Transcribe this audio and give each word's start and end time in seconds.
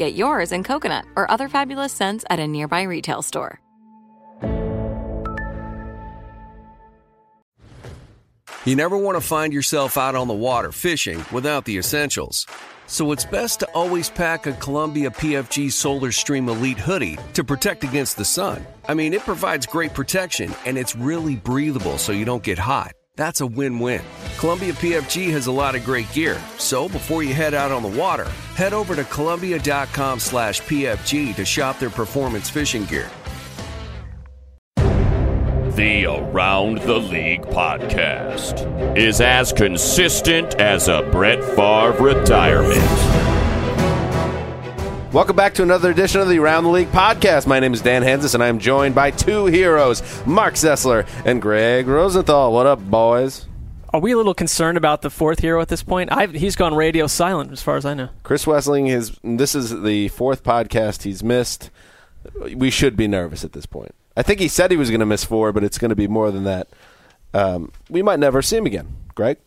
Get 0.00 0.14
yours 0.14 0.50
in 0.50 0.64
coconut 0.64 1.04
or 1.14 1.30
other 1.30 1.46
fabulous 1.46 1.92
scents 1.92 2.24
at 2.30 2.38
a 2.38 2.48
nearby 2.48 2.84
retail 2.84 3.20
store. 3.20 3.60
You 8.64 8.76
never 8.76 8.96
want 8.96 9.16
to 9.16 9.20
find 9.20 9.52
yourself 9.52 9.98
out 9.98 10.14
on 10.14 10.26
the 10.26 10.32
water 10.32 10.72
fishing 10.72 11.22
without 11.30 11.66
the 11.66 11.76
essentials. 11.76 12.46
So 12.86 13.12
it's 13.12 13.26
best 13.26 13.60
to 13.60 13.66
always 13.74 14.08
pack 14.08 14.46
a 14.46 14.52
Columbia 14.54 15.10
PFG 15.10 15.70
Solar 15.70 16.12
Stream 16.12 16.48
Elite 16.48 16.78
hoodie 16.78 17.18
to 17.34 17.44
protect 17.44 17.84
against 17.84 18.16
the 18.16 18.24
sun. 18.24 18.66
I 18.88 18.94
mean, 18.94 19.12
it 19.12 19.20
provides 19.20 19.66
great 19.66 19.92
protection 19.92 20.54
and 20.64 20.78
it's 20.78 20.96
really 20.96 21.36
breathable 21.36 21.98
so 21.98 22.12
you 22.12 22.24
don't 22.24 22.42
get 22.42 22.58
hot. 22.58 22.92
That's 23.20 23.42
a 23.42 23.46
win-win. 23.46 24.00
Columbia 24.38 24.72
PFG 24.72 25.30
has 25.32 25.46
a 25.46 25.52
lot 25.52 25.74
of 25.74 25.84
great 25.84 26.10
gear, 26.14 26.40
so 26.56 26.88
before 26.88 27.22
you 27.22 27.34
head 27.34 27.52
out 27.52 27.70
on 27.70 27.82
the 27.82 28.00
water, 28.00 28.24
head 28.56 28.72
over 28.72 28.96
to 28.96 29.04
Columbia.com 29.04 30.18
slash 30.18 30.62
PFG 30.62 31.34
to 31.34 31.44
shop 31.44 31.78
their 31.78 31.90
performance 31.90 32.48
fishing 32.48 32.86
gear. 32.86 33.10
The 34.76 36.06
Around 36.06 36.78
the 36.78 36.96
League 36.96 37.42
podcast 37.42 38.96
is 38.96 39.20
as 39.20 39.52
consistent 39.52 40.54
as 40.54 40.88
a 40.88 41.06
Brett 41.12 41.44
Favre 41.44 42.02
retirement. 42.02 43.29
Welcome 45.12 45.34
back 45.34 45.54
to 45.54 45.64
another 45.64 45.90
edition 45.90 46.20
of 46.20 46.28
the 46.28 46.38
Around 46.38 46.62
the 46.62 46.70
League 46.70 46.92
podcast. 46.92 47.44
My 47.44 47.58
name 47.58 47.74
is 47.74 47.82
Dan 47.82 48.02
Hanzus, 48.02 48.34
and 48.34 48.44
I'm 48.44 48.60
joined 48.60 48.94
by 48.94 49.10
two 49.10 49.46
heroes, 49.46 50.24
Marc 50.24 50.54
Sessler 50.54 51.04
and 51.26 51.42
Gregg 51.42 51.88
Rosenthal. 51.88 52.52
What 52.52 52.66
up, 52.66 52.78
boys? 52.78 53.46
Are 53.92 53.98
we 53.98 54.12
a 54.12 54.16
little 54.16 54.34
concerned 54.34 54.78
about 54.78 55.02
the 55.02 55.10
fourth 55.10 55.40
hero 55.40 55.60
at 55.60 55.66
this 55.66 55.82
point? 55.82 56.12
I've, 56.12 56.32
he's 56.32 56.54
gone 56.54 56.76
radio 56.76 57.08
silent, 57.08 57.50
as 57.50 57.60
far 57.60 57.76
as 57.76 57.84
I 57.84 57.94
know. 57.94 58.10
Chris 58.22 58.44
Wesseling 58.44 58.88
is. 58.88 59.18
This 59.24 59.56
is 59.56 59.82
the 59.82 60.06
fourth 60.10 60.44
podcast 60.44 61.02
he's 61.02 61.24
missed. 61.24 61.70
We 62.54 62.70
should 62.70 62.96
be 62.96 63.08
nervous 63.08 63.42
at 63.42 63.52
this 63.52 63.66
point. 63.66 63.92
I 64.16 64.22
think 64.22 64.38
he 64.38 64.46
said 64.46 64.70
he 64.70 64.76
was 64.76 64.90
going 64.90 65.00
to 65.00 65.06
miss 65.06 65.24
four, 65.24 65.52
but 65.52 65.64
it's 65.64 65.78
going 65.78 65.88
to 65.88 65.96
be 65.96 66.06
more 66.06 66.30
than 66.30 66.44
that. 66.44 66.68
Um, 67.34 67.72
we 67.88 68.00
might 68.00 68.20
never 68.20 68.42
see 68.42 68.58
him 68.58 68.66
again. 68.66 68.94
Greg? 69.16 69.38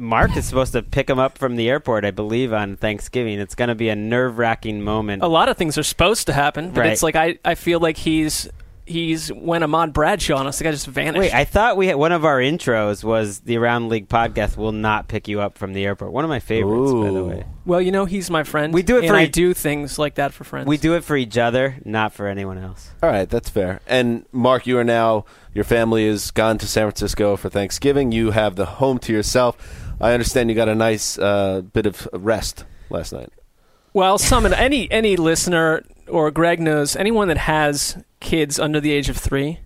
Mark 0.00 0.36
is 0.36 0.46
supposed 0.46 0.72
to 0.72 0.82
pick 0.82 1.08
him 1.10 1.18
up 1.18 1.36
from 1.38 1.56
the 1.56 1.68
airport, 1.68 2.04
I 2.04 2.10
believe, 2.10 2.52
on 2.52 2.76
Thanksgiving. 2.76 3.38
It's 3.38 3.54
going 3.54 3.68
to 3.68 3.74
be 3.74 3.88
a 3.90 3.96
nerve 3.96 4.38
wracking 4.38 4.82
moment. 4.82 5.22
A 5.22 5.28
lot 5.28 5.48
of 5.48 5.56
things 5.56 5.76
are 5.78 5.82
supposed 5.82 6.26
to 6.28 6.32
happen, 6.32 6.70
but 6.70 6.80
Right. 6.80 6.90
it's 6.92 7.02
like 7.02 7.16
I, 7.16 7.38
I 7.44 7.54
feel 7.54 7.78
like 7.80 7.96
he's 7.98 8.48
he's 8.86 9.28
when 9.28 9.62
Ahmad 9.62 9.92
Bradshaw 9.92 10.36
on 10.36 10.48
us. 10.48 10.58
The 10.58 10.64
guy 10.64 10.72
just 10.72 10.86
vanished. 10.88 11.20
Wait, 11.20 11.32
I 11.32 11.44
thought 11.44 11.76
we 11.76 11.86
had, 11.86 11.94
one 11.96 12.10
of 12.10 12.24
our 12.24 12.38
intros 12.40 13.04
was 13.04 13.38
the 13.40 13.56
Around 13.56 13.88
League 13.88 14.08
podcast 14.08 14.56
will 14.56 14.72
not 14.72 15.06
pick 15.06 15.28
you 15.28 15.40
up 15.40 15.56
from 15.56 15.74
the 15.74 15.84
airport. 15.84 16.10
One 16.12 16.24
of 16.24 16.28
my 16.28 16.40
favorites, 16.40 16.92
by 16.92 17.10
the 17.12 17.22
way. 17.24 17.44
well, 17.64 17.80
you 17.80 17.92
know, 17.92 18.04
he's 18.04 18.30
my 18.30 18.42
friend. 18.42 18.74
We 18.74 18.82
do 18.82 18.96
it 18.96 19.00
and 19.04 19.08
for 19.10 19.14
I 19.14 19.26
do 19.26 19.54
things 19.54 19.96
like 19.96 20.16
that 20.16 20.32
for 20.32 20.42
friends. 20.42 20.66
We 20.66 20.76
do 20.76 20.94
it 20.96 21.04
for 21.04 21.16
each 21.16 21.38
other, 21.38 21.76
not 21.84 22.12
for 22.14 22.26
anyone 22.26 22.58
else. 22.58 22.90
All 23.00 23.08
right, 23.10 23.28
that's 23.30 23.48
fair. 23.48 23.80
And 23.86 24.24
Mark, 24.32 24.66
you 24.66 24.76
are 24.78 24.82
now 24.84 25.24
your 25.54 25.64
family 25.64 26.04
is 26.04 26.32
gone 26.32 26.58
to 26.58 26.66
San 26.66 26.86
Francisco 26.86 27.36
for 27.36 27.48
Thanksgiving. 27.48 28.10
You 28.10 28.32
have 28.32 28.56
the 28.56 28.66
home 28.66 28.98
to 29.00 29.12
yourself. 29.12 29.86
I 30.00 30.12
understand 30.12 30.48
you 30.50 30.56
got 30.56 30.68
a 30.68 30.74
nice 30.74 31.18
uh, 31.18 31.60
bit 31.60 31.86
of 31.86 32.08
rest 32.12 32.64
last 32.88 33.12
night. 33.12 33.30
Well, 33.92 34.18
some 34.18 34.46
any 34.46 34.90
any 34.90 35.16
listener 35.16 35.84
or 36.08 36.30
Greg 36.30 36.60
knows 36.60 36.96
anyone 36.96 37.28
that 37.28 37.38
has 37.38 38.02
kids 38.20 38.58
under 38.58 38.80
the 38.80 38.92
age 38.92 39.08
of 39.08 39.16
three, 39.16 39.58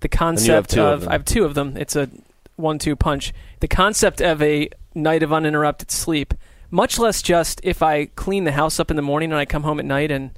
the 0.00 0.08
concept 0.08 0.76
of 0.78 1.02
of. 1.02 1.08
I 1.08 1.12
have 1.12 1.24
two 1.24 1.44
of 1.44 1.54
them. 1.54 1.76
It's 1.76 1.96
a 1.96 2.08
one-two 2.56 2.96
punch. 2.96 3.32
The 3.60 3.68
concept 3.68 4.20
of 4.20 4.40
a 4.42 4.68
night 4.94 5.22
of 5.22 5.32
uninterrupted 5.32 5.90
sleep, 5.90 6.34
much 6.70 6.98
less 6.98 7.22
just 7.22 7.60
if 7.64 7.82
I 7.82 8.06
clean 8.06 8.44
the 8.44 8.52
house 8.52 8.78
up 8.78 8.90
in 8.90 8.96
the 8.96 9.02
morning 9.02 9.32
and 9.32 9.38
I 9.38 9.44
come 9.46 9.62
home 9.64 9.78
at 9.80 9.84
night 9.86 10.10
and 10.10 10.30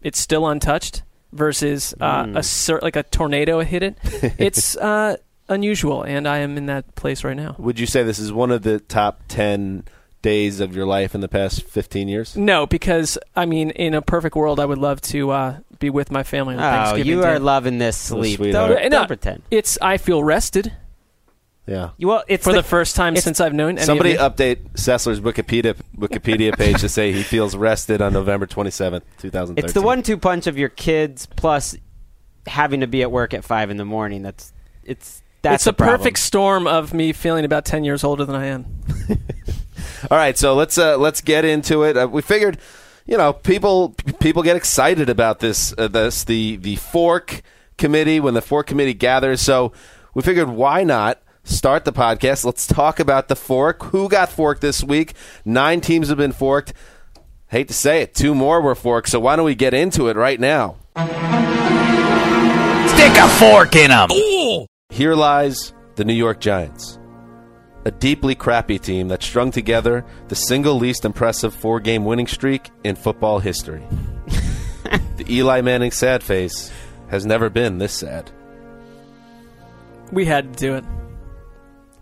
it's 0.00 0.18
still 0.18 0.46
untouched, 0.46 1.02
versus 1.32 1.94
uh, 2.00 2.24
Hmm. 2.24 2.36
a 2.36 2.78
like 2.82 2.96
a 2.96 3.02
tornado 3.02 3.60
hit 3.60 3.82
it. 3.82 3.98
it's 4.38 4.76
uh, 4.76 5.16
unusual, 5.48 6.02
and 6.02 6.26
I 6.26 6.38
am 6.38 6.56
in 6.56 6.66
that 6.66 6.94
place 6.94 7.24
right 7.24 7.36
now. 7.36 7.56
Would 7.58 7.78
you 7.78 7.86
say 7.86 8.02
this 8.02 8.18
is 8.18 8.32
one 8.32 8.50
of 8.50 8.62
the 8.62 8.80
top 8.80 9.22
10 9.28 9.84
days 10.22 10.60
of 10.60 10.74
your 10.76 10.86
life 10.86 11.14
in 11.14 11.20
the 11.20 11.28
past 11.28 11.62
15 11.64 12.08
years? 12.08 12.36
No, 12.36 12.66
because 12.66 13.18
I 13.34 13.44
mean, 13.46 13.70
in 13.70 13.94
a 13.94 14.02
perfect 14.02 14.36
world, 14.36 14.60
I 14.60 14.64
would 14.64 14.78
love 14.78 15.00
to 15.02 15.30
uh, 15.30 15.56
be 15.78 15.90
with 15.90 16.10
my 16.10 16.22
family 16.22 16.54
on 16.54 16.60
Oh, 16.60 16.62
Thanksgiving. 16.70 17.06
you 17.06 17.20
Day. 17.22 17.28
are 17.28 17.38
loving 17.38 17.78
this 17.78 17.96
sleep. 17.96 18.36
sweetheart. 18.36 18.70
Don't, 18.78 18.90
don't 18.90 19.02
no. 19.02 19.06
pretend. 19.06 19.42
It's 19.50 19.78
I 19.82 19.96
feel 19.98 20.22
rested 20.22 20.72
Yeah. 21.66 21.90
You- 21.96 22.08
Well, 22.08 22.22
it's 22.28 22.44
for 22.44 22.52
the, 22.52 22.58
the, 22.62 22.68
first 22.68 22.94
time 22.96 23.14
it's- 23.14 23.24
since 23.24 23.40
I've 23.40 23.52
known. 23.54 23.78
Any 23.78 23.84
Somebody 23.86 24.16
of 24.16 24.38
you. 24.38 24.44
update 24.54 24.72
Sessler's 24.74 25.20
Wikipedia 25.20 25.74
Wikipedia 25.98 26.56
page 26.56 26.80
to 26.82 26.88
say 26.88 27.12
he 27.12 27.22
feels 27.24 27.56
rested 27.56 28.00
on 28.00 28.12
November 28.12 28.46
27th, 28.46 29.02
2013. 29.18 29.64
it's 29.64 29.72
the 29.72 29.82
one-two 29.82 30.16
punch 30.18 30.46
of 30.46 30.56
your 30.56 30.68
kids 30.68 31.26
plus 31.26 31.76
having 32.46 32.80
to 32.80 32.86
be 32.86 33.02
at 33.02 33.10
work 33.10 33.34
at 33.34 33.44
five 33.44 33.70
in 33.70 33.76
the 33.76 33.84
morning. 33.84 34.22
That's 34.22 34.52
it's 34.84 35.22
that's 35.42 35.62
it's 35.62 35.66
a 35.66 35.72
the 35.72 35.84
perfect 35.84 36.18
storm 36.18 36.66
of 36.66 36.94
me 36.94 37.12
feeling 37.12 37.44
about 37.44 37.64
ten 37.64 37.84
years 37.84 38.04
older 38.04 38.24
than 38.24 38.36
I 38.36 38.46
am. 38.46 38.64
All 40.10 40.18
right, 40.18 40.36
so 40.36 40.54
let's 40.54 40.78
uh, 40.78 40.96
let's 40.96 41.20
get 41.20 41.44
into 41.44 41.84
it. 41.84 41.96
Uh, 41.96 42.08
we 42.10 42.22
figured, 42.22 42.58
you 43.06 43.16
know, 43.16 43.32
people 43.32 43.94
people 44.20 44.42
get 44.42 44.56
excited 44.56 45.08
about 45.08 45.40
this 45.40 45.74
uh, 45.78 45.88
this 45.88 46.24
the 46.24 46.56
the 46.56 46.76
fork 46.76 47.42
committee 47.78 48.20
when 48.20 48.34
the 48.34 48.42
fork 48.42 48.66
committee 48.66 48.94
gathers. 48.94 49.40
So 49.40 49.72
we 50.14 50.22
figured, 50.22 50.48
why 50.48 50.84
not 50.84 51.22
start 51.44 51.84
the 51.84 51.92
podcast? 51.92 52.44
Let's 52.44 52.66
talk 52.66 53.00
about 53.00 53.28
the 53.28 53.36
fork. 53.36 53.82
Who 53.84 54.08
got 54.08 54.28
forked 54.30 54.60
this 54.60 54.82
week? 54.82 55.14
Nine 55.44 55.80
teams 55.80 56.08
have 56.08 56.18
been 56.18 56.32
forked. 56.32 56.72
Hate 57.48 57.68
to 57.68 57.74
say 57.74 58.00
it, 58.02 58.14
two 58.14 58.34
more 58.34 58.60
were 58.62 58.74
forked. 58.74 59.08
So 59.08 59.20
why 59.20 59.36
don't 59.36 59.44
we 59.44 59.54
get 59.54 59.74
into 59.74 60.08
it 60.08 60.16
right 60.16 60.40
now? 60.40 60.76
Stick 62.88 63.12
a 63.16 63.28
fork 63.38 63.76
in 63.76 63.90
them. 63.90 64.08
Here 64.92 65.14
lies 65.14 65.72
the 65.94 66.04
New 66.04 66.12
York 66.12 66.38
Giants, 66.38 66.98
a 67.86 67.90
deeply 67.90 68.34
crappy 68.34 68.78
team 68.78 69.08
that 69.08 69.22
strung 69.22 69.50
together 69.50 70.04
the 70.28 70.34
single 70.34 70.74
least 70.74 71.06
impressive 71.06 71.54
four 71.54 71.80
game 71.80 72.04
winning 72.04 72.26
streak 72.26 72.68
in 72.84 72.94
football 72.94 73.38
history. 73.38 73.82
the 75.16 75.24
Eli 75.30 75.62
Manning 75.62 75.92
sad 75.92 76.22
face 76.22 76.70
has 77.08 77.24
never 77.24 77.48
been 77.48 77.78
this 77.78 77.94
sad. 77.94 78.30
We 80.12 80.26
had 80.26 80.52
to 80.52 80.58
do 80.58 80.74
it. 80.74 80.84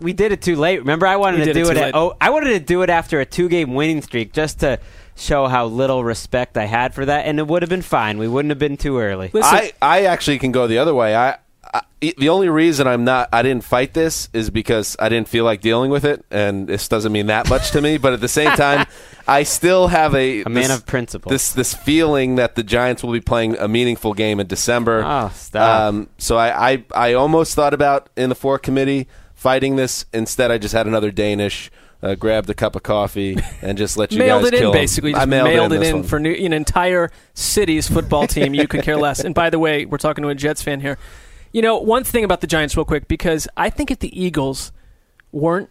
we 0.01 0.11
did 0.11 0.33
it 0.33 0.41
too 0.41 0.57
late. 0.57 0.79
Remember, 0.79 1.07
I 1.07 1.15
wanted 1.15 1.39
We 1.39 1.45
to 1.45 1.53
did 1.53 1.61
it 1.61 1.63
do 1.63 1.71
it. 1.71 1.77
At, 1.77 1.95
oh, 1.95 2.17
I 2.19 2.29
wanted 2.31 2.49
to 2.49 2.59
do 2.59 2.81
it 2.81 2.89
after 2.89 3.21
a 3.21 3.25
two-game 3.25 3.73
winning 3.73 4.01
streak, 4.01 4.33
just 4.33 4.59
to 4.59 4.79
show 5.15 5.47
how 5.47 5.67
little 5.67 6.03
respect 6.03 6.57
I 6.57 6.65
had 6.65 6.93
for 6.93 7.05
that, 7.05 7.25
and 7.25 7.39
it 7.39 7.47
would 7.47 7.61
have 7.61 7.69
been 7.69 7.83
fine. 7.83 8.17
We 8.17 8.27
wouldn't 8.27 8.49
have 8.49 8.59
been 8.59 8.75
too 8.75 8.99
early. 8.99 9.29
Listen, 9.31 9.55
I, 9.55 9.71
I 9.81 10.01
actually 10.07 10.39
can 10.39 10.51
go 10.51 10.67
the 10.67 10.79
other 10.79 10.93
way. 10.93 11.15
I, 11.15 11.37
I 11.73 11.81
the 12.17 12.29
only 12.29 12.49
reason 12.49 12.87
I'm 12.87 13.03
not 13.03 13.29
I 13.31 13.43
didn't 13.43 13.63
fight 13.63 13.93
this 13.93 14.27
is 14.33 14.49
because 14.49 14.95
I 14.99 15.07
didn't 15.09 15.27
feel 15.27 15.45
like 15.45 15.61
dealing 15.61 15.91
with 15.91 16.03
it, 16.03 16.25
and 16.31 16.67
this 16.67 16.87
doesn't 16.87 17.11
mean 17.11 17.27
that 17.27 17.47
much 17.49 17.71
to 17.71 17.81
me. 17.81 17.97
But 17.97 18.13
at 18.13 18.21
the 18.21 18.27
same 18.27 18.51
time, 18.57 18.87
I 19.27 19.43
still 19.43 19.87
have 19.87 20.15
a 20.15 20.41
A 20.41 20.49
man 20.49 20.63
this- 20.69 20.77
of 20.79 20.85
principle. 20.85 21.29
This 21.31 21.53
this 21.53 21.73
feeling 21.75 22.35
that 22.35 22.55
the 22.55 22.63
Giants 22.63 23.03
will 23.03 23.13
be 23.13 23.21
playing 23.21 23.55
a 23.57 23.67
meaningful 23.67 24.13
game 24.13 24.39
in 24.39 24.47
December. 24.47 25.03
Oh, 25.05 25.31
stop. 25.35 25.81
Um, 25.89 26.09
so 26.17 26.37
I, 26.37 26.71
I 26.71 26.83
I 26.95 27.13
almost 27.13 27.53
thought 27.55 27.73
about 27.73 28.09
in 28.17 28.29
the 28.29 28.35
fork 28.35 28.63
committee 28.63 29.07
fighting 29.35 29.75
this. 29.75 30.05
Instead, 30.13 30.49
I 30.51 30.57
just 30.57 30.73
had 30.73 30.87
another 30.87 31.11
Danish 31.11 31.69
uh, 32.01 32.15
grabbed 32.15 32.49
a 32.49 32.55
cup 32.55 32.75
of 32.75 32.81
coffee 32.81 33.37
and 33.61 33.77
just 33.77 33.95
let 33.95 34.11
you 34.11 34.17
mailed 34.25 34.41
guys 34.43 34.53
it 34.53 34.57
kill 34.57 34.71
in 34.71 34.75
'em. 34.77 34.81
basically. 34.81 35.13
I 35.13 35.19
Just 35.19 35.29
mailed, 35.29 35.47
mailed, 35.47 35.73
in 35.73 35.83
it 35.83 35.95
in 35.95 36.03
for 36.03 36.19
new, 36.19 36.33
an 36.33 36.51
entire 36.51 37.11
city's 37.35 37.87
football 37.87 38.25
team. 38.25 38.55
You 38.55 38.67
could 38.67 38.81
care 38.81 38.97
less. 38.97 39.19
And 39.19 39.35
by 39.35 39.51
the 39.51 39.59
way, 39.59 39.85
we're 39.85 39.99
talking 39.99 40.23
to 40.23 40.29
a 40.29 40.35
Jets 40.35 40.63
fan 40.63 40.81
here. 40.81 40.97
You 41.51 41.61
know, 41.61 41.77
one 41.77 42.03
thing 42.03 42.23
about 42.23 42.41
the 42.41 42.47
Giants, 42.47 42.75
real 42.77 42.85
quick, 42.85 43.07
because 43.07 43.47
I 43.57 43.69
think 43.69 43.91
if 43.91 43.99
the 43.99 44.19
Eagles 44.19 44.71
weren't 45.31 45.69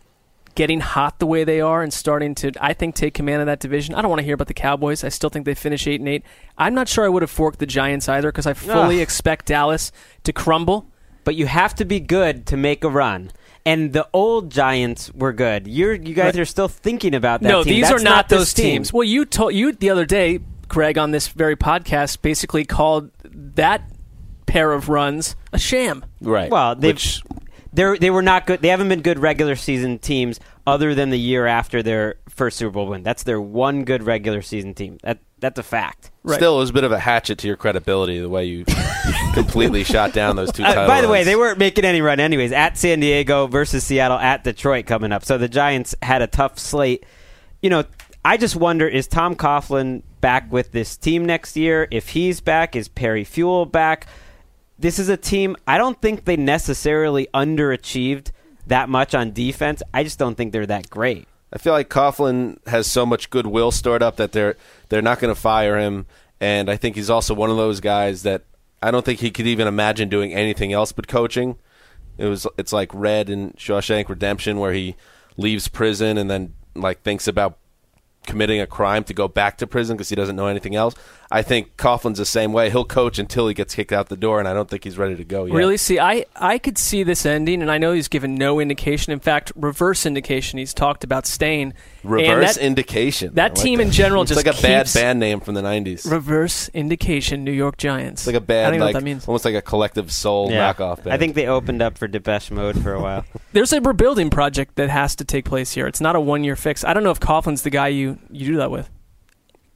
getting 0.56 0.80
hot 0.80 1.18
the 1.20 1.26
way 1.26 1.44
they 1.44 1.60
are 1.60 1.80
and 1.82 1.92
starting 1.92 2.34
to, 2.34 2.52
I 2.60 2.72
think, 2.74 2.94
take 2.96 3.14
command 3.14 3.40
of 3.40 3.46
that 3.46 3.60
division. 3.60 3.94
I 3.94 4.02
don't 4.02 4.08
want 4.10 4.18
to 4.18 4.24
hear 4.24 4.34
about 4.34 4.48
the 4.48 4.54
Cowboys. 4.54 5.04
I 5.04 5.08
still 5.08 5.30
think 5.30 5.46
they 5.46 5.54
finish 5.54 5.86
eight 5.86 6.00
and 6.00 6.08
eight. 6.08 6.24
I'm 6.58 6.74
not 6.74 6.88
sure 6.88 7.04
I 7.04 7.08
would 7.08 7.22
have 7.22 7.30
forked 7.30 7.60
the 7.60 7.66
Giants 7.66 8.08
either 8.08 8.28
because 8.32 8.46
I 8.46 8.52
fully 8.54 8.96
Ugh. 8.96 9.02
expect 9.02 9.46
Dallas 9.46 9.92
to 10.24 10.32
crumble. 10.32 10.86
but 11.22 11.34
you 11.36 11.46
have 11.46 11.74
to 11.74 11.84
be 11.84 12.00
good 12.00 12.46
to 12.46 12.56
make 12.56 12.82
a 12.82 12.88
run. 12.88 13.30
And 13.66 13.92
the 13.92 14.08
old 14.14 14.50
Giants 14.50 15.12
were 15.14 15.34
good. 15.34 15.68
You're 15.68 15.92
you 15.92 16.14
guys 16.14 16.34
Right. 16.34 16.40
are 16.40 16.44
still 16.46 16.66
thinking 16.66 17.14
about 17.14 17.42
that. 17.42 17.48
no, 17.48 17.62
team. 17.62 17.74
these 17.74 17.88
That's 17.90 18.00
are 18.00 18.04
not, 18.04 18.28
this 18.30 18.38
those 18.38 18.54
team. 18.54 18.64
teams. 18.64 18.92
Well, 18.92 19.04
you 19.04 19.26
told 19.26 19.54
you 19.54 19.70
the 19.72 19.90
other 19.90 20.06
day, 20.06 20.40
Greg, 20.66 20.96
on 20.96 21.10
this 21.10 21.28
very 21.28 21.56
podcast, 21.56 22.22
basically 22.22 22.64
called 22.64 23.10
that 23.22 23.82
pair 24.50 24.72
of 24.72 24.88
runs 24.88 25.36
a 25.52 25.58
sham. 25.58 26.04
right. 26.20 26.50
Well, 26.50 26.74
they 26.74 26.88
Which 26.88 27.22
they 27.72 27.96
they 27.98 28.10
were 28.10 28.22
not 28.22 28.46
good. 28.46 28.60
They 28.60 28.68
haven't 28.68 28.88
been 28.88 29.00
good 29.02 29.18
regular 29.18 29.54
season 29.54 29.98
teams 29.98 30.40
other 30.66 30.94
than 30.94 31.10
the 31.10 31.18
year 31.18 31.46
after 31.46 31.82
their 31.82 32.16
first 32.28 32.56
Super 32.56 32.72
Bowl 32.72 32.88
win. 32.88 33.02
That's 33.02 33.22
their 33.22 33.40
one 33.40 33.84
good 33.84 34.02
regular 34.02 34.42
season 34.42 34.74
team. 34.74 34.98
That 35.02 35.18
that's 35.38 35.58
a 35.58 35.62
fact. 35.62 36.10
Right. 36.22 36.36
still 36.36 36.56
it 36.56 36.60
was 36.60 36.70
a 36.70 36.72
bit 36.72 36.84
of 36.84 36.92
a 36.92 36.98
hatchet 36.98 37.38
to 37.38 37.46
your 37.46 37.56
credibility 37.56 38.20
the 38.20 38.28
way 38.28 38.44
you 38.44 38.64
completely 39.34 39.84
shot 39.84 40.12
down 40.12 40.36
those 40.36 40.52
two. 40.52 40.64
Uh, 40.64 40.74
title 40.74 40.86
by 40.86 41.00
the 41.00 41.08
way, 41.08 41.22
they 41.22 41.36
weren't 41.36 41.58
making 41.58 41.84
any 41.84 42.02
run 42.02 42.18
anyways. 42.18 42.52
At 42.52 42.76
San 42.76 43.00
Diego 43.00 43.46
versus 43.46 43.84
Seattle, 43.84 44.18
at 44.18 44.44
Detroit 44.44 44.86
coming 44.86 45.12
up. 45.12 45.24
So 45.24 45.38
the 45.38 45.48
Giants 45.48 45.94
had 46.02 46.22
a 46.22 46.26
tough 46.26 46.58
slate. 46.58 47.06
You 47.62 47.70
know, 47.70 47.84
I 48.24 48.36
just 48.36 48.56
wonder 48.56 48.88
is 48.88 49.06
Tom 49.06 49.36
Coughlin 49.36 50.02
back 50.20 50.50
with 50.50 50.72
this 50.72 50.96
team 50.96 51.24
next 51.24 51.56
year? 51.56 51.86
If 51.90 52.10
he's 52.10 52.40
back, 52.40 52.74
is 52.74 52.88
Perry 52.88 53.24
Fewell 53.24 53.64
back? 53.64 54.06
This 54.80 54.98
is 54.98 55.10
a 55.10 55.16
team. 55.18 55.56
I 55.66 55.76
don't 55.76 56.00
think 56.00 56.24
they 56.24 56.38
necessarily 56.38 57.28
underachieved 57.34 58.30
that 58.66 58.88
much 58.88 59.14
on 59.14 59.32
defense. 59.32 59.82
I 59.92 60.02
just 60.02 60.18
don't 60.18 60.36
think 60.36 60.52
they're 60.52 60.64
that 60.66 60.88
great. 60.88 61.28
I 61.52 61.58
feel 61.58 61.74
like 61.74 61.90
Coughlin 61.90 62.66
has 62.66 62.86
so 62.86 63.04
much 63.04 63.28
goodwill 63.28 63.72
stored 63.72 64.02
up 64.02 64.16
that 64.16 64.32
they're 64.32 64.56
they're 64.88 65.02
not 65.02 65.18
going 65.18 65.34
to 65.34 65.38
fire 65.38 65.78
him, 65.78 66.06
and 66.40 66.70
I 66.70 66.76
think 66.76 66.96
he's 66.96 67.10
also 67.10 67.34
one 67.34 67.50
of 67.50 67.58
those 67.58 67.80
guys 67.80 68.22
that 68.22 68.44
I 68.82 68.90
don't 68.90 69.04
think 69.04 69.20
he 69.20 69.30
could 69.30 69.46
even 69.46 69.66
imagine 69.66 70.08
doing 70.08 70.32
anything 70.32 70.72
else 70.72 70.92
but 70.92 71.08
coaching. 71.08 71.58
It 72.16 72.26
was 72.26 72.46
it's 72.56 72.72
like 72.72 72.90
Red 72.94 73.28
in 73.28 73.50
Shawshank 73.52 74.08
Redemption 74.08 74.58
where 74.58 74.72
he 74.72 74.96
leaves 75.36 75.68
prison 75.68 76.16
and 76.16 76.30
then 76.30 76.54
like 76.74 77.02
thinks 77.02 77.28
about 77.28 77.58
committing 78.26 78.60
a 78.60 78.66
crime 78.66 79.04
to 79.04 79.14
go 79.14 79.28
back 79.28 79.58
to 79.58 79.66
prison 79.66 79.96
because 79.96 80.08
he 80.08 80.16
doesn't 80.16 80.36
know 80.36 80.46
anything 80.46 80.74
else. 80.74 80.94
I 81.32 81.42
think 81.42 81.76
Coughlin's 81.76 82.18
the 82.18 82.24
same 82.24 82.52
way. 82.52 82.70
He'll 82.70 82.84
coach 82.84 83.18
until 83.20 83.46
he 83.46 83.54
gets 83.54 83.76
kicked 83.76 83.92
out 83.92 84.08
the 84.08 84.16
door, 84.16 84.40
and 84.40 84.48
I 84.48 84.52
don't 84.52 84.68
think 84.68 84.82
he's 84.82 84.98
ready 84.98 85.14
to 85.14 85.24
go 85.24 85.44
yet. 85.44 85.54
Really? 85.54 85.76
See, 85.76 86.00
I, 86.00 86.24
I 86.34 86.58
could 86.58 86.76
see 86.76 87.04
this 87.04 87.24
ending, 87.24 87.62
and 87.62 87.70
I 87.70 87.78
know 87.78 87.92
he's 87.92 88.08
given 88.08 88.34
no 88.34 88.58
indication. 88.58 89.12
In 89.12 89.20
fact, 89.20 89.52
reverse 89.54 90.04
indication. 90.06 90.58
He's 90.58 90.74
talked 90.74 91.04
about 91.04 91.26
staying. 91.26 91.72
And 92.02 92.10
Reverse 92.12 92.54
that, 92.56 92.64
indication. 92.64 93.34
that 93.34 93.54
like 93.54 93.62
team 93.62 93.78
in 93.78 93.90
general 93.92 94.22
it's 94.22 94.32
just 94.32 94.44
like 94.44 94.58
a 94.58 94.60
bad 94.60 94.90
band 94.92 95.20
name 95.20 95.38
from 95.40 95.54
the 95.54 95.60
'90s. 95.62 96.10
Reverse 96.10 96.68
indication, 96.70 97.44
New 97.44 97.52
York 97.52 97.76
Giants. 97.76 98.22
It's 98.22 98.26
like 98.26 98.34
a 98.34 98.38
I 98.38 98.40
bad, 98.40 98.70
don't 98.70 98.78
know 98.80 98.86
like 98.86 98.94
what 98.94 99.00
that 99.00 99.04
means. 99.04 99.28
almost 99.28 99.44
like 99.44 99.54
a 99.54 99.62
collective 99.62 100.10
soul 100.10 100.50
knockoff 100.50 101.04
band. 101.04 101.12
I 101.12 101.18
think 101.18 101.34
they 101.34 101.46
opened 101.46 101.82
up 101.82 101.96
for 101.98 102.08
Depeche 102.08 102.50
Mode 102.50 102.82
for 102.82 102.94
a 102.94 103.00
while. 103.00 103.24
There's 103.52 103.72
a 103.72 103.80
rebuilding 103.80 104.30
project 104.30 104.76
that 104.76 104.88
has 104.88 105.14
to 105.16 105.24
take 105.24 105.44
place 105.44 105.72
here. 105.72 105.86
It's 105.86 106.00
not 106.00 106.16
a 106.16 106.20
one 106.20 106.42
year 106.42 106.56
fix. 106.56 106.82
I 106.82 106.92
don't 106.94 107.04
know 107.04 107.10
if 107.10 107.20
Coughlin's 107.20 107.62
the 107.62 107.70
guy 107.70 107.88
you, 107.88 108.18
you 108.30 108.46
do 108.46 108.56
that 108.56 108.70
with. 108.70 108.90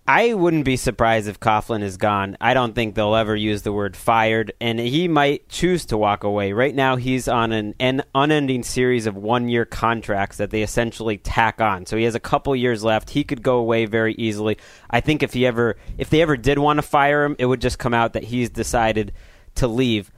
I 0.06 0.35
wouldn't 0.35 0.67
be 0.67 0.77
surprised 0.77 1.29
if 1.29 1.41
Coughlin 1.41 1.83
is 1.83 1.97
gone. 1.97 2.37
I 2.39 2.53
don't 2.53 2.75
think 2.75 2.95
they'll 2.95 3.15
ever 3.15 3.35
use 3.35 3.62
the 3.62 3.73
word 3.73 3.97
fired, 3.97 4.53
and 4.61 4.79
he 4.79 5.09
might 5.09 5.49
choose 5.49 5.87
to 5.87 5.97
walk 5.97 6.25
away. 6.25 6.53
Right 6.53 6.75
now, 6.75 6.97
he's 6.97 7.27
on 7.27 7.53
an, 7.53 7.75
an 7.81 8.03
unending 8.15 8.65
series 8.65 9.06
of 9.06 9.17
one 9.17 9.49
year 9.49 9.65
contracts 9.65 10.37
that 10.37 10.51
they 10.51 10.62
essentially 10.62 11.17
tack 11.17 11.59
on. 11.62 11.87
So 11.87 11.97
he 11.97 12.05
has 12.05 12.15
a 12.15 12.21
couple 12.21 12.55
years 12.55 12.85
left. 12.85 13.11
He 13.11 13.25
could 13.25 13.43
go 13.43 13.56
away 13.56 13.87
very 13.87 14.12
easily. 14.17 14.59
I 14.91 15.01
think 15.01 15.23
if 15.23 15.33
he 15.33 15.47
ever, 15.47 15.77
if 15.97 16.11
they 16.11 16.21
ever 16.21 16.37
did 16.37 16.59
want 16.59 16.77
to 16.77 16.83
fire 16.83 17.25
him, 17.25 17.35
it 17.39 17.47
would 17.47 17.62
just 17.62 17.79
come 17.79 17.95
out 17.95 18.12
that 18.12 18.25
he's 18.25 18.50
decided 18.50 19.12
to 19.55 19.67
leave. 19.67 20.11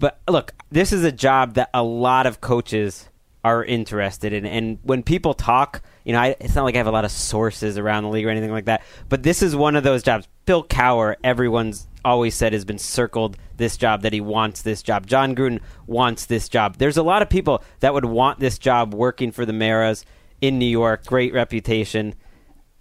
But 0.00 0.20
look, 0.28 0.54
this 0.72 0.92
is 0.92 1.04
a 1.04 1.12
job 1.12 1.54
that 1.54 1.70
a 1.72 1.84
lot 1.84 2.26
of 2.26 2.40
coaches 2.40 3.08
are 3.44 3.64
interested 3.64 4.32
in. 4.32 4.46
And 4.46 4.78
when 4.82 5.02
people 5.02 5.34
talk, 5.34 5.82
you 6.04 6.12
know, 6.12 6.20
I, 6.20 6.36
it's 6.40 6.54
not 6.54 6.64
like 6.64 6.74
I 6.74 6.78
have 6.78 6.86
a 6.86 6.92
lot 6.92 7.04
of 7.04 7.10
sources 7.10 7.76
around 7.76 8.04
the 8.04 8.10
league 8.10 8.24
or 8.24 8.30
anything 8.30 8.52
like 8.52 8.66
that. 8.66 8.82
But 9.08 9.22
this 9.22 9.42
is 9.42 9.56
one 9.56 9.74
of 9.76 9.82
those 9.82 10.02
jobs. 10.02 10.28
Bill 10.44 10.64
Cowher, 10.64 11.16
everyone's 11.24 11.88
always 12.04 12.34
said 12.34 12.52
has 12.52 12.64
been 12.64 12.78
circled 12.78 13.36
this 13.56 13.76
job 13.76 14.02
that 14.02 14.12
he 14.12 14.20
wants 14.20 14.62
this 14.62 14.82
job. 14.82 15.06
Jon 15.06 15.34
Gruden 15.34 15.60
wants 15.86 16.26
this 16.26 16.48
job. 16.48 16.76
There's 16.78 16.96
a 16.96 17.02
lot 17.02 17.22
of 17.22 17.28
people 17.28 17.62
that 17.80 17.94
would 17.94 18.04
want 18.04 18.40
this 18.40 18.58
job 18.58 18.94
working 18.94 19.32
for 19.32 19.44
the 19.44 19.52
Maras 19.52 20.04
in 20.40 20.58
New 20.58 20.66
York. 20.66 21.04
Great 21.06 21.32
reputation. 21.32 22.14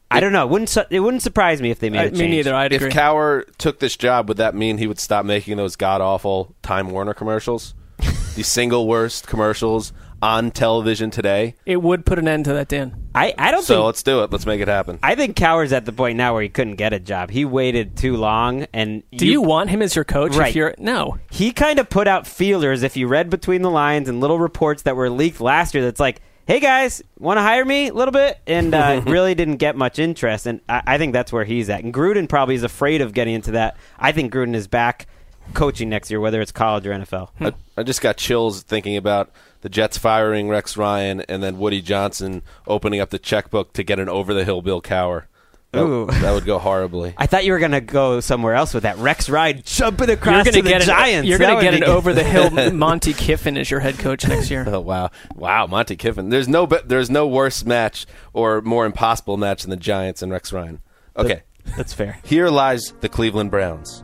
I 0.10 0.20
don't 0.20 0.34
know. 0.34 0.46
It 0.46 0.50
wouldn't 0.50 0.70
su- 0.70 0.84
it 0.90 1.00
wouldn't 1.00 1.24
surprise 1.24 1.62
me 1.62 1.72
if 1.72 1.80
they 1.80 1.90
made 1.90 2.00
I, 2.00 2.04
a 2.04 2.12
me 2.12 2.18
change. 2.18 2.32
neither. 2.32 2.54
I'd 2.54 2.74
if 2.74 2.82
agree. 2.82 2.92
Cowher 2.92 3.46
took 3.58 3.80
this 3.80 3.96
job, 3.96 4.28
would 4.28 4.38
that 4.38 4.54
mean 4.54 4.78
he 4.78 4.86
would 4.86 5.00
stop 5.00 5.26
making 5.26 5.56
those 5.56 5.76
god 5.78 6.02
awful 6.02 6.54
Time 6.62 6.90
Warner 6.90 7.14
commercials? 7.14 7.74
the 8.36 8.44
single 8.44 8.88
worst 8.88 9.28
commercials 9.28 9.94
on 10.22 10.52
television 10.52 11.10
today. 11.12 11.56
it 11.66 11.82
would 11.82 12.06
put 12.06 12.20
an 12.20 12.28
end 12.28 12.46
to 12.46 12.54
that, 12.54 12.68
Dan. 12.68 13.10
I, 13.16 13.34
I 13.38 13.52
don't 13.52 13.64
So 13.64 13.76
think 13.76 13.86
let's 13.86 14.04
do 14.04 14.24
it. 14.24 14.32
Let's 14.32 14.46
make 14.46 14.62
it 14.62 14.68
happen. 14.68 15.00
I 15.04 15.16
think 15.16 15.36
Cowher's 15.36 15.74
at 15.74 15.86
the 15.86 15.92
point 15.92 16.18
now 16.18 16.34
where 16.34 16.44
he 16.44 16.50
couldn't 16.50 16.76
get 16.76 16.94
a 16.94 17.00
job. 17.00 17.30
He 17.32 17.44
waited 17.44 17.98
too 17.98 18.16
long, 18.18 18.68
and 18.74 19.04
Do 19.12 19.28
you, 19.28 19.42
want 19.42 19.70
him 19.70 19.82
as 19.82 19.96
your 19.96 20.06
coach? 20.06 20.36
Right. 20.36 20.50
If 20.50 20.56
you're 20.56 20.76
no, 20.78 21.18
he 21.30 21.52
kind 21.52 21.80
of 21.80 21.90
put 21.90 22.08
out 22.08 22.28
feelers. 22.28 22.84
If 22.84 22.96
you 22.96 23.08
read 23.08 23.30
between 23.30 23.62
the 23.64 23.72
lines 23.72 24.08
and 24.08 24.20
little 24.22 24.40
reports 24.40 24.84
that 24.84 24.96
were 24.96 25.10
leaked 25.10 25.42
last 25.42 25.74
year, 25.74 25.84
that's 25.84 26.00
like, 26.00 26.22
"Hey 26.46 26.60
guys, 26.60 27.02
want 27.20 27.38
to 27.38 27.42
hire 27.42 27.66
me 27.66 27.88
a 27.90 27.94
little 27.94 28.12
bit?" 28.12 28.40
And 28.48 28.74
uh, 28.74 29.02
really 29.08 29.36
didn't 29.36 29.58
get 29.58 29.76
much 29.76 30.00
interest. 30.00 30.46
And 30.46 30.62
I, 30.70 30.82
I 30.86 30.98
think 30.98 31.14
that's 31.14 31.34
where 31.34 31.44
he's 31.44 31.70
at. 31.70 31.84
And 31.84 31.94
Gruden 31.94 32.30
probably 32.30 32.56
is 32.56 32.64
afraid 32.64 33.02
of 33.02 33.14
getting 33.14 33.34
into 33.34 33.52
that. 33.52 33.76
I 34.00 34.12
think 34.12 34.32
Gruden 34.34 34.56
is 34.56 34.68
back 34.68 35.08
coaching 35.54 35.90
next 35.90 36.10
year, 36.10 36.20
whether 36.20 36.42
it's 36.42 36.52
college 36.52 36.86
or 36.88 36.92
NFL. 36.92 37.30
I, 37.40 37.54
I 37.78 37.84
just 37.84 38.02
got 38.02 38.18
chills 38.18 38.64
thinking 38.64 38.98
about 38.98 39.32
the 39.62 39.70
Jets 39.70 39.98
firing 39.98 40.50
Rex 40.50 40.78
Ryan 40.78 41.22
and 41.22 41.42
then 41.44 41.58
Woody 41.58 41.82
Johnson 41.82 42.42
opening 42.68 43.00
up 43.00 43.10
the 43.10 43.20
checkbook 43.20 43.74
to 43.74 43.84
get 43.84 44.00
an 44.00 44.10
over 44.10 44.34
the 44.34 44.44
hill 44.46 44.62
Bill 44.62 44.82
Cowher. 44.82 45.26
That, 45.72 45.84
Ooh. 45.84 46.06
that 46.08 46.34
would 46.34 46.44
go 46.44 46.60
horribly. 46.60 47.14
I 47.18 47.28
thought 47.28 47.46
you 47.46 47.54
were 47.54 47.60
gonna 47.60 47.80
go 47.80 48.20
somewhere 48.20 48.56
else 48.56 48.74
with 48.74 48.84
that. 48.84 48.98
Rex 48.98 49.30
Ryan 49.30 49.62
jumping 49.64 50.10
across 50.10 50.26
you're 50.26 50.40
across 50.42 50.44
going 50.44 50.54
to 50.54 50.60
to 50.60 50.64
the 50.64 50.70
get 50.70 50.82
Giants. 50.82 51.30
You're 51.30 51.40
going 51.40 51.56
to 51.56 51.62
get 51.62 51.74
an 51.76 51.84
over 51.86 52.12
the 52.14 52.26
hill 52.26 52.72
Monte 52.74 53.14
Kiffin 53.14 53.58
as 53.58 53.72
your 53.72 53.80
head 53.80 53.98
coach 53.98 54.28
next 54.28 54.50
year. 54.52 54.66
Oh 54.72 54.82
wow, 54.82 55.12
wow, 55.34 55.68
Monte 55.68 55.96
Kiffin. 55.96 56.28
There's 56.30 56.50
no, 56.50 56.68
be- 56.68 56.80
there's 56.86 57.10
no 57.10 57.26
worse 57.26 57.64
match 57.66 58.06
or 58.34 58.62
more 58.62 58.86
impossible 58.86 59.38
match 59.38 59.62
than 59.62 59.70
the 59.70 59.78
Giants 59.78 60.22
and 60.22 60.30
Rex 60.32 60.52
Ryan. 60.52 60.82
Okay, 61.16 61.44
That's 61.78 61.94
fair. 61.94 62.20
Here 62.24 62.50
lies 62.50 62.94
the 63.00 63.08
Cleveland 63.10 63.50
Browns, 63.52 64.04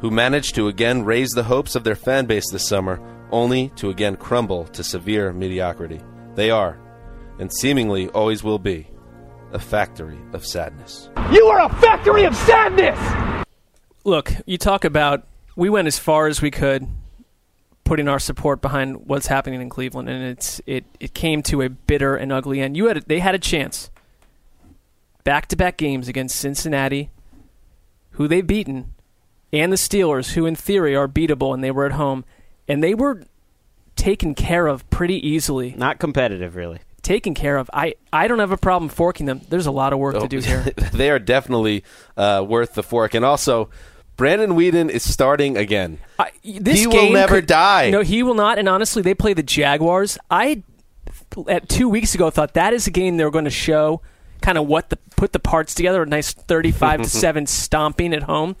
who 0.00 0.10
managed 0.10 0.54
to 0.54 0.68
again 0.68 1.04
raise 1.04 1.30
the 1.30 1.44
hopes 1.44 1.74
of 1.74 1.84
their 1.84 1.96
fan 1.96 2.26
base 2.26 2.50
this 2.50 2.68
summer, 2.68 3.00
only 3.30 3.70
to 3.76 3.90
again 3.90 4.16
crumble 4.16 4.64
to 4.66 4.84
severe 4.84 5.32
mediocrity. 5.32 6.00
They 6.34 6.50
are, 6.50 6.78
and 7.38 7.52
seemingly 7.52 8.08
always 8.08 8.44
will 8.44 8.58
be, 8.58 8.88
a 9.52 9.58
factory 9.58 10.18
of 10.32 10.44
sadness. 10.44 11.08
You 11.32 11.46
are 11.46 11.60
a 11.60 11.74
factory 11.80 12.24
of 12.24 12.34
sadness! 12.34 13.46
Look, 14.04 14.32
you 14.46 14.58
talk 14.58 14.84
about 14.84 15.26
we 15.56 15.70
went 15.70 15.88
as 15.88 15.98
far 15.98 16.26
as 16.28 16.40
we 16.42 16.50
could 16.50 16.86
putting 17.86 18.08
our 18.08 18.18
support 18.18 18.60
behind 18.60 19.06
what's 19.06 19.28
happening 19.28 19.62
in 19.62 19.68
Cleveland 19.68 20.08
and 20.08 20.22
it's 20.24 20.60
it, 20.66 20.84
it 20.98 21.14
came 21.14 21.42
to 21.44 21.62
a 21.62 21.68
bitter 21.70 22.16
and 22.16 22.32
ugly 22.32 22.60
end. 22.60 22.76
You 22.76 22.86
had 22.86 23.02
they 23.06 23.20
had 23.20 23.34
a 23.34 23.38
chance. 23.38 23.90
Back-to-back 25.24 25.76
games 25.76 26.06
against 26.06 26.36
Cincinnati, 26.36 27.10
who 28.10 28.28
they've 28.28 28.46
beaten, 28.46 28.94
and 29.52 29.72
the 29.72 29.76
Steelers, 29.76 30.32
who 30.34 30.46
in 30.46 30.56
theory 30.56 30.94
are 30.96 31.08
beatable 31.08 31.54
and 31.54 31.62
they 31.62 31.70
were 31.70 31.86
at 31.86 31.92
home, 31.92 32.24
and 32.68 32.82
they 32.82 32.94
were 32.94 33.22
taken 33.94 34.34
care 34.34 34.66
of 34.66 34.88
pretty 34.90 35.26
easily. 35.26 35.74
Not 35.76 35.98
competitive, 35.98 36.56
really. 36.56 36.80
Taken 37.02 37.34
care 37.34 37.56
of. 37.56 37.70
I, 37.72 37.94
I 38.12 38.26
don't 38.28 38.40
have 38.40 38.50
a 38.50 38.56
problem 38.56 38.88
forking 38.88 39.26
them. 39.26 39.40
There's 39.48 39.66
a 39.66 39.70
lot 39.70 39.92
of 39.92 39.98
work 40.00 40.16
Oh, 40.16 40.20
to 40.20 40.28
do 40.28 40.38
here. 40.46 40.62
they 40.92 41.08
are 41.10 41.18
definitely 41.20 41.84
uh, 42.16 42.44
worth 42.46 42.74
the 42.74 42.82
fork. 42.82 43.14
And 43.14 43.24
also, 43.24 43.70
Brandon 44.16 44.50
Weeden 44.52 44.90
is 44.90 45.08
starting 45.08 45.56
again. 45.56 45.98
I, 46.18 46.30
this 46.42 46.80
He 46.80 46.86
will 46.88 47.12
never 47.12 47.36
could- 47.36 47.46
die. 47.46 47.90
No, 47.90 48.00
he 48.00 48.22
will 48.24 48.34
not. 48.34 48.58
And 48.58 48.68
honestly, 48.68 49.02
they 49.02 49.14
play 49.14 49.34
the 49.34 49.42
Jaguars. 49.44 50.18
I 50.30 50.62
at 51.48 51.68
two 51.68 51.88
weeks 51.88 52.14
ago 52.14 52.30
thought 52.30 52.54
that 52.54 52.72
is 52.72 52.86
a 52.86 52.90
game 52.90 53.16
they 53.16 53.24
were 53.24 53.30
going 53.30 53.44
to 53.44 53.50
show 53.50 54.00
kind 54.42 54.58
of 54.58 54.66
what 54.66 54.90
the 54.90 54.96
put 55.16 55.32
the 55.32 55.38
parts 55.38 55.74
together. 55.74 56.02
A 56.02 56.06
nice 56.06 56.32
thirty-five 56.32 57.02
to 57.02 57.08
seven 57.08 57.46
stomping 57.46 58.12
at 58.14 58.24
home. 58.24 58.56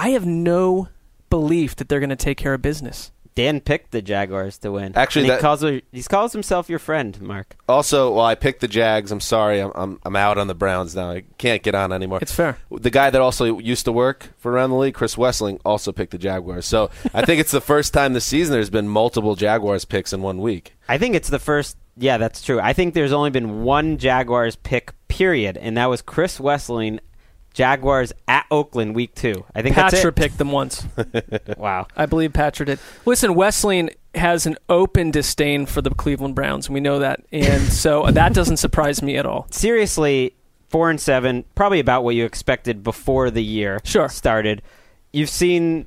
I 0.00 0.10
have 0.10 0.24
no 0.24 0.88
belief 1.28 1.76
that 1.76 1.90
they're 1.90 2.00
going 2.00 2.08
to 2.08 2.16
take 2.16 2.38
care 2.38 2.54
of 2.54 2.62
business. 2.62 3.12
Dan 3.34 3.60
picked 3.60 3.90
the 3.90 4.00
Jaguars 4.00 4.56
to 4.58 4.72
win. 4.72 4.92
Actually, 4.96 5.26
he 5.26 5.30
that- 5.30 5.40
calls 5.40 5.60
he 5.60 6.02
calls 6.08 6.32
himself 6.32 6.70
your 6.70 6.78
friend, 6.78 7.20
Mark. 7.20 7.54
Also, 7.68 8.14
well, 8.14 8.24
I 8.24 8.34
picked 8.34 8.62
the 8.62 8.66
Jags. 8.66 9.12
I'm 9.12 9.20
sorry, 9.20 9.60
I'm, 9.60 9.72
I'm 9.74 10.00
I'm 10.04 10.16
out 10.16 10.38
on 10.38 10.46
the 10.46 10.54
Browns 10.54 10.96
now. 10.96 11.10
I 11.10 11.24
can't 11.36 11.62
get 11.62 11.74
on 11.74 11.92
anymore. 11.92 12.18
It's 12.22 12.34
fair. 12.34 12.56
The 12.70 12.90
guy 12.90 13.10
that 13.10 13.20
also 13.20 13.58
used 13.58 13.84
to 13.84 13.92
work 13.92 14.30
for 14.38 14.50
around 14.50 14.70
the 14.70 14.76
league, 14.76 14.94
Chris 14.94 15.16
Wesseling, 15.16 15.60
also 15.66 15.92
picked 15.92 16.12
the 16.12 16.18
Jaguars. 16.18 16.64
So 16.64 16.90
I 17.12 17.24
think 17.24 17.40
it's 17.40 17.52
the 17.52 17.60
first 17.60 17.92
time 17.92 18.14
this 18.14 18.24
season 18.24 18.54
there's 18.54 18.70
been 18.70 18.88
multiple 18.88 19.36
Jaguars 19.36 19.84
picks 19.84 20.14
in 20.14 20.22
one 20.22 20.38
week. 20.38 20.74
I 20.88 20.96
think 20.96 21.14
it's 21.14 21.28
the 21.28 21.38
first. 21.38 21.76
Yeah, 21.96 22.16
that's 22.16 22.42
true. 22.42 22.58
I 22.58 22.72
think 22.72 22.94
there's 22.94 23.12
only 23.12 23.30
been 23.30 23.62
one 23.62 23.98
Jaguars 23.98 24.56
pick, 24.56 24.92
period, 25.08 25.58
and 25.58 25.76
that 25.76 25.86
was 25.86 26.00
Chris 26.02 26.38
Wesseling, 26.38 26.98
Jaguars 27.52 28.12
at 28.28 28.46
Oakland, 28.50 28.94
week 28.94 29.14
two. 29.14 29.44
I 29.54 29.62
think 29.62 29.74
Patra 29.74 29.98
that's 30.02 30.14
picked 30.14 30.38
them 30.38 30.52
once. 30.52 30.86
Wow. 31.56 31.86
I 31.96 32.06
believe 32.06 32.32
Patra 32.32 32.66
did. 32.66 32.78
Listen, 33.04 33.34
Wesseling 33.34 33.90
has 34.14 34.46
an 34.46 34.56
open 34.68 35.10
disdain 35.10 35.66
for 35.66 35.82
the 35.82 35.90
Cleveland 35.90 36.34
Browns, 36.34 36.68
we 36.70 36.80
know 36.80 36.98
that, 37.00 37.20
and 37.32 37.62
so 37.72 38.06
that 38.10 38.32
doesn't 38.34 38.56
surprise 38.58 39.02
me 39.02 39.16
at 39.16 39.26
all. 39.26 39.46
seriously, 39.50 40.34
four 40.68 40.90
and 40.90 41.00
seven, 41.00 41.44
probably 41.54 41.80
about 41.80 42.04
what 42.04 42.14
you 42.14 42.24
expected 42.24 42.82
before 42.82 43.30
the 43.30 43.42
year 43.42 43.80
Sure. 43.84 44.08
started. 44.08 44.62
You've 45.12 45.28
seen 45.30 45.86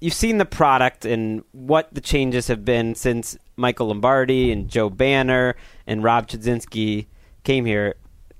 you've 0.00 0.14
seen 0.14 0.38
the 0.38 0.44
product 0.44 1.04
and 1.04 1.42
what 1.52 1.92
the 1.94 2.00
changes 2.00 2.48
have 2.48 2.64
been 2.64 2.94
since 2.94 3.36
Michael 3.56 3.88
Lombardi 3.88 4.52
and 4.52 4.68
Joe 4.68 4.90
Banner 4.90 5.56
and 5.86 6.04
Rob 6.04 6.28
Chudzinski 6.28 7.06
came 7.44 7.64
here. 7.64 7.94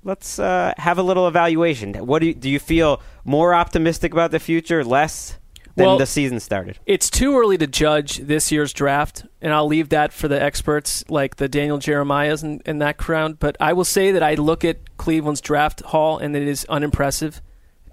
Let's 0.07 0.39
uh, 0.39 0.73
have 0.77 0.97
a 0.97 1.03
little 1.03 1.27
evaluation. 1.27 1.93
What 1.95 2.19
do 2.19 2.27
you, 2.27 2.33
do 2.33 2.49
you 2.49 2.59
feel 2.59 3.01
more 3.25 3.53
optimistic 3.53 4.13
about 4.13 4.31
the 4.31 4.39
future, 4.39 4.81
less 4.85 5.37
than 5.75 5.85
Well- 5.85 5.97
the 5.97 6.05
season 6.05 6.39
started? 6.39 6.79
It's 6.85 7.09
too 7.09 7.37
early 7.37 7.57
to 7.57 7.67
judge 7.67 8.19
this 8.19 8.49
year's 8.49 8.71
draft, 8.71 9.25
and 9.41 9.51
I'll 9.51 9.67
leave 9.67 9.89
that 9.89 10.13
for 10.13 10.29
the 10.29 10.41
experts 10.41 11.03
like 11.09 11.35
the 11.35 11.49
Daniel 11.49 11.77
Jeremiahs 11.77 12.41
and, 12.41 12.61
and 12.65 12.81
that 12.81 12.95
crowd. 12.95 13.37
But 13.37 13.57
I 13.59 13.73
will 13.73 13.83
say 13.83 14.13
that 14.13 14.23
I 14.23 14.35
look 14.35 14.63
at 14.63 14.95
Cleveland's 14.95 15.41
draft 15.41 15.81
haul, 15.81 16.17
and 16.17 16.33
it 16.37 16.47
is 16.47 16.65
unimpressive 16.69 17.41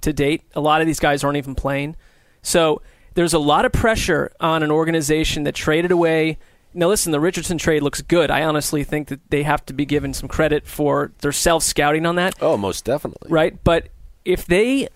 to 0.02 0.12
date. 0.12 0.44
A 0.54 0.60
lot 0.60 0.80
of 0.80 0.86
these 0.86 1.00
guys 1.00 1.24
aren't 1.24 1.38
even 1.38 1.56
playing. 1.56 1.96
So 2.42 2.80
there's 3.14 3.34
a 3.34 3.40
lot 3.40 3.64
of 3.64 3.72
pressure 3.72 4.30
on 4.38 4.62
an 4.62 4.70
organization 4.70 5.42
that 5.44 5.56
traded 5.56 5.90
away. 5.90 6.38
Now, 6.74 6.88
listen, 6.88 7.12
the 7.12 7.20
Richardson 7.20 7.56
trade 7.58 7.82
looks 7.82 8.02
good. 8.02 8.30
I 8.30 8.42
honestly 8.42 8.82
think 8.84 9.08
that 9.08 9.20
they 9.30 9.44
have 9.44 9.64
to 9.66 9.72
be 9.72 9.84
given 9.86 10.12
some 10.12 10.28
credit 10.28 10.66
for 10.66 11.12
their 11.20 11.32
self 11.32 11.62
scouting 11.62 12.04
on 12.04 12.16
that 12.16 12.34
Oh, 12.40 12.56
most 12.56 12.84
definitely. 12.84 13.30
right? 13.30 13.62
But 13.62 13.88
if 14.24 14.44
they 14.46 14.88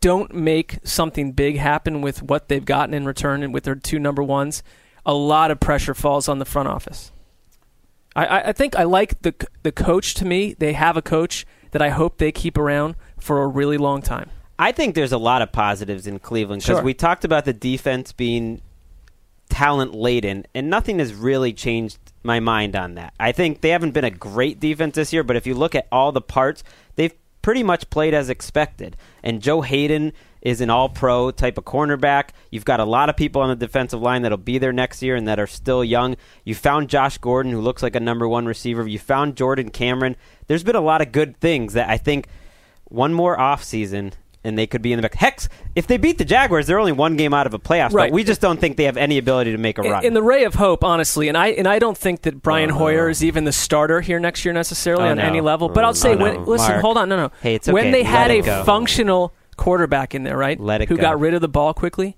don't 0.00 0.34
make 0.34 0.78
something 0.82 1.32
big 1.32 1.58
happen 1.58 2.00
with 2.00 2.22
what 2.22 2.48
they've 2.48 2.64
gotten 2.64 2.94
in 2.94 3.04
return 3.04 3.42
and 3.42 3.52
with 3.54 3.64
their 3.64 3.74
two 3.74 3.98
number 3.98 4.22
ones, 4.22 4.62
a 5.04 5.14
lot 5.14 5.50
of 5.50 5.60
pressure 5.60 5.94
falls 5.94 6.28
on 6.28 6.38
the 6.38 6.44
front 6.44 6.68
office. 6.68 7.12
I, 8.16 8.24
I, 8.26 8.48
I 8.48 8.52
think 8.52 8.74
I 8.74 8.84
like 8.84 9.20
the 9.22 9.34
the 9.62 9.72
coach. 9.72 10.14
To 10.14 10.24
me, 10.24 10.54
they 10.54 10.72
have 10.72 10.96
a 10.96 11.02
coach 11.02 11.46
that 11.72 11.82
I 11.82 11.90
hope 11.90 12.16
they 12.18 12.32
keep 12.32 12.56
around 12.56 12.94
for 13.18 13.42
a 13.42 13.46
really 13.46 13.76
long 13.78 14.00
time. 14.02 14.30
I 14.58 14.72
think 14.72 14.94
there's 14.94 15.12
a 15.12 15.18
lot 15.18 15.42
of 15.42 15.52
positives 15.52 16.06
in 16.06 16.18
Cleveland 16.18 16.62
because 16.62 16.78
Sure. 16.78 16.84
we 16.84 16.94
talked 16.94 17.24
about 17.26 17.44
the 17.44 17.52
defense 17.52 18.12
being 18.12 18.62
talent 19.56 19.94
laden, 19.94 20.44
and 20.54 20.68
nothing 20.68 20.98
has 20.98 21.14
really 21.14 21.50
changed 21.50 21.96
my 22.22 22.40
mind 22.40 22.76
on 22.76 22.96
that. 22.96 23.14
I 23.18 23.32
think 23.32 23.62
they 23.62 23.70
haven't 23.70 23.92
been 23.92 24.04
a 24.04 24.10
great 24.10 24.60
defense 24.60 24.96
this 24.96 25.14
year, 25.14 25.22
but 25.22 25.34
if 25.34 25.46
you 25.46 25.54
look 25.54 25.74
at 25.74 25.88
all 25.90 26.12
the 26.12 26.20
parts, 26.20 26.62
they've 26.96 27.14
pretty 27.40 27.62
much 27.62 27.88
played 27.88 28.12
as 28.12 28.28
expected. 28.28 28.98
And 29.22 29.40
Joe 29.40 29.62
Haden 29.62 30.12
is 30.42 30.60
an 30.60 30.68
all 30.68 30.90
pro 30.90 31.30
type 31.30 31.56
of 31.56 31.64
cornerback. 31.64 32.32
You've 32.50 32.66
got 32.66 32.80
a 32.80 32.84
lot 32.84 33.08
of 33.08 33.16
people 33.16 33.40
on 33.40 33.48
the 33.48 33.56
defensive 33.56 34.02
line 34.02 34.20
that'll 34.20 34.36
be 34.36 34.58
there 34.58 34.74
next 34.74 35.02
year 35.02 35.16
and 35.16 35.26
that 35.26 35.40
are 35.40 35.46
still 35.46 35.82
young. 35.82 36.18
You 36.44 36.54
found 36.54 36.90
Josh 36.90 37.16
Gordon, 37.16 37.52
who 37.52 37.62
looks 37.62 37.82
like 37.82 37.96
a 37.96 38.00
number 38.00 38.28
one 38.28 38.44
receiver. 38.44 38.86
You 38.86 38.98
found 38.98 39.36
Jordan 39.36 39.70
Cameron. 39.70 40.16
There's 40.48 40.64
been 40.64 40.76
a 40.76 40.82
lot 40.82 41.00
of 41.00 41.12
good 41.12 41.40
things 41.40 41.72
that 41.72 41.88
I 41.88 41.96
think 41.96 42.26
one 42.84 43.14
more 43.14 43.38
offseason 43.38 44.12
and 44.46 44.56
they 44.58 44.66
could 44.66 44.82
be 44.82 44.92
in 44.92 44.98
the 44.98 45.02
back. 45.02 45.14
Hex, 45.14 45.48
if 45.74 45.86
they 45.86 45.96
beat 45.96 46.18
the 46.18 46.24
Jaguars, 46.24 46.66
they're 46.66 46.78
only 46.78 46.92
one 46.92 47.16
game 47.16 47.34
out 47.34 47.46
of 47.46 47.54
a 47.54 47.58
playoff 47.58 47.88
spot. 47.90 47.92
Right. 47.94 48.12
We 48.12 48.24
just 48.24 48.40
don't 48.40 48.58
think 48.60 48.76
they 48.76 48.84
have 48.84 48.96
any 48.96 49.18
ability 49.18 49.52
to 49.52 49.58
make 49.58 49.78
a 49.78 49.82
run. 49.82 50.04
In 50.04 50.14
the 50.14 50.22
ray 50.22 50.44
of 50.44 50.54
hope, 50.54 50.84
honestly, 50.84 51.28
and 51.28 51.36
I 51.36 51.48
and 51.48 51.66
I 51.66 51.78
don't 51.78 51.96
think 51.98 52.22
that 52.22 52.40
Brian 52.42 52.70
Hoyer 52.70 53.08
is 53.08 53.22
even 53.24 53.44
the 53.44 53.52
starter 53.52 54.00
here 54.00 54.18
next 54.20 54.44
year 54.44 54.54
necessarily 54.54 55.04
Oh, 55.04 55.10
on 55.10 55.16
no. 55.18 55.24
any 55.24 55.40
level. 55.40 55.68
But 55.68 55.84
I'll 55.84 55.94
say, 55.94 56.12
Oh, 56.12 56.14
no. 56.14 56.24
when, 56.24 56.44
listen, 56.46 56.70
Mark. 56.72 56.80
hold 56.82 56.96
on, 56.98 57.08
no, 57.08 57.16
no. 57.16 57.32
Hey, 57.42 57.54
it's 57.56 57.66
When 57.68 57.84
okay. 57.88 57.90
they 57.92 58.02
had 58.02 58.30
a 58.30 58.40
go. 58.42 58.64
functional 58.64 59.34
quarterback 59.56 60.14
in 60.14 60.22
there, 60.22 60.36
right? 60.36 60.58
Let 60.60 60.80
it 60.82 60.88
who 60.88 60.96
go. 60.96 61.02
got 61.02 61.18
rid 61.20 61.34
of 61.34 61.40
the 61.40 61.48
ball 61.48 61.74
quickly, 61.74 62.16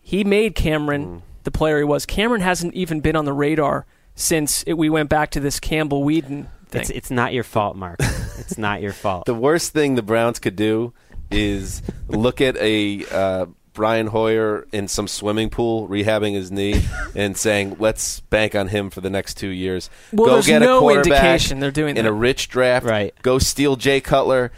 he 0.00 0.22
made 0.24 0.54
Cameron 0.54 1.06
Mm. 1.06 1.22
the 1.44 1.50
player 1.50 1.78
he 1.78 1.84
was. 1.84 2.04
Cameron 2.06 2.40
hasn't 2.42 2.74
even 2.74 3.00
been 3.00 3.16
on 3.16 3.24
the 3.24 3.32
radar 3.32 3.86
since 4.14 4.62
it, 4.64 4.74
we 4.74 4.88
went 4.90 5.08
back 5.08 5.30
to 5.30 5.40
this 5.40 5.58
Campbell 5.58 6.04
Weeden 6.04 6.46
thing. 6.68 6.80
it's, 6.82 6.90
it's 6.90 7.10
not 7.10 7.32
your 7.32 7.42
fault, 7.42 7.74
Mark. 7.76 7.96
it's 8.38 8.58
not 8.58 8.80
your 8.82 8.92
fault. 9.04 9.24
The 9.26 9.34
worst 9.34 9.72
thing 9.72 9.94
the 9.94 10.02
Browns 10.02 10.38
could 10.38 10.56
do 10.56 10.92
is 11.34 11.82
look 12.08 12.40
at 12.40 12.56
a 12.56 13.04
uh, 13.10 13.46
Brian 13.72 14.06
Hoyer 14.06 14.66
in 14.72 14.86
some 14.88 15.08
swimming 15.08 15.50
pool 15.50 15.88
rehabbing 15.88 16.32
his 16.34 16.50
knee 16.52 16.82
and 17.14 17.36
saying, 17.36 17.76
"Let's 17.78 18.20
bank 18.20 18.54
on 18.54 18.68
him 18.68 18.88
for 18.90 19.00
the 19.00 19.10
next 19.10 19.34
two 19.34 19.48
years." 19.48 19.90
Well, 20.12 20.26
Go 20.26 20.32
there's 20.34 20.46
get 20.46 20.60
no 20.60 20.78
a 20.78 20.80
quarterback 20.80 21.04
indication 21.06 21.60
they're 21.60 21.70
doing 21.70 21.96
in 21.96 22.04
that. 22.04 22.10
a 22.10 22.12
rich 22.12 22.48
draft. 22.48 22.86
Right. 22.86 23.14
Go 23.22 23.38
steal 23.38 23.76
Jay 23.76 24.00
Cutler. 24.00 24.52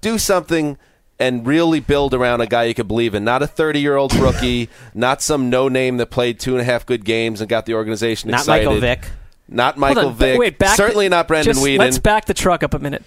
Do 0.00 0.18
something. 0.18 0.78
And 1.18 1.46
really 1.46 1.80
build 1.80 2.12
around 2.12 2.42
a 2.42 2.46
guy 2.46 2.64
you 2.64 2.74
could 2.74 2.88
believe 2.88 3.14
in, 3.14 3.24
not 3.24 3.42
a 3.42 3.46
thirty-year-old 3.46 4.14
rookie, 4.16 4.68
not 4.92 5.22
some 5.22 5.48
no-name 5.48 5.96
that 5.96 6.10
played 6.10 6.38
two 6.38 6.52
and 6.52 6.60
a 6.60 6.64
half 6.64 6.84
good 6.84 7.06
games 7.06 7.40
and 7.40 7.48
got 7.48 7.64
the 7.64 7.72
organization 7.72 8.30
not 8.30 8.40
excited. 8.40 8.64
Not 8.66 8.70
Michael 8.74 8.80
Vick. 8.82 9.10
Not 9.48 9.78
Michael 9.78 10.08
on, 10.08 10.14
Vick. 10.14 10.38
Wait, 10.38 10.58
back 10.58 10.76
Certainly 10.76 11.06
the- 11.06 11.16
not 11.16 11.26
Brandon 11.26 11.54
just, 11.54 11.64
Weeden. 11.64 11.78
Let's 11.78 11.98
back 11.98 12.26
the 12.26 12.34
truck 12.34 12.62
up 12.62 12.74
a 12.74 12.78
minute. 12.78 13.02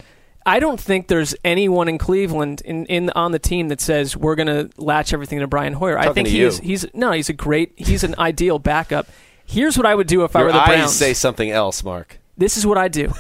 I 0.49 0.59
don't 0.59 0.79
think 0.79 1.07
there's 1.09 1.35
anyone 1.45 1.87
in 1.87 1.99
Cleveland 1.99 2.63
in, 2.65 2.87
in 2.87 3.11
on 3.11 3.31
the 3.31 3.37
team 3.37 3.67
that 3.67 3.79
says 3.79 4.17
we're 4.17 4.33
going 4.33 4.47
to 4.47 4.69
latch 4.81 5.13
everything 5.13 5.39
to 5.41 5.47
Brian 5.47 5.73
Hoyer. 5.73 5.95
I 5.95 6.11
think 6.11 6.25
to 6.25 6.31
he 6.31 6.39
you. 6.39 6.47
is. 6.47 6.57
He's 6.57 6.87
no, 6.91 7.11
he's 7.11 7.29
a 7.29 7.33
great. 7.33 7.73
He's 7.75 8.03
an 8.03 8.15
ideal 8.17 8.57
backup. 8.57 9.07
Here's 9.45 9.77
what 9.77 9.85
I 9.85 9.93
would 9.93 10.07
do 10.07 10.23
if 10.23 10.35
I 10.35 10.41
were 10.41 10.51
the 10.51 10.59
eyes 10.59 10.67
Browns. 10.67 10.95
say 10.95 11.13
something 11.13 11.51
else, 11.51 11.83
Mark. 11.83 12.17
this 12.35 12.57
is 12.57 12.65
what 12.65 12.79
I 12.79 12.87
do. 12.87 13.13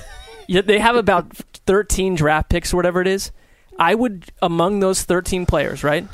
They 0.47 0.79
have 0.79 0.95
about 0.95 1.31
13 1.67 2.15
draft 2.15 2.49
picks 2.49 2.73
or 2.73 2.77
whatever 2.77 2.99
it 3.01 3.07
is. 3.07 3.31
I 3.77 3.93
would, 3.93 4.25
among 4.41 4.79
those 4.79 5.03
13 5.03 5.45
players, 5.45 5.83
right, 5.83 6.07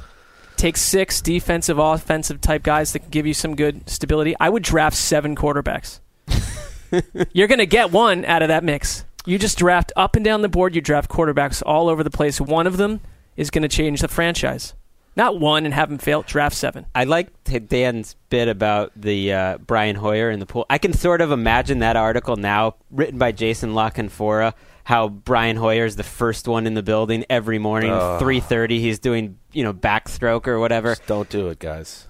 take 0.57 0.75
six 0.75 1.21
defensive, 1.21 1.79
offensive 1.79 2.41
type 2.41 2.61
guys 2.61 2.91
that 2.91 2.99
can 2.99 3.09
give 3.09 3.25
you 3.25 3.33
some 3.33 3.55
good 3.55 3.89
stability. 3.89 4.35
I 4.37 4.49
would 4.49 4.63
draft 4.63 4.97
seven 4.97 5.37
quarterbacks. 5.37 6.01
You're 7.31 7.47
going 7.47 7.59
to 7.59 7.65
get 7.65 7.91
one 7.91 8.25
out 8.25 8.41
of 8.41 8.49
that 8.49 8.65
mix. 8.65 9.05
You 9.25 9.37
just 9.39 9.57
draft 9.57 9.91
up 9.95 10.15
and 10.15 10.23
down 10.23 10.41
the 10.41 10.49
board. 10.49 10.75
You 10.75 10.81
draft 10.81 11.09
quarterbacks 11.09 11.63
all 11.65 11.89
over 11.89 12.03
the 12.03 12.09
place. 12.11 12.39
One 12.39 12.67
of 12.67 12.77
them 12.77 13.01
is 13.35 13.49
going 13.49 13.63
to 13.63 13.67
change 13.67 14.01
the 14.01 14.07
franchise. 14.07 14.73
Not 15.17 15.39
one 15.39 15.65
and 15.65 15.73
have 15.73 15.89
them 15.89 15.97
fail. 15.97 16.23
Draft 16.23 16.55
seven. 16.55 16.85
I 16.93 17.05
like 17.05 17.29
Dan's 17.43 18.15
bit 18.29 18.47
about 18.49 18.91
the 18.95 19.31
uh, 19.33 19.57
Brian 19.59 19.95
Hoyer 19.95 20.29
in 20.29 20.39
the 20.39 20.45
pool. 20.45 20.65
I 20.69 20.77
can 20.77 20.91
sort 20.93 21.21
of 21.21 21.31
imagine 21.31 21.79
that 21.79 21.95
article 21.95 22.35
now, 22.35 22.75
written 22.91 23.17
by 23.17 23.31
Jason 23.31 23.73
La 23.73 23.89
Canfora, 23.89 24.53
how 24.83 25.07
Brian 25.07 25.55
Hoyer 25.55 25.85
is 25.85 25.95
the 25.95 26.03
first 26.03 26.47
one 26.49 26.67
in 26.67 26.73
the 26.73 26.83
building 26.83 27.23
every 27.29 27.59
morning, 27.59 27.97
three 28.19 28.41
thirty. 28.41 28.81
He's 28.81 28.99
doing 28.99 29.39
you 29.53 29.63
know 29.63 29.73
backstroke 29.73 30.47
or 30.47 30.59
whatever. 30.59 30.89
Just 30.95 31.07
don't 31.07 31.29
do 31.29 31.47
it, 31.47 31.59
guys. 31.59 32.07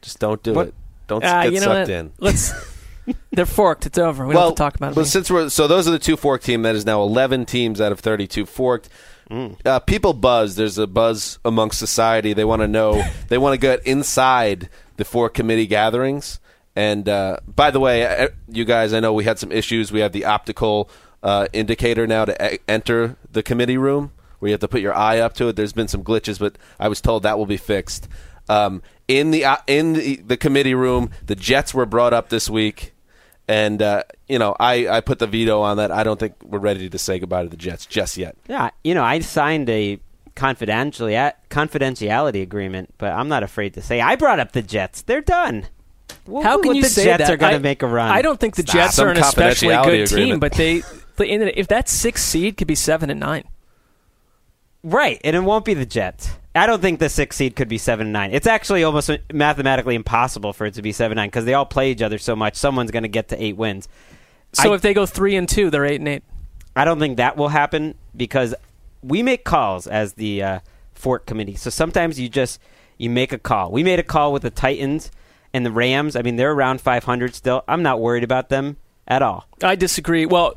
Just 0.00 0.20
don't 0.20 0.42
do 0.42 0.54
What- 0.54 0.68
it. 0.68 0.74
Don't 1.08 1.22
Ah, 1.24 1.42
get 1.42 1.52
you 1.54 1.60
know 1.60 1.66
sucked 1.66 1.88
what? 1.88 1.90
in. 1.90 2.12
Let's. 2.18 2.52
They're 3.32 3.46
forked. 3.46 3.86
It's 3.86 3.98
over. 3.98 4.26
We 4.26 4.34
don't 4.34 4.42
have 4.42 4.52
to 4.52 4.56
talk 4.56 4.74
about 4.76 4.92
it. 4.92 4.94
But 4.94 5.06
since 5.06 5.30
we're 5.30 5.48
so 5.48 5.66
those 5.66 5.86
are 5.88 5.90
the 5.90 5.98
two 5.98 6.16
forked 6.16 6.44
team. 6.44 6.62
That 6.62 6.74
is 6.74 6.86
now 6.86 7.02
eleven 7.02 7.44
teams 7.44 7.80
out 7.80 7.92
of 7.92 8.00
thirty-two 8.00 8.46
forked. 8.46 8.88
Mm. 9.30 9.56
Uh, 9.64 9.80
people 9.80 10.12
buzz. 10.12 10.56
There's 10.56 10.78
a 10.78 10.86
buzz 10.86 11.38
amongst 11.44 11.78
society. 11.78 12.32
They 12.32 12.44
want 12.44 12.62
to 12.62 12.68
know. 12.68 13.02
they 13.28 13.38
want 13.38 13.54
to 13.54 13.58
get 13.58 13.86
inside 13.86 14.68
the 14.96 15.04
fork 15.04 15.34
committee 15.34 15.66
gatherings. 15.66 16.40
And 16.76 17.08
uh, 17.08 17.38
by 17.46 17.70
the 17.70 17.80
way, 17.80 18.04
uh, 18.06 18.28
you 18.48 18.64
guys, 18.64 18.92
I 18.92 19.00
know 19.00 19.12
we 19.12 19.24
had 19.24 19.38
some 19.38 19.52
issues. 19.52 19.92
We 19.92 20.00
have 20.00 20.12
the 20.12 20.24
optical 20.24 20.90
uh, 21.22 21.46
indicator 21.52 22.06
now 22.06 22.24
to 22.24 22.54
e- 22.54 22.58
enter 22.68 23.16
the 23.30 23.42
committee 23.42 23.78
room, 23.78 24.12
where 24.38 24.48
you 24.48 24.52
have 24.52 24.60
to 24.60 24.68
put 24.68 24.80
your 24.80 24.94
eye 24.94 25.18
up 25.18 25.34
to 25.34 25.48
it. 25.48 25.56
There's 25.56 25.72
been 25.72 25.88
some 25.88 26.02
glitches, 26.02 26.38
but 26.38 26.58
I 26.78 26.88
was 26.88 27.00
told 27.00 27.22
that 27.22 27.38
will 27.38 27.46
be 27.46 27.56
fixed. 27.56 28.08
Um, 28.48 28.82
in 29.08 29.30
the 29.30 29.44
uh, 29.44 29.56
in 29.66 29.94
the, 29.94 30.16
the 30.16 30.36
committee 30.36 30.74
room, 30.74 31.10
the 31.24 31.34
Jets 31.34 31.72
were 31.72 31.86
brought 31.86 32.12
up 32.12 32.28
this 32.28 32.50
week. 32.50 32.93
And 33.46 33.82
uh, 33.82 34.04
you 34.28 34.38
know, 34.38 34.56
I, 34.58 34.88
I 34.88 35.00
put 35.00 35.18
the 35.18 35.26
veto 35.26 35.60
on 35.60 35.76
that. 35.76 35.90
I 35.92 36.02
don't 36.02 36.18
think 36.18 36.34
we're 36.42 36.58
ready 36.58 36.88
to 36.88 36.98
say 36.98 37.18
goodbye 37.18 37.42
to 37.42 37.48
the 37.48 37.56
Jets 37.56 37.84
just 37.86 38.16
yet. 38.16 38.36
Yeah, 38.48 38.70
you 38.82 38.94
know, 38.94 39.04
I 39.04 39.18
signed 39.20 39.68
a 39.68 40.00
confidentially 40.34 41.12
confidentiality 41.50 42.42
agreement, 42.42 42.94
but 42.98 43.12
I'm 43.12 43.28
not 43.28 43.42
afraid 43.42 43.74
to 43.74 43.82
say 43.82 44.00
I 44.00 44.16
brought 44.16 44.40
up 44.40 44.52
the 44.52 44.62
Jets. 44.62 45.02
They're 45.02 45.20
done. 45.20 45.66
Well, 46.26 46.42
How 46.42 46.60
can 46.60 46.74
you 46.74 46.82
the 46.82 46.88
say 46.88 47.04
Jets 47.04 47.24
that? 47.24 47.32
are 47.32 47.36
going 47.36 47.52
to 47.52 47.60
make 47.60 47.82
a 47.82 47.86
run? 47.86 48.10
I 48.10 48.22
don't 48.22 48.40
think 48.40 48.56
the 48.56 48.62
Stop. 48.62 48.74
Jets 48.74 48.94
Some 48.96 49.08
are 49.08 49.10
an 49.10 49.18
especially 49.18 49.68
confidentiality 49.74 50.08
good 50.10 50.16
team, 50.16 50.40
but 50.40 50.52
they, 50.52 50.82
if 51.18 51.68
that 51.68 51.88
sixth 51.88 52.24
seed 52.24 52.56
could 52.56 52.66
be 52.66 52.74
seven 52.74 53.10
and 53.10 53.20
nine. 53.20 53.44
Right, 54.82 55.20
and 55.24 55.34
it 55.36 55.40
won't 55.40 55.64
be 55.64 55.74
the 55.74 55.86
Jets. 55.86 56.30
I 56.54 56.66
don't 56.66 56.80
think 56.80 57.00
the 57.00 57.08
six 57.08 57.36
seed 57.36 57.56
could 57.56 57.68
be 57.68 57.78
seven 57.78 58.06
and 58.06 58.12
nine. 58.12 58.30
It's 58.32 58.46
actually 58.46 58.84
almost 58.84 59.10
mathematically 59.32 59.94
impossible 59.94 60.52
for 60.52 60.66
it 60.66 60.74
to 60.74 60.82
be 60.82 60.92
seven 60.92 61.16
nine 61.16 61.28
because 61.28 61.44
they 61.44 61.54
all 61.54 61.66
play 61.66 61.90
each 61.90 62.02
other 62.02 62.18
so 62.18 62.36
much. 62.36 62.54
Someone's 62.56 62.90
going 62.90 63.02
to 63.02 63.08
get 63.08 63.28
to 63.28 63.42
eight 63.42 63.56
wins. 63.56 63.88
So 64.52 64.72
I- 64.72 64.74
if 64.76 64.82
they 64.82 64.94
go 64.94 65.04
three 65.06 65.34
and 65.36 65.48
two, 65.48 65.70
they're 65.70 65.84
eight 65.84 66.00
and 66.00 66.08
eight. 66.08 66.22
I 66.76 66.84
don't 66.84 66.98
think 66.98 67.16
that 67.16 67.36
will 67.36 67.48
happen 67.48 67.94
because 68.16 68.54
we 69.02 69.22
make 69.22 69.44
calls 69.44 69.86
as 69.86 70.14
the 70.14 70.42
uh, 70.42 70.60
fork 70.94 71.26
committee. 71.26 71.54
So 71.56 71.70
sometimes 71.70 72.18
you 72.18 72.28
just 72.28 72.60
you 72.98 73.10
make 73.10 73.32
a 73.32 73.38
call. 73.38 73.70
We 73.72 73.82
made 73.82 73.98
a 73.98 74.02
call 74.04 74.32
with 74.32 74.42
the 74.42 74.50
Titans 74.50 75.10
and 75.52 75.66
the 75.66 75.70
Rams. 75.72 76.14
I 76.16 76.22
mean, 76.22 76.36
they're 76.36 76.52
around 76.52 76.80
500 76.80 77.34
still. 77.34 77.64
I'm 77.68 77.82
not 77.82 78.00
worried 78.00 78.24
about 78.24 78.48
them 78.48 78.76
at 79.06 79.22
all. 79.22 79.46
I 79.62 79.74
disagree. 79.74 80.26
Well, 80.26 80.54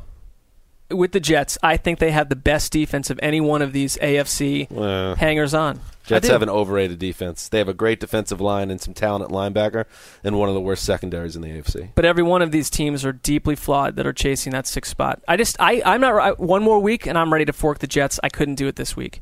with 0.90 1.12
the 1.12 1.20
Jets, 1.20 1.58
I 1.62 1.76
think 1.76 1.98
they 1.98 2.10
have 2.10 2.28
the 2.28 2.36
best 2.36 2.72
defense 2.72 3.10
of 3.10 3.18
any 3.22 3.40
one 3.40 3.62
of 3.62 3.72
these 3.72 3.96
AFC 3.98 4.68
Uh, 4.74 5.14
hangers 5.16 5.54
on. 5.54 5.80
Jets 6.06 6.28
have 6.28 6.40
an 6.40 6.48
overrated 6.48 6.98
defense. 6.98 7.48
They 7.48 7.58
have 7.58 7.68
a 7.68 7.74
great 7.74 8.00
defensive 8.00 8.40
line 8.40 8.70
and 8.70 8.80
some 8.80 8.94
talent 8.94 9.24
at 9.24 9.30
linebacker, 9.30 9.84
and 10.24 10.38
one 10.38 10.48
of 10.48 10.54
the 10.54 10.60
worst 10.60 10.82
secondaries 10.84 11.36
in 11.36 11.42
the 11.42 11.48
AFC. 11.50 11.90
but 11.94 12.06
every 12.06 12.22
one 12.22 12.40
of 12.40 12.50
these 12.50 12.70
teams 12.70 13.04
are 13.04 13.12
deeply 13.12 13.54
flawed 13.54 13.96
that 13.96 14.06
are 14.06 14.12
chasing 14.14 14.52
that 14.52 14.66
sixth 14.66 14.90
spot. 14.90 15.22
I 15.28 15.36
just, 15.36 15.56
I, 15.60 15.82
I'm 15.84 16.00
not. 16.00 16.14
I, 16.18 16.30
one 16.32 16.62
more 16.62 16.78
week, 16.80 17.06
and 17.06 17.18
I'm 17.18 17.30
ready 17.30 17.44
to 17.44 17.52
fork 17.52 17.80
the 17.80 17.86
Jets. 17.86 18.18
I 18.22 18.30
couldn't 18.30 18.54
do 18.54 18.66
it 18.68 18.76
this 18.76 18.96
week. 18.96 19.20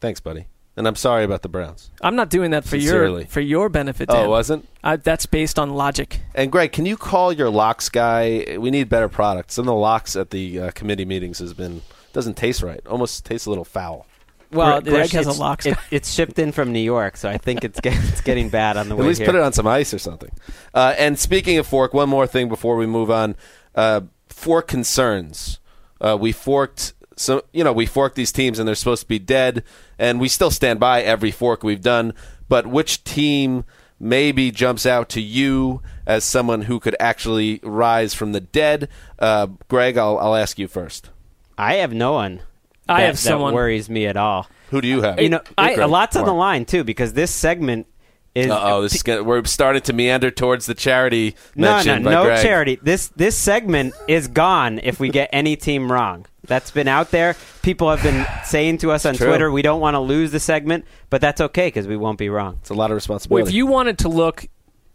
Thanks, 0.00 0.20
buddy. 0.20 0.46
And 0.76 0.86
I'm 0.86 0.96
sorry 0.96 1.24
about 1.24 1.40
the 1.42 1.48
Browns. 1.48 1.90
I'm 2.02 2.16
not 2.16 2.28
doing 2.28 2.50
that 2.50 2.64
for 2.64 2.78
Sincerely. 2.78 3.22
your 3.22 3.28
for 3.28 3.40
your 3.40 3.68
benefit. 3.70 4.10
Oh, 4.10 4.24
it 4.24 4.28
wasn't? 4.28 4.68
I, 4.84 4.96
that's 4.96 5.24
based 5.24 5.58
on 5.58 5.70
logic. 5.70 6.20
And 6.34 6.52
Greg, 6.52 6.72
can 6.72 6.84
you 6.84 6.98
call 6.98 7.32
your 7.32 7.48
lox 7.48 7.88
guy? 7.88 8.56
We 8.58 8.70
need 8.70 8.88
better 8.90 9.08
products. 9.08 9.54
Some 9.54 9.62
of 9.62 9.66
the 9.68 9.74
lox 9.74 10.16
at 10.16 10.30
the 10.30 10.60
uh, 10.60 10.70
committee 10.72 11.06
meetings 11.06 11.38
has 11.38 11.54
been 11.54 11.80
doesn't 12.12 12.34
taste 12.36 12.62
right. 12.62 12.86
Almost 12.86 13.24
tastes 13.24 13.46
a 13.46 13.50
little 13.50 13.64
foul. 13.64 14.06
Well, 14.52 14.80
Greg 14.82 15.06
it's- 15.06 15.12
has 15.12 15.26
a 15.26 15.32
lox 15.40 15.64
it- 15.66 15.74
guy. 15.76 15.80
it's 15.90 16.12
shipped 16.12 16.38
in 16.38 16.52
from 16.52 16.72
New 16.72 16.78
York, 16.80 17.16
so 17.16 17.28
I 17.28 17.36
think 17.38 17.64
it's, 17.64 17.80
get, 17.80 17.94
it's 18.10 18.20
getting 18.20 18.48
bad 18.48 18.76
on 18.76 18.88
the 18.88 18.94
way. 18.96 19.00
At 19.02 19.08
least 19.08 19.20
here. 19.20 19.26
put 19.26 19.34
it 19.34 19.42
on 19.42 19.52
some 19.54 19.66
ice 19.66 19.92
or 19.94 19.98
something. 19.98 20.30
Uh, 20.74 20.94
and 20.98 21.18
speaking 21.18 21.58
of 21.58 21.66
fork, 21.66 21.94
one 21.94 22.08
more 22.08 22.26
thing 22.26 22.48
before 22.48 22.76
we 22.76 22.86
move 22.86 23.10
on. 23.10 23.34
Uh, 23.74 24.02
fork 24.28 24.68
concerns. 24.68 25.58
Uh, 26.00 26.16
we 26.20 26.30
forked 26.32 26.92
some. 27.16 27.40
You 27.52 27.64
know, 27.64 27.72
we 27.72 27.86
forked 27.86 28.14
these 28.16 28.32
teams, 28.32 28.58
and 28.58 28.66
they're 28.68 28.74
supposed 28.74 29.02
to 29.02 29.08
be 29.08 29.18
dead. 29.18 29.62
And 29.98 30.20
we 30.20 30.28
still 30.28 30.50
stand 30.50 30.78
by 30.80 31.02
every 31.02 31.30
fork 31.30 31.62
we've 31.62 31.82
done. 31.82 32.12
But 32.48 32.66
which 32.66 33.02
team 33.04 33.64
maybe 33.98 34.50
jumps 34.50 34.86
out 34.86 35.08
to 35.10 35.20
you 35.20 35.82
as 36.06 36.22
someone 36.24 36.62
who 36.62 36.78
could 36.78 36.94
actually 37.00 37.60
rise 37.62 38.14
from 38.14 38.32
the 38.32 38.40
dead? 38.40 38.88
Uh, 39.18 39.46
Greg, 39.68 39.96
I'll, 39.96 40.18
I'll 40.18 40.36
ask 40.36 40.58
you 40.58 40.68
first. 40.68 41.10
I 41.58 41.74
have 41.76 41.92
no 41.92 42.12
one. 42.12 42.42
I 42.88 43.00
that- 43.00 43.06
have 43.06 43.18
someone- 43.18 43.52
that 43.52 43.56
worries 43.56 43.88
me 43.90 44.06
at 44.06 44.16
all. 44.16 44.46
Who 44.70 44.80
do 44.80 44.88
you 44.88 45.02
have? 45.02 45.20
You 45.20 45.28
know, 45.28 45.40
I, 45.56 45.74
a 45.74 45.86
lot's 45.86 46.16
on 46.16 46.24
the 46.24 46.34
line 46.34 46.64
too 46.64 46.82
because 46.82 47.12
this 47.12 47.30
segment 47.30 47.86
is. 48.34 48.50
Uh-oh, 48.50 48.82
this 48.82 48.96
is 48.96 49.02
gonna, 49.04 49.22
we're 49.22 49.44
starting 49.44 49.80
to 49.82 49.92
meander 49.92 50.30
towards 50.32 50.66
the 50.66 50.74
charity 50.74 51.36
no, 51.54 51.80
no, 51.82 51.94
by 52.02 52.10
no 52.10 52.24
Greg. 52.24 52.42
charity. 52.44 52.78
This 52.82 53.06
this 53.14 53.36
segment 53.36 53.94
is 54.08 54.26
gone 54.26 54.80
if 54.82 54.98
we 54.98 55.08
get 55.08 55.30
any 55.32 55.54
team 55.54 55.90
wrong. 55.90 56.26
That's 56.46 56.70
been 56.70 56.88
out 56.88 57.10
there. 57.10 57.36
People 57.62 57.90
have 57.90 58.02
been 58.02 58.26
saying 58.44 58.78
to 58.78 58.92
us 58.92 59.04
on 59.06 59.14
True. 59.14 59.26
Twitter, 59.28 59.50
we 59.50 59.62
don't 59.62 59.80
want 59.80 59.94
to 59.94 60.00
lose 60.00 60.32
the 60.32 60.40
segment, 60.40 60.84
but 61.10 61.20
that's 61.20 61.40
okay 61.40 61.68
because 61.68 61.86
we 61.86 61.96
won't 61.96 62.18
be 62.18 62.28
wrong. 62.28 62.58
It's 62.60 62.70
a 62.70 62.74
lot 62.74 62.86
of 62.86 62.90
Well, 62.90 62.96
responsibility. 62.96 63.48
if 63.48 63.54
you 63.54 63.66
wanted 63.66 63.98
to 63.98 64.08
look 64.08 64.46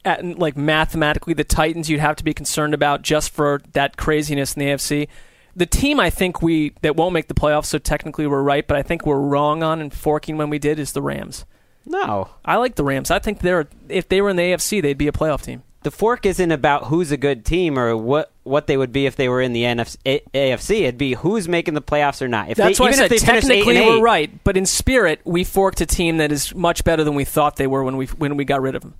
at 0.03 0.25
like 0.39 0.57
mathematically 0.57 1.33
the 1.33 1.43
Titans, 1.43 1.89
you'd 1.89 1.99
have 1.99 2.15
to 2.15 2.23
be 2.23 2.33
concerned 2.33 2.73
about 2.73 3.01
just 3.03 3.31
for 3.33 3.61
that 3.73 3.97
craziness 3.97 4.55
in 4.55 4.59
the 4.61 4.65
AFC. 4.67 5.07
The 5.55 5.65
team 5.65 5.99
I 5.99 6.09
think 6.09 6.41
we 6.41 6.73
that 6.81 6.95
won't 6.95 7.13
make 7.13 7.27
the 7.27 7.33
playoffs, 7.33 7.65
so 7.65 7.77
technically 7.77 8.25
we're 8.25 8.41
right, 8.41 8.65
but 8.65 8.77
I 8.77 8.83
think 8.83 9.05
we're 9.05 9.19
wrong 9.19 9.63
on 9.63 9.81
and 9.81 9.93
forking 9.93 10.37
when 10.37 10.49
we 10.49 10.57
did 10.59 10.79
is 10.79 10.93
the 10.93 11.01
Rams. 11.01 11.45
No, 11.85 12.29
I 12.45 12.55
like 12.55 12.75
the 12.75 12.83
Rams. 12.83 13.11
I 13.11 13.19
think 13.19 13.39
they're 13.39 13.67
if 13.89 14.07
they 14.07 14.21
were 14.21 14.29
in 14.29 14.37
the 14.37 14.43
AFC, 14.43 14.81
they'd 14.81 14.97
be 14.97 15.07
a 15.07 15.11
playoff 15.11 15.43
team. 15.43 15.63
the 15.83 15.91
fork 15.91 16.25
isn't 16.25 16.51
about 16.51 16.85
who's 16.85 17.11
a 17.11 17.17
good 17.17 17.43
team 17.43 17.77
or 17.77 17.97
what 17.97 18.30
what 18.43 18.67
they 18.67 18.75
would 18.77 18.91
be 18.91 19.05
if 19.05 19.15
they 19.15 19.29
were 19.29 19.41
in 19.41 19.53
the 19.53 19.63
NFC, 19.63 19.97
A- 20.05 20.21
AFC. 20.33 20.81
It'd 20.81 20.97
be 20.97 21.13
who's 21.13 21.47
making 21.47 21.73
the 21.75 21.81
playoffs 21.81 22.21
or 22.21 22.27
not. 22.27 22.49
If 22.49 22.57
That's 22.57 22.77
they, 22.77 22.83
why 22.83 22.89
I 22.89 22.93
said 22.93 23.11
if 23.11 23.21
they 23.21 23.25
finish 23.25 23.43
eight 23.45 23.63
technically 23.65 23.81
we're 23.85 24.01
right, 24.01 24.43
but 24.43 24.57
in 24.57 24.65
spirit 24.65 25.21
we 25.25 25.43
forked 25.43 25.79
a 25.81 25.85
team 25.85 26.17
that 26.17 26.31
is 26.31 26.53
much 26.55 26.83
better 26.83 27.03
than 27.03 27.13
we 27.15 27.23
thought 27.25 27.55
they 27.57 27.67
were 27.67 27.83
when 27.83 27.97
we 27.97 28.05
when 28.07 28.37
we 28.37 28.45
got 28.45 28.61
rid 28.61 28.75
of 28.75 28.81
them. 28.81 28.95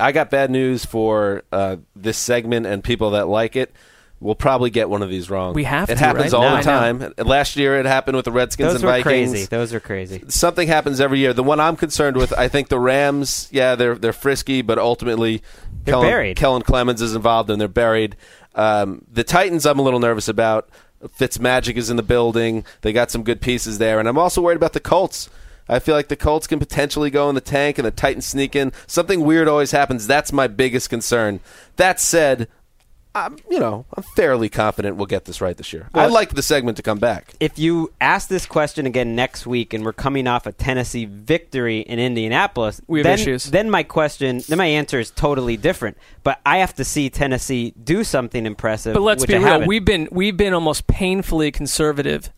I 0.00 0.12
got 0.12 0.30
bad 0.30 0.50
news 0.50 0.84
for 0.84 1.42
uh, 1.52 1.76
this 1.96 2.16
segment 2.18 2.66
and 2.66 2.82
people 2.84 3.10
that 3.10 3.26
like 3.28 3.56
it. 3.56 3.72
We'll 4.20 4.34
probably 4.34 4.70
get 4.70 4.90
one 4.90 5.02
of 5.02 5.10
these 5.10 5.30
wrong. 5.30 5.54
We 5.54 5.62
have 5.62 5.88
It 5.90 5.94
to, 5.94 6.00
happens 6.00 6.32
right? 6.32 6.38
all 6.38 6.50
No, 6.50 6.56
the 6.56 6.62
time. 6.62 7.14
Last 7.18 7.54
year, 7.56 7.78
it 7.78 7.86
happened 7.86 8.16
with 8.16 8.24
the 8.24 8.32
Redskins 8.32 8.72
those 8.72 8.82
and 8.82 8.84
were 8.84 8.90
Vikings. 9.00 9.30
crazy. 9.30 9.46
Those 9.46 9.72
are 9.72 9.78
crazy. 9.78 10.24
Something 10.26 10.66
happens 10.66 11.00
every 11.00 11.20
year. 11.20 11.32
The 11.32 11.44
one 11.44 11.60
I'm 11.60 11.76
concerned 11.76 12.16
with, 12.16 12.32
I 12.32 12.48
think 12.48 12.68
the 12.68 12.80
Rams. 12.80 13.48
Yeah, 13.52 13.76
they're 13.76 13.94
they're 13.94 14.12
frisky, 14.12 14.60
but 14.62 14.76
ultimately, 14.76 15.40
They're 15.84 15.92
Kellen, 15.92 16.08
buried. 16.08 16.36
Kellen 16.36 16.62
Clemens 16.62 17.00
is 17.00 17.14
involved 17.14 17.48
and 17.48 17.60
they're 17.60 17.68
buried. 17.68 18.16
Um, 18.54 19.04
the 19.10 19.24
Titans, 19.24 19.66
I'm 19.66 19.78
a 19.78 19.82
little 19.82 20.00
nervous 20.00 20.28
about. 20.28 20.68
Fitzmagic 21.02 21.76
is 21.76 21.90
in 21.90 21.96
the 21.96 22.02
building. 22.02 22.64
They 22.80 22.92
got 22.92 23.10
some 23.10 23.22
good 23.22 23.40
pieces 23.40 23.78
there, 23.78 24.00
and 24.00 24.08
I'm 24.08 24.18
also 24.18 24.42
worried 24.42 24.56
about 24.56 24.72
the 24.72 24.80
Colts. 24.80 25.30
I 25.68 25.78
feel 25.78 25.94
like 25.94 26.08
the 26.08 26.16
Colts 26.16 26.46
can 26.46 26.58
potentially 26.58 27.10
go 27.10 27.28
in 27.28 27.34
the 27.34 27.40
tank 27.40 27.78
and 27.78 27.86
the 27.86 27.90
Titans 27.90 28.26
sneak 28.26 28.56
in. 28.56 28.72
Something 28.86 29.20
weird 29.20 29.48
always 29.48 29.72
happens. 29.72 30.06
That's 30.06 30.32
my 30.32 30.46
biggest 30.46 30.88
concern. 30.88 31.40
That 31.76 32.00
said, 32.00 32.48
I'm 33.14 33.36
you 33.50 33.58
know 33.58 33.84
I'm 33.96 34.02
fairly 34.02 34.48
confident 34.48 34.96
we'll 34.96 35.06
get 35.06 35.24
this 35.24 35.40
right 35.40 35.56
this 35.56 35.72
year. 35.72 35.88
I'd 35.94 36.10
like 36.12 36.30
the 36.34 36.42
segment 36.42 36.76
to 36.76 36.82
come 36.82 36.98
back. 36.98 37.32
if 37.40 37.58
you 37.58 37.92
ask 38.00 38.28
this 38.28 38.46
question 38.46 38.86
again 38.86 39.16
next 39.16 39.46
week 39.46 39.72
and 39.74 39.84
we're 39.84 39.92
coming 39.92 40.26
off 40.26 40.46
a 40.46 40.52
Tennessee 40.52 41.04
victory 41.06 41.80
in 41.80 41.98
Indianapolis, 41.98 42.80
We 42.86 43.00
have 43.00 43.04
then, 43.04 43.14
issues. 43.18 43.44
then 43.50 43.70
my 43.70 43.82
question, 43.82 44.42
then 44.48 44.58
my 44.58 44.66
answer 44.66 45.00
is 45.00 45.10
totally 45.10 45.56
different. 45.56 45.96
But 46.22 46.40
I 46.46 46.58
have 46.58 46.74
to 46.74 46.84
see 46.84 47.08
Tennessee 47.10 47.72
do 47.82 48.04
something 48.04 48.44
impressive. 48.46 48.94
But 48.94 49.02
let's 49.02 49.22
which 49.22 49.28
be 49.28 49.34
I 49.36 49.38
real. 49.38 49.46
haven't. 49.48 49.68
We've 49.68 49.84
been 49.84 50.08
we've 50.12 50.36
been 50.36 50.52
almost 50.54 50.86
painfully 50.86 51.50
conservative 51.50 52.30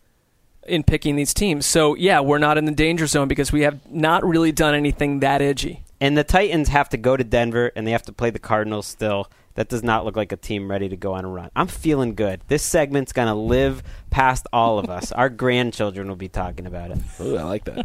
in 0.67 0.83
picking 0.83 1.15
these 1.15 1.33
teams. 1.33 1.65
So 1.65 1.95
yeah, 1.95 2.21
we're 2.21 2.37
not 2.37 2.57
in 2.57 2.65
the 2.65 2.71
danger 2.71 3.07
zone 3.07 3.27
because 3.27 3.51
we 3.51 3.61
have 3.61 3.79
not 3.91 4.23
really 4.23 4.51
done 4.51 4.73
anything 4.73 5.19
that 5.19 5.41
edgy. 5.41 5.83
and 5.99 6.17
the 6.17 6.23
Titans 6.23 6.69
have 6.69 6.89
to 6.89 6.97
go 6.97 7.17
to 7.17 7.23
Denver 7.23 7.71
and 7.75 7.85
they 7.85 7.91
have 7.91 8.03
to 8.03 8.13
play 8.13 8.29
the 8.31 8.39
Cardinals 8.39 8.87
still. 8.87 9.29
That 9.55 9.69
does 9.69 9.83
not 9.83 10.05
look 10.05 10.15
like 10.15 10.31
a 10.31 10.37
team 10.37 10.69
ready 10.69 10.87
to 10.89 10.95
go 10.95 11.13
on 11.13 11.25
a 11.25 11.27
run. 11.27 11.49
I'm 11.55 11.67
feeling 11.67 12.15
good. 12.15 12.41
This 12.47 12.63
segment's 12.63 13.11
going 13.13 13.27
to 13.27 13.33
live 13.33 13.83
past 14.09 14.47
all 14.53 14.79
of 14.79 14.89
us. 14.89 15.11
Our 15.11 15.29
grandchildren 15.29 16.07
will 16.07 16.15
be 16.15 16.29
talking 16.29 16.65
about 16.65 16.91
it. 16.91 16.99
Ooh, 17.19 17.37
I 17.37 17.43
like 17.43 17.65
that. 17.65 17.77
All 17.77 17.83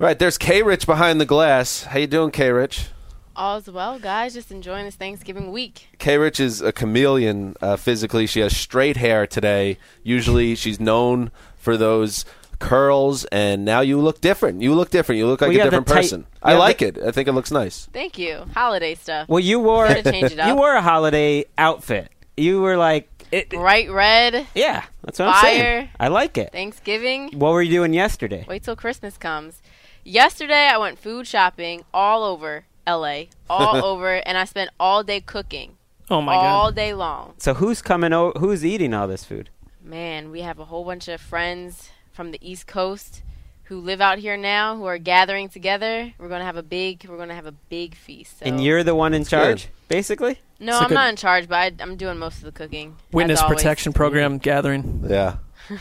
right, 0.00 0.18
there's 0.18 0.38
K 0.38 0.62
Rich 0.62 0.86
behind 0.86 1.20
the 1.20 1.26
glass. 1.26 1.84
How 1.84 1.98
you 1.98 2.06
doing, 2.06 2.30
K 2.30 2.50
Rich? 2.50 2.86
All's 3.34 3.68
well, 3.68 3.98
guys. 3.98 4.34
Just 4.34 4.50
enjoying 4.50 4.84
this 4.84 4.96
Thanksgiving 4.96 5.52
week. 5.52 5.88
K 5.98 6.18
Rich 6.18 6.40
is 6.40 6.60
a 6.60 6.72
chameleon 6.72 7.56
uh, 7.60 7.76
physically. 7.76 8.26
She 8.26 8.40
has 8.40 8.56
straight 8.56 8.96
hair 8.96 9.26
today. 9.26 9.78
Usually 10.02 10.54
she's 10.54 10.78
known 10.78 11.30
for 11.56 11.76
those 11.76 12.24
curls, 12.62 13.24
and 13.26 13.64
now 13.64 13.80
you 13.80 14.00
look 14.00 14.20
different. 14.20 14.62
You 14.62 14.74
look 14.74 14.90
different. 14.90 15.18
You 15.18 15.26
look 15.26 15.40
like 15.42 15.48
Well, 15.48 15.56
you 15.56 15.60
a 15.60 15.64
different 15.64 15.86
tight- 15.88 15.94
person. 15.96 16.26
I 16.42 16.54
like 16.54 16.78
the- 16.78 16.86
it. 16.88 16.98
I 17.06 17.10
think 17.10 17.28
it 17.28 17.32
looks 17.32 17.50
nice. 17.50 17.88
Thank 17.92 18.18
you. 18.18 18.46
Holiday 18.54 18.94
stuff. 18.94 19.28
Well, 19.28 19.40
you 19.40 19.58
wore 19.60 19.86
it 19.86 20.06
up. 20.40 20.46
you 20.48 20.54
wore 20.56 20.74
a 20.74 20.80
holiday 20.82 21.44
outfit. 21.58 22.08
You 22.36 22.60
were 22.62 22.76
like, 22.76 23.08
it, 23.30 23.50
Bright 23.50 23.90
red, 23.90 24.46
yeah, 24.54 24.84
that's 25.02 25.18
what 25.18 25.28
I'm 25.28 25.34
Fire. 25.34 25.42
saying. 25.42 25.88
I 25.98 26.08
like 26.08 26.36
it. 26.38 26.52
Thanksgiving. 26.52 27.30
What 27.38 27.52
were 27.52 27.62
you 27.62 27.70
doing 27.70 27.94
yesterday? 27.94 28.44
Wait 28.48 28.62
till 28.62 28.76
Christmas 28.76 29.16
comes. 29.18 29.60
Yesterday, 30.04 30.68
I 30.68 30.76
went 30.78 30.98
food 30.98 31.26
shopping 31.26 31.84
all 31.94 32.24
over 32.24 32.64
LA, 32.86 33.24
all 33.48 33.84
over, 33.90 34.14
and 34.26 34.36
I 34.36 34.44
spent 34.44 34.70
all 34.78 35.02
day 35.02 35.20
cooking, 35.20 35.76
Oh 36.10 36.20
my 36.20 36.34
all 36.34 36.42
god. 36.42 36.48
All 36.48 36.72
day 36.72 36.92
long. 36.94 37.34
So 37.38 37.54
who's 37.54 37.80
coming? 37.80 38.12
O- 38.12 38.32
who's 38.38 38.64
eating 38.66 38.92
all 38.92 39.06
this 39.08 39.24
food? 39.24 39.48
Man, 39.82 40.30
we 40.30 40.42
have 40.42 40.58
a 40.58 40.66
whole 40.66 40.84
bunch 40.84 41.08
of 41.08 41.20
friends 41.20 41.90
from 42.12 42.30
the 42.30 42.38
East 42.40 42.66
Coast 42.66 43.22
who 43.64 43.80
live 43.80 44.00
out 44.00 44.18
here 44.18 44.36
now 44.36 44.76
who 44.76 44.84
are 44.84 44.98
gathering 44.98 45.48
together. 45.48 46.12
We're 46.18 46.28
gonna 46.28 46.44
have 46.44 46.56
a 46.56 46.62
big. 46.62 47.06
We're 47.08 47.16
gonna 47.16 47.34
have 47.34 47.46
a 47.46 47.52
big 47.52 47.94
feast. 47.94 48.38
So. 48.40 48.46
And 48.46 48.62
you're 48.62 48.82
the 48.84 48.94
one 48.94 49.14
in 49.14 49.22
good. 49.22 49.28
charge, 49.30 49.68
basically. 49.88 50.38
no, 50.60 50.72
It's 50.74 50.82
a 50.82 50.84
I'm 50.84 50.94
not 50.94 51.08
in 51.08 51.16
charge, 51.16 51.48
but 51.48 51.56
I, 51.56 51.72
I'm 51.82 51.96
doing 51.96 52.18
most 52.18 52.38
of 52.38 52.44
the 52.44 52.52
cooking. 52.52 52.96
Witness 53.12 53.42
protection 53.42 53.92
program 53.92 54.38
gathering. 54.38 55.04
Yeah. 55.08 55.36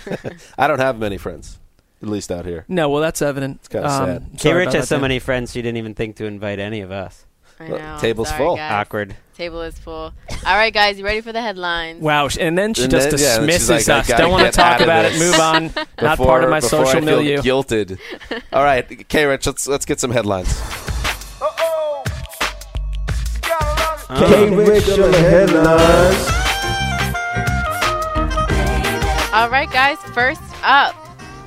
I 0.58 0.68
don't 0.68 0.80
have 0.80 1.00
many 1.00 1.18
friends, 1.18 1.60
at 2.02 2.08
least 2.08 2.32
out 2.32 2.46
here. 2.46 2.66
No, 2.68 2.88
well 2.90 3.02
that's 3.02 3.22
evident. 3.22 3.58
It's 3.58 3.68
kinda 3.68 3.90
um, 3.90 4.06
sad. 4.06 4.30
K. 4.40 4.54
Rich 4.54 4.74
has 4.74 4.88
so 4.88 5.00
many 5.00 5.20
friends 5.20 5.52
she 5.52 5.62
didn't 5.62 5.78
even 5.78 5.96
think 5.96 6.16
to 6.18 6.26
invite 6.26 6.60
any 6.60 6.82
of 6.82 6.92
us. 6.92 7.26
I 7.60 7.70
Well, 7.70 7.80
know. 7.80 7.98
table's 8.00 8.30
Sorry, 8.30 8.38
full. 8.38 8.56
guys. 8.56 8.72
Awkward. 8.72 9.16
Table 9.42 9.62
is 9.64 9.80
full. 9.80 10.14
All 10.46 10.56
right, 10.56 10.72
guys, 10.72 11.00
you 11.00 11.04
ready 11.04 11.22
for 11.22 11.34
the 11.34 11.42
headlines? 11.42 12.00
Wow, 12.00 12.30
and 12.40 12.56
then 12.56 12.76
she 12.76 12.84
And 12.84 12.92
just 12.92 13.10
then- 13.10 13.20
yeah, 13.20 13.38
and 13.42 13.52
she's 13.52 13.62
dismisses 13.62 13.88
like, 13.88 13.98
I 13.98 14.00
us. 14.02 14.08
gotta 14.08 14.22
Don't 14.22 14.32
want 14.32 14.42
to 14.42 14.46
get 14.46 14.54
talk 14.54 14.76
of 14.76 14.84
about 14.84 15.06
it. 15.06 15.14
this. 15.14 15.20
Move 15.32 15.40
on. 15.40 15.64
Not 16.00 16.18
Before- 16.20 16.26
part 16.28 16.44
of 16.44 16.52
my 16.52 16.60
before 16.60 16.86
social 16.86 16.98
I 17.02 17.02
feel 17.02 17.24
milieu. 17.24 17.42
Guilted. 17.42 17.98
All 18.54 18.64
right, 18.64 19.08
K. 19.10 19.26
Rich, 19.26 19.48
let's 19.48 19.68
let's 19.68 19.86
get 19.86 20.00
some 20.00 20.12
headlines. 20.12 20.48
Uh-oh. 21.42 22.04
K 24.20 24.56
Richards. 24.56 25.00
All 29.34 29.50
right, 29.50 29.70
guys. 29.72 29.98
First 30.14 30.42
up, 30.62 30.94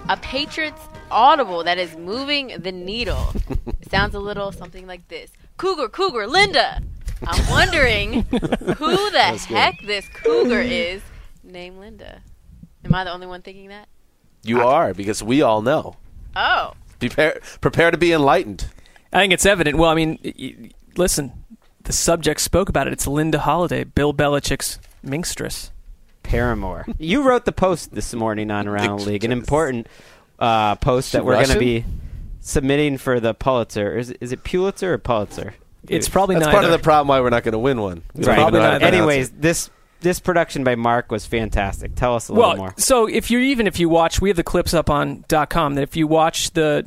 a 0.09 0.17
Patriots 0.17 0.81
audible 1.13 1.63
that 1.63 1.79
is 1.79 1.97
moving 1.97 2.49
the 2.59 2.73
needle. 2.73 3.29
it 3.67 3.89
sounds 3.89 4.17
a 4.17 4.19
little 4.19 4.51
something 4.51 4.85
like 4.89 5.07
this 5.07 5.31
Cougar, 5.59 5.91
Cougar, 5.91 6.27
Linda. 6.27 6.83
I'm 7.27 7.51
wondering 7.51 8.23
who 8.23 9.11
the 9.11 9.39
heck 9.49 9.81
this 9.83 10.09
cougar 10.09 10.61
is 10.61 11.03
named 11.43 11.79
Linda. 11.79 12.21
Am 12.85 12.95
I 12.95 13.05
the 13.05 13.13
only 13.13 13.27
one 13.27 13.43
thinking 13.43 13.69
that? 13.69 13.89
You 14.43 14.61
are 14.63 14.93
because 14.95 15.23
we 15.23 15.41
all 15.43 15.63
know. 15.63 15.97
Oh. 16.37 16.75
Prepare, 16.99 17.41
prepare 17.61 17.91
to 17.91 17.99
be 17.99 18.13
enlightened. 18.13 18.67
I 19.13 19.21
think 19.21 19.33
it's 19.33 19.47
evident. 19.47 19.79
Well, 19.79 19.91
I 19.91 19.95
mean, 19.95 20.19
y- 20.25 20.35
y- 20.39 20.71
listen, 20.97 21.33
the 21.85 21.93
subject 21.93 22.41
spoke 22.41 22.69
about 22.69 22.87
it. 22.87 22.93
It's 22.93 23.07
Linda 23.07 23.39
Holliday, 23.39 23.85
Bill 23.85 24.13
Belichick's 24.13 24.79
minstress. 25.03 25.71
Paramore. 26.23 26.87
you 26.99 27.23
wrote 27.23 27.45
the 27.45 27.53
post 27.53 27.95
this 27.95 28.15
morning 28.15 28.51
on 28.51 28.67
Around 28.67 29.01
the 29.01 29.05
League, 29.07 29.25
an 29.25 29.33
important 29.33 29.87
uh, 30.39 30.75
post 30.77 31.13
that 31.13 31.25
we're 31.25 31.35
going 31.35 31.49
to 31.49 31.59
be 31.59 31.85
submitting 32.41 32.97
for 32.99 33.21
the 33.21 33.35
Pulitzer. 33.35 33.97
Is, 33.97 34.11
is 34.21 34.33
it 34.33 34.43
Pulitzer 34.43 34.95
or 34.95 34.99
Pulitzer? 34.99 35.55
It's 35.89 36.09
probably 36.09 36.37
That's 36.37 36.47
neither. 36.47 36.55
part 36.57 36.65
of 36.65 36.71
the 36.71 36.79
problem 36.79 37.09
why 37.09 37.21
we're 37.21 37.31
not 37.31 37.43
going 37.45 37.53
to 37.53 37.59
win 37.59 37.81
one. 37.81 38.03
We 38.15 38.25
Right. 38.25 38.39
even 38.39 38.55
know 38.55 38.61
how 38.61 38.71
to 38.73 38.79
pronounce 38.79 38.83
Anyways, 38.83 39.31
this 39.31 39.71
this 40.01 40.21
production 40.21 40.65
by 40.65 40.75
Mark 40.75 41.11
was 41.11 41.25
fantastic. 41.25 41.95
Tell 41.95 42.15
us 42.15 42.29
a 42.29 42.33
little 42.35 42.57
more. 42.57 42.75
so 42.77 43.07
if 43.07 43.31
you 43.31 43.39
even 43.39 43.67
if 43.67 43.79
you 43.81 43.89
watch, 43.89 44.21
we 44.21 44.29
have 44.29 44.37
the 44.37 44.43
clips 44.43 44.75
up 44.75 44.91
on 44.91 45.25
.com. 45.49 45.75
That 45.77 45.83
if 45.83 45.97
you 45.97 46.07
watch 46.07 46.51
the 46.53 46.87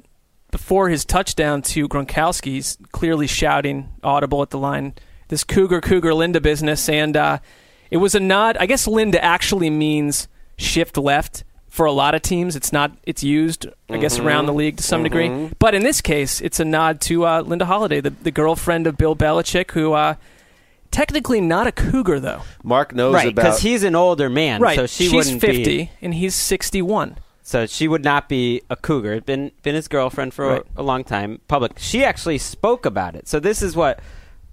before 0.52 0.90
his 0.90 1.04
touchdown 1.04 1.62
to 1.62 1.88
Gronkowski, 1.90 2.46
he's 2.46 2.78
clearly 2.92 3.28
shouting 3.28 3.90
audible 4.04 4.42
at 4.42 4.50
the 4.52 4.58
line, 4.58 4.94
"This 5.30 5.44
Cougar 5.44 5.82
Cougar 5.82 6.14
Linda 6.14 6.40
business," 6.40 6.88
and 6.90 7.18
uh, 7.18 7.40
it 7.92 7.98
was 7.98 8.16
a 8.16 8.20
nod. 8.20 8.56
I 8.60 8.66
guess 8.66 8.88
Linda 8.88 9.24
actually 9.24 9.70
means 9.70 10.28
shift 10.58 10.98
left. 10.98 11.44
For 11.78 11.86
a 11.86 11.92
lot 11.92 12.16
of 12.16 12.24
teams, 12.24 12.56
it's 12.56 12.74
not. 12.74 12.92
It's 13.04 13.24
used, 13.24 13.68
I 13.88 13.98
guess, 13.98 14.18
around 14.18 14.48
the 14.48 14.54
league 14.54 14.78
to 14.78 14.84
some 14.84 15.04
degree. 15.04 15.52
But 15.60 15.76
in 15.76 15.84
this 15.84 16.02
case, 16.02 16.42
it's 16.42 16.60
a 16.60 16.66
nod 16.66 17.00
to 17.02 17.24
uh, 17.26 17.42
Linda 17.42 17.66
Holliday, 17.66 18.02
the, 18.02 18.10
the 18.10 18.32
girlfriend 18.32 18.88
of 18.88 18.98
Bill 18.98 19.16
Belichick, 19.16 19.70
who 19.72 19.94
uh, 19.94 20.16
technically 20.90 21.40
not 21.40 21.68
a 21.68 21.72
cougar 21.72 22.20
though. 22.20 22.42
Mark 22.64 22.96
knows 22.96 23.14
Right, 23.14 23.28
about. 23.32 23.44
because 23.44 23.60
he's 23.60 23.84
an 23.84 23.94
older 23.96 24.28
man, 24.28 24.60
Right. 24.60 24.76
so 24.76 24.88
she 24.88 25.04
She's 25.04 25.14
wouldn't 25.14 25.40
50 25.42 25.64
be. 25.66 25.92
and 26.02 26.16
he's 26.16 26.34
61. 26.34 27.18
So 27.44 27.68
she 27.68 27.88
would 27.88 28.04
not 28.04 28.28
be 28.28 28.64
a 28.72 28.76
cougar. 28.76 29.22
Been 29.22 29.52
been 29.62 29.76
his 29.76 29.88
girlfriend 29.88 30.34
for 30.34 30.48
Right. 30.48 30.64
a, 30.76 30.82
a 30.82 30.84
long 30.84 31.04
time. 31.04 31.42
Public. 31.48 31.74
She 31.78 32.04
actually 32.04 32.40
spoke 32.40 32.88
about 32.88 33.16
it. 33.16 33.28
So 33.28 33.40
this 33.40 33.62
is 33.62 33.76
what 33.76 34.00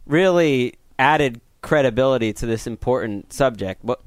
really 0.06 0.74
added 0.98 1.40
credibility 1.62 2.34
to 2.34 2.44
this 2.46 2.66
important 2.66 3.32
subject. 3.32 3.80
But 3.82 4.00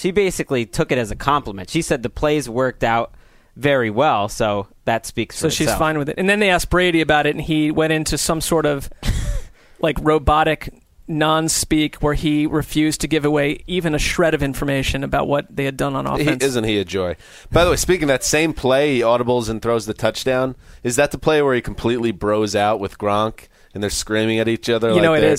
she 0.00 0.10
basically 0.10 0.66
took 0.66 0.90
it 0.90 0.98
as 0.98 1.10
a 1.10 1.16
compliment. 1.16 1.68
She 1.70 1.82
said 1.82 2.02
the 2.02 2.10
plays 2.10 2.48
worked 2.48 2.82
out 2.82 3.14
very 3.56 3.90
well. 3.90 4.28
So 4.28 4.66
that 4.84 5.04
speaks 5.06 5.36
for 5.36 5.42
So 5.42 5.48
she's 5.50 5.66
itself. 5.66 5.78
fine 5.78 5.98
with 5.98 6.08
it. 6.08 6.14
And 6.18 6.28
then 6.28 6.40
they 6.40 6.48
asked 6.50 6.70
Brady 6.70 7.00
about 7.00 7.26
it 7.26 7.34
and 7.36 7.44
he 7.44 7.70
went 7.70 7.92
into 7.92 8.16
some 8.16 8.40
sort 8.40 8.64
of 8.64 8.88
like 9.80 9.98
robotic 10.00 10.72
non-speak 11.06 11.96
where 11.96 12.14
he 12.14 12.46
refused 12.46 13.00
to 13.00 13.08
give 13.08 13.24
away 13.24 13.62
even 13.66 13.94
a 13.94 13.98
shred 13.98 14.32
of 14.32 14.42
information 14.42 15.02
about 15.02 15.26
what 15.26 15.44
they 15.54 15.64
had 15.64 15.76
done 15.76 15.94
on 15.96 16.06
He, 16.18 16.22
offense. 16.22 16.44
isn't 16.44 16.64
he 16.64 16.78
a 16.78 16.84
joy? 16.84 17.16
By 17.50 17.64
the 17.64 17.70
way, 17.70 17.76
speaking 17.76 18.04
of 18.04 18.08
that 18.08 18.24
same 18.24 18.52
play, 18.54 18.94
he 18.94 19.00
audibles 19.00 19.48
and 19.50 19.60
throws 19.60 19.86
the 19.86 19.94
touchdown. 19.94 20.54
Is 20.84 20.96
that 20.96 21.10
the 21.10 21.18
play 21.18 21.42
where 21.42 21.54
he 21.54 21.60
completely 21.60 22.12
bros 22.12 22.54
out 22.54 22.78
with 22.80 22.96
Gronk 22.96 23.48
and 23.74 23.82
they're 23.82 23.90
screaming 23.90 24.38
at 24.38 24.46
each 24.48 24.70
other? 24.70 24.88
You 24.90 24.94
like 24.94 25.02
know 25.02 25.14
it 25.14 25.20
they're. 25.20 25.36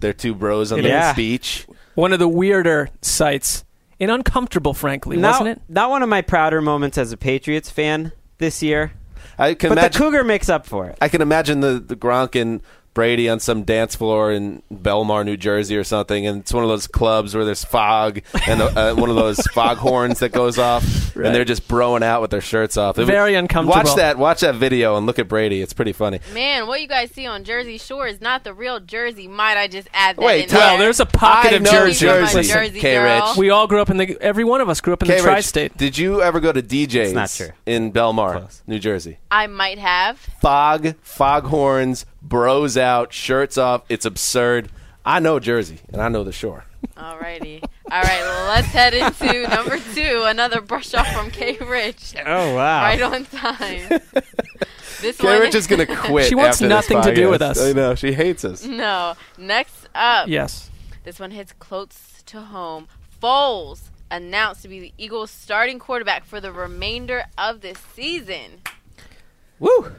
They're 0.00 0.12
two 0.14 0.34
bros 0.34 0.72
on 0.72 0.78
It 0.78 0.82
the 0.82 1.10
is. 1.10 1.14
beach. 1.16 1.66
One 1.94 2.14
of 2.14 2.18
the 2.18 2.28
weirder 2.28 2.88
sights 3.02 3.64
and 4.00 4.10
uncomfortable 4.10 4.74
frankly, 4.74 5.16
not, 5.16 5.40
wasn't 5.40 5.58
it? 5.58 5.62
Not 5.68 5.90
one 5.90 6.02
of 6.02 6.08
my 6.08 6.22
prouder 6.22 6.60
moments 6.60 6.98
as 6.98 7.12
a 7.12 7.16
Patriots 7.16 7.70
fan 7.70 8.12
this 8.38 8.62
year. 8.62 8.92
I 9.38 9.54
can 9.54 9.68
But 9.68 9.78
imagine. 9.78 9.92
the 9.92 9.98
cougar 9.98 10.24
makes 10.24 10.48
up 10.48 10.66
for 10.66 10.88
it. 10.88 10.98
I 11.00 11.08
can 11.08 11.20
imagine 11.22 11.60
the, 11.60 11.78
the 11.78 11.96
Gronk 11.96 12.40
and 12.40 12.62
Brady 12.92 13.28
on 13.28 13.38
some 13.38 13.62
dance 13.62 13.94
floor 13.94 14.32
in 14.32 14.62
Belmar, 14.72 15.24
New 15.24 15.36
Jersey, 15.36 15.76
or 15.76 15.84
something, 15.84 16.26
and 16.26 16.40
it's 16.40 16.52
one 16.52 16.64
of 16.64 16.68
those 16.68 16.86
clubs 16.88 17.34
where 17.36 17.44
there's 17.44 17.64
fog 17.64 18.20
and 18.48 18.60
uh, 18.60 18.94
one 18.94 19.08
of 19.08 19.16
those 19.16 19.38
fog 19.54 19.76
horns 19.78 20.18
that 20.18 20.32
goes 20.32 20.58
off, 20.58 21.14
and 21.14 21.32
they're 21.34 21.44
just 21.44 21.68
broing 21.68 22.02
out 22.02 22.20
with 22.20 22.30
their 22.32 22.40
shirts 22.40 22.76
off. 22.76 22.98
It- 22.98 23.04
Very 23.04 23.36
uncomfortable. 23.36 23.84
Watch 23.88 23.96
that. 23.96 24.18
Watch 24.18 24.40
that 24.40 24.56
video 24.56 24.96
and 24.96 25.06
look 25.06 25.18
at 25.20 25.28
Brady. 25.28 25.62
It's 25.62 25.72
pretty 25.72 25.92
funny. 25.92 26.18
Man, 26.34 26.66
what 26.66 26.80
you 26.80 26.88
guys 26.88 27.10
see 27.12 27.26
on 27.26 27.44
Jersey 27.44 27.78
Shore 27.78 28.08
is 28.08 28.20
not 28.20 28.42
the 28.44 28.52
real 28.52 28.80
Jersey. 28.80 29.28
Might 29.28 29.56
I 29.56 29.68
just 29.68 29.88
add 29.94 30.16
that 30.16 30.22
Wait, 30.24 30.42
in 30.44 30.48
tell- 30.48 30.58
there? 30.60 30.68
Well, 30.70 30.78
there's 30.78 31.00
a 31.00 31.06
pocket 31.06 31.52
I 31.52 31.56
of 31.56 31.64
Jersey. 31.64 32.06
Jersey, 32.06 32.36
Listen, 32.38 32.54
Jersey 32.54 32.80
K. 32.80 32.94
girl. 32.94 33.28
Rich. 33.28 33.36
We 33.38 33.50
all 33.50 33.66
grew 33.68 33.80
up 33.80 33.90
in 33.90 33.98
the 33.98 34.18
every 34.20 34.44
one 34.44 34.60
of 34.60 34.68
us 34.68 34.80
grew 34.80 34.92
up 34.94 35.02
in 35.02 35.08
the 35.08 35.14
K. 35.14 35.18
Rich, 35.20 35.24
tri-state. 35.24 35.76
Did 35.76 35.96
you 35.96 36.20
ever 36.22 36.40
go 36.40 36.50
to 36.52 36.60
DJ's 36.62 37.12
not 37.12 37.30
true. 37.30 37.50
in 37.66 37.92
Belmar, 37.92 38.32
Close. 38.40 38.62
New 38.66 38.78
Jersey? 38.80 39.18
I 39.30 39.46
might 39.46 39.78
have. 39.78 40.18
Fog, 40.18 40.96
fog 41.02 41.44
horns, 41.44 42.04
bros 42.22 42.76
out, 42.76 43.12
shirts 43.12 43.58
off. 43.58 43.82
It's 43.88 44.04
absurd. 44.04 44.70
I 45.04 45.18
know 45.20 45.38
Jersey, 45.40 45.78
and 45.92 46.00
I 46.02 46.08
know 46.08 46.24
the 46.24 46.32
shore. 46.32 46.64
Alrighty. 46.96 47.62
All 47.90 48.02
right, 48.02 48.20
well, 48.20 48.48
let's 48.48 48.68
head 48.68 48.94
into 48.94 49.48
number 49.48 49.78
two. 49.94 50.22
Another 50.26 50.60
brush 50.60 50.94
off 50.94 51.10
from 51.12 51.30
K. 51.30 51.56
Rich. 51.58 52.14
Oh 52.24 52.54
wow! 52.54 52.82
Right 52.82 53.02
on 53.02 53.24
time. 53.26 53.88
this 55.00 55.16
K. 55.18 55.26
one 55.26 55.40
Rich 55.40 55.54
is 55.54 55.66
going 55.66 55.86
to 55.86 55.96
quit. 55.96 56.26
She 56.28 56.34
wants 56.34 56.56
after 56.62 56.68
this 56.68 56.90
nothing 56.90 57.02
to 57.02 57.14
do 57.14 57.28
with 57.28 57.42
us. 57.42 57.60
I 57.60 57.72
know. 57.72 57.94
She 57.94 58.12
hates 58.12 58.44
us. 58.44 58.64
No. 58.64 59.14
Next 59.36 59.88
up. 59.94 60.28
Yes. 60.28 60.70
This 61.04 61.18
one 61.18 61.30
hits 61.30 61.52
close 61.54 62.22
to 62.26 62.40
home. 62.42 62.88
Foles 63.22 63.88
announced 64.10 64.62
to 64.62 64.68
be 64.68 64.80
the 64.80 64.92
Eagles' 64.98 65.30
starting 65.30 65.78
quarterback 65.78 66.24
for 66.24 66.40
the 66.40 66.52
remainder 66.52 67.24
of 67.38 67.60
this 67.60 67.78
season. 67.94 68.62
Woo! 69.58 69.92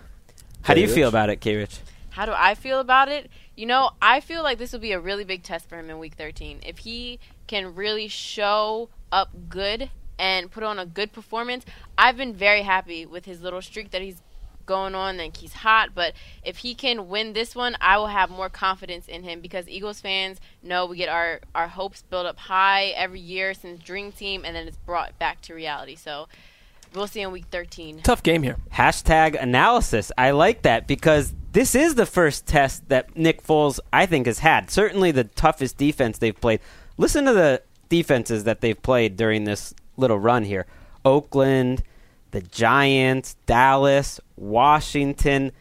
How 0.64 0.74
do 0.74 0.82
you 0.82 0.88
K. 0.88 0.94
feel 0.94 1.10
about 1.10 1.30
it, 1.30 1.42
K. 1.42 1.56
Rich? 1.56 1.80
How 2.12 2.26
do 2.26 2.34
I 2.36 2.56
feel 2.56 2.80
about 2.80 3.10
it? 3.10 3.30
You 3.56 3.65
know, 3.65 3.91
I 4.02 4.19
feel 4.19 4.43
like 4.43 4.58
this 4.58 4.71
will 4.71 4.80
be 4.80 4.91
a 4.91 5.00
really 5.00 5.24
big 5.24 5.43
test 5.43 5.67
for 5.67 5.80
him 5.80 5.89
in 5.89 5.97
week 5.97 6.15
13. 6.15 6.62
If 6.65 6.80
he 6.80 7.19
can 7.47 7.74
really 7.76 8.08
show 8.08 8.89
up 9.12 9.30
good 9.50 9.89
and 10.19 10.52
put 10.52 10.63
on 10.63 10.78
a 10.78 10.86
good 10.86 11.12
performance, 11.12 11.65
I've 11.97 12.17
been 12.17 12.34
very 12.34 12.62
happy 12.62 13.06
with 13.06 13.26
his 13.26 13.41
little 13.41 13.62
streak 13.62 13.91
that 13.91 14.02
he's 14.02 14.21
going 14.65 14.95
on 14.95 15.19
and 15.19 15.36
he's 15.36 15.54
hot, 15.54 15.89
but 15.93 16.13
if 16.43 16.58
he 16.58 16.74
can 16.76 17.10
win 17.10 17.34
this 17.34 17.56
one, 17.56 17.76
I 17.82 17.97
will 17.97 18.08
have 18.08 18.30
more 18.30 18.50
confidence 18.50 19.08
in 19.08 19.24
him 19.24 19.41
because 19.41 19.67
Eagles 19.67 20.00
fans 20.00 20.39
know 20.63 20.86
we 20.86 20.97
get 20.97 21.10
our 21.10 21.41
our 21.54 21.67
hopes 21.67 22.04
built 22.04 22.26
up 22.26 22.38
high 22.38 22.93
every 22.95 23.19
year 23.19 23.54
since 23.54 23.82
Dream 23.82 24.12
Team 24.12 24.43
and 24.45 24.56
then 24.56 24.67
it's 24.67 24.78
brought 24.78 25.17
back 25.19 25.41
to 25.41 25.54
reality. 25.54 25.95
So, 25.95 26.28
we'll 26.93 27.08
see 27.08 27.21
in 27.21 27.32
week 27.32 27.45
13. 27.52 28.02
Tough 28.04 28.24
game 28.24 28.43
here. 28.43 28.58
Hashtag 28.74 29.41
analysis. 29.41 30.12
I 30.17 30.32
like 30.32 30.62
that 30.63 30.88
because 30.88 31.34
this 31.52 31.76
is 31.76 31.96
the 31.96 32.06
first 32.06 32.46
test 32.46 32.88
that 32.90 33.16
Nick 33.18 33.44
Foles, 33.44 33.80
I 33.92 34.06
think, 34.06 34.26
has 34.26 34.40
had. 34.40 34.72
Certainly 34.72 35.12
the 35.12 35.26
toughest 35.26 35.78
defense 35.78 36.18
they've 36.18 36.40
played. 36.40 36.62
Listen 36.98 37.26
to 37.26 37.34
the 37.34 37.62
defenses 37.90 38.46
that 38.46 38.62
they've 38.62 38.82
played 38.82 39.18
during 39.18 39.44
this 39.44 39.74
little 39.98 40.18
run 40.20 40.44
here 40.44 40.66
Oakland, 41.04 41.84
the 42.32 42.42
Giants, 42.42 43.36
Dallas, 43.46 44.20
Washington. 44.36 45.52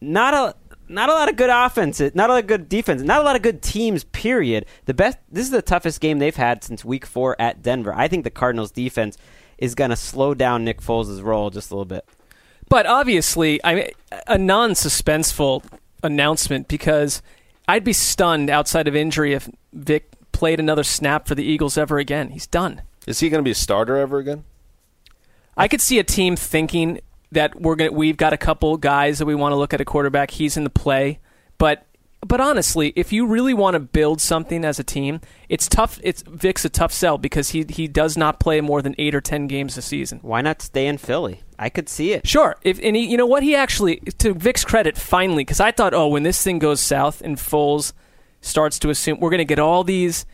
Not 0.00 0.34
a. 0.34 0.54
Not 0.86 1.08
a 1.08 1.14
lot 1.14 1.30
of 1.30 1.36
good 1.36 1.48
offenses, 1.48 2.14
not 2.14 2.28
a 2.28 2.34
lot 2.34 2.42
of 2.42 2.46
good 2.46 2.68
defense, 2.68 3.00
not 3.00 3.22
a 3.22 3.24
lot 3.24 3.36
of 3.36 3.42
good 3.42 3.62
teams. 3.62 4.04
Period. 4.04 4.66
The 4.84 4.92
best. 4.92 5.16
This 5.32 5.46
is 5.46 5.50
the 5.50 5.62
toughest 5.62 5.98
game 6.02 6.18
they've 6.18 6.36
had 6.36 6.62
since 6.62 6.84
Week 6.84 7.06
Four 7.06 7.40
at 7.40 7.62
Denver. 7.62 7.94
I 7.94 8.06
think 8.06 8.22
the 8.22 8.30
Cardinals' 8.30 8.70
defense 8.70 9.16
is 9.56 9.74
going 9.74 9.88
to 9.88 9.96
slow 9.96 10.34
down 10.34 10.62
Nick 10.62 10.82
Foles' 10.82 11.22
roll 11.22 11.48
just 11.48 11.70
a 11.70 11.74
little 11.74 11.86
bit. 11.86 12.06
But 12.68 12.86
obviously, 12.86 13.60
I 13.62 13.74
mean, 13.74 13.88
a 14.26 14.38
non-suspenseful 14.38 15.64
announcement 16.02 16.68
because 16.68 17.22
I'd 17.68 17.84
be 17.84 17.92
stunned 17.92 18.50
outside 18.50 18.88
of 18.88 18.96
injury 18.96 19.32
if 19.32 19.48
Vick 19.72 20.10
played 20.32 20.60
another 20.60 20.84
snap 20.84 21.26
for 21.28 21.34
the 21.34 21.44
Eagles 21.44 21.78
ever 21.78 21.98
again. 21.98 22.30
He's 22.30 22.46
done. 22.46 22.82
Is 23.06 23.20
he 23.20 23.28
going 23.28 23.40
to 23.40 23.44
be 23.44 23.52
a 23.52 23.54
starter 23.54 23.96
ever 23.96 24.18
again? 24.18 24.44
I 25.56 25.68
could 25.68 25.80
see 25.80 25.98
a 25.98 26.04
team 26.04 26.36
thinking 26.36 27.00
that 27.32 27.60
we're 27.60 27.76
going 27.76 27.90
to 27.90 27.96
we've 27.96 28.16
got 28.16 28.32
a 28.32 28.36
couple 28.36 28.76
guys 28.76 29.18
that 29.18 29.26
we 29.26 29.34
want 29.34 29.52
to 29.52 29.56
look 29.56 29.72
at 29.72 29.80
a 29.80 29.84
quarterback. 29.84 30.32
He's 30.32 30.56
in 30.56 30.64
the 30.64 30.70
play, 30.70 31.20
but 31.58 31.86
but 32.26 32.40
honestly, 32.40 32.92
if 32.96 33.12
you 33.12 33.26
really 33.26 33.54
want 33.54 33.74
to 33.74 33.80
build 33.80 34.20
something 34.20 34.64
as 34.64 34.78
a 34.78 34.84
team, 34.84 35.20
it's 35.48 35.68
tough. 35.68 36.00
It's 36.02 36.22
Vick's 36.22 36.64
a 36.64 36.68
tough 36.68 36.92
sell 36.92 37.18
because 37.18 37.50
he 37.50 37.64
he 37.68 37.86
does 37.86 38.16
not 38.16 38.40
play 38.40 38.60
more 38.60 38.82
than 38.82 38.94
eight 38.98 39.14
or 39.14 39.20
ten 39.20 39.46
games 39.46 39.76
a 39.76 39.82
season. 39.82 40.20
Why 40.22 40.40
not 40.40 40.62
stay 40.62 40.86
in 40.86 40.98
Philly? 40.98 41.42
I 41.58 41.68
could 41.68 41.88
see 41.88 42.12
it. 42.12 42.26
Sure. 42.26 42.56
If 42.62 42.80
and 42.82 42.96
he, 42.96 43.04
you 43.06 43.16
know 43.16 43.26
what 43.26 43.42
he 43.42 43.54
actually 43.54 43.96
to 44.18 44.34
Vick's 44.34 44.64
credit 44.64 44.96
finally 44.96 45.42
because 45.44 45.60
I 45.60 45.70
thought 45.70 45.94
oh 45.94 46.08
when 46.08 46.22
this 46.22 46.42
thing 46.42 46.58
goes 46.58 46.80
south 46.80 47.20
and 47.22 47.36
Foles 47.36 47.92
starts 48.40 48.78
to 48.80 48.90
assume 48.90 49.20
we're 49.20 49.30
going 49.30 49.38
to 49.38 49.44
get 49.44 49.58
all 49.58 49.84
these 49.84 50.26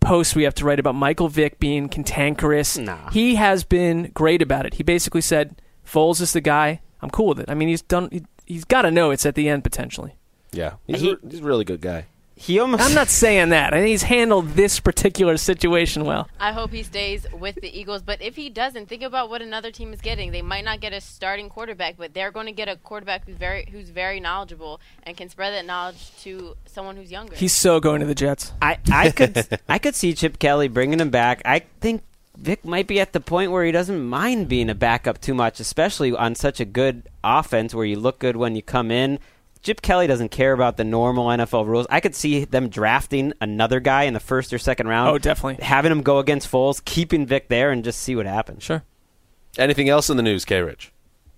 posts 0.00 0.34
we 0.34 0.44
have 0.44 0.54
to 0.54 0.64
write 0.64 0.78
about 0.80 0.94
Michael 0.94 1.28
Vick 1.28 1.58
being 1.60 1.88
cantankerous. 1.88 2.78
Nah. 2.78 3.10
He 3.10 3.34
has 3.36 3.64
been 3.64 4.10
great 4.14 4.40
about 4.42 4.66
it. 4.66 4.74
He 4.74 4.82
basically 4.82 5.20
said 5.20 5.60
Foles 5.86 6.20
is 6.20 6.32
the 6.32 6.40
guy. 6.40 6.80
I'm 7.02 7.10
cool 7.10 7.28
with 7.28 7.40
it. 7.40 7.50
I 7.50 7.54
mean 7.54 7.68
he's 7.68 7.82
done. 7.82 8.08
He, 8.12 8.24
he's 8.46 8.64
got 8.64 8.82
to 8.82 8.90
know 8.90 9.10
it's 9.10 9.26
at 9.26 9.34
the 9.34 9.48
end 9.48 9.64
potentially. 9.64 10.14
Yeah, 10.52 10.74
he's, 10.86 11.00
He- 11.00 11.12
a, 11.12 11.16
he's 11.28 11.40
a 11.40 11.44
really 11.44 11.64
good 11.64 11.80
guy. 11.80 12.06
He 12.40 12.58
almost. 12.58 12.82
I'm 12.82 12.94
not 12.94 13.08
saying 13.08 13.50
that. 13.50 13.74
I 13.74 13.80
think 13.80 13.88
he's 13.88 14.04
handled 14.04 14.52
this 14.52 14.80
particular 14.80 15.36
situation 15.36 16.06
well. 16.06 16.26
I 16.40 16.52
hope 16.52 16.70
he 16.70 16.82
stays 16.82 17.26
with 17.38 17.56
the 17.56 17.68
Eagles. 17.78 18.00
But 18.00 18.22
if 18.22 18.34
he 18.34 18.48
doesn't, 18.48 18.88
think 18.88 19.02
about 19.02 19.28
what 19.28 19.42
another 19.42 19.70
team 19.70 19.92
is 19.92 20.00
getting. 20.00 20.32
They 20.32 20.40
might 20.40 20.64
not 20.64 20.80
get 20.80 20.94
a 20.94 21.02
starting 21.02 21.50
quarterback, 21.50 21.98
but 21.98 22.14
they're 22.14 22.30
going 22.30 22.46
to 22.46 22.52
get 22.52 22.66
a 22.66 22.76
quarterback 22.76 23.26
who's 23.26 23.36
very 23.36 23.68
who's 23.70 23.90
very 23.90 24.20
knowledgeable 24.20 24.80
and 25.02 25.18
can 25.18 25.28
spread 25.28 25.52
that 25.52 25.66
knowledge 25.66 26.16
to 26.22 26.56
someone 26.64 26.96
who's 26.96 27.12
younger. 27.12 27.36
He's 27.36 27.52
so 27.52 27.78
going 27.78 28.00
to 28.00 28.06
the 28.06 28.14
Jets. 28.14 28.54
I, 28.62 28.78
I 28.90 29.10
could 29.16 29.60
I 29.68 29.78
could 29.78 29.94
see 29.94 30.14
Chip 30.14 30.38
Kelly 30.38 30.68
bringing 30.68 30.98
him 30.98 31.10
back. 31.10 31.42
I 31.44 31.58
think 31.80 32.02
Vick 32.38 32.64
might 32.64 32.86
be 32.86 33.00
at 33.00 33.12
the 33.12 33.20
point 33.20 33.50
where 33.50 33.66
he 33.66 33.70
doesn't 33.70 34.02
mind 34.02 34.48
being 34.48 34.70
a 34.70 34.74
backup 34.74 35.20
too 35.20 35.34
much, 35.34 35.60
especially 35.60 36.12
on 36.12 36.34
such 36.34 36.58
a 36.58 36.64
good 36.64 37.06
offense 37.22 37.74
where 37.74 37.84
you 37.84 37.96
look 37.96 38.18
good 38.18 38.36
when 38.36 38.56
you 38.56 38.62
come 38.62 38.90
in. 38.90 39.18
Chip 39.62 39.82
Kelly 39.82 40.06
doesn't 40.06 40.30
care 40.30 40.52
about 40.52 40.78
the 40.78 40.84
normal 40.84 41.26
NFL 41.26 41.66
rules. 41.66 41.86
I 41.90 42.00
could 42.00 42.14
see 42.14 42.44
them 42.44 42.68
drafting 42.68 43.34
another 43.40 43.78
guy 43.78 44.04
in 44.04 44.14
the 44.14 44.20
first 44.20 44.52
or 44.52 44.58
second 44.58 44.88
round. 44.88 45.10
Oh, 45.10 45.18
definitely. 45.18 45.62
Having 45.62 45.92
him 45.92 46.02
go 46.02 46.18
against 46.18 46.50
Foles, 46.50 46.82
keeping 46.84 47.26
Vick 47.26 47.48
there, 47.48 47.70
and 47.70 47.84
just 47.84 48.00
see 48.00 48.16
what 48.16 48.26
happens. 48.26 48.62
Sure. 48.62 48.82
Anything 49.58 49.88
else 49.88 50.08
in 50.08 50.16
the 50.16 50.22
news, 50.22 50.44
K. 50.44 50.62
Rich? 50.62 50.92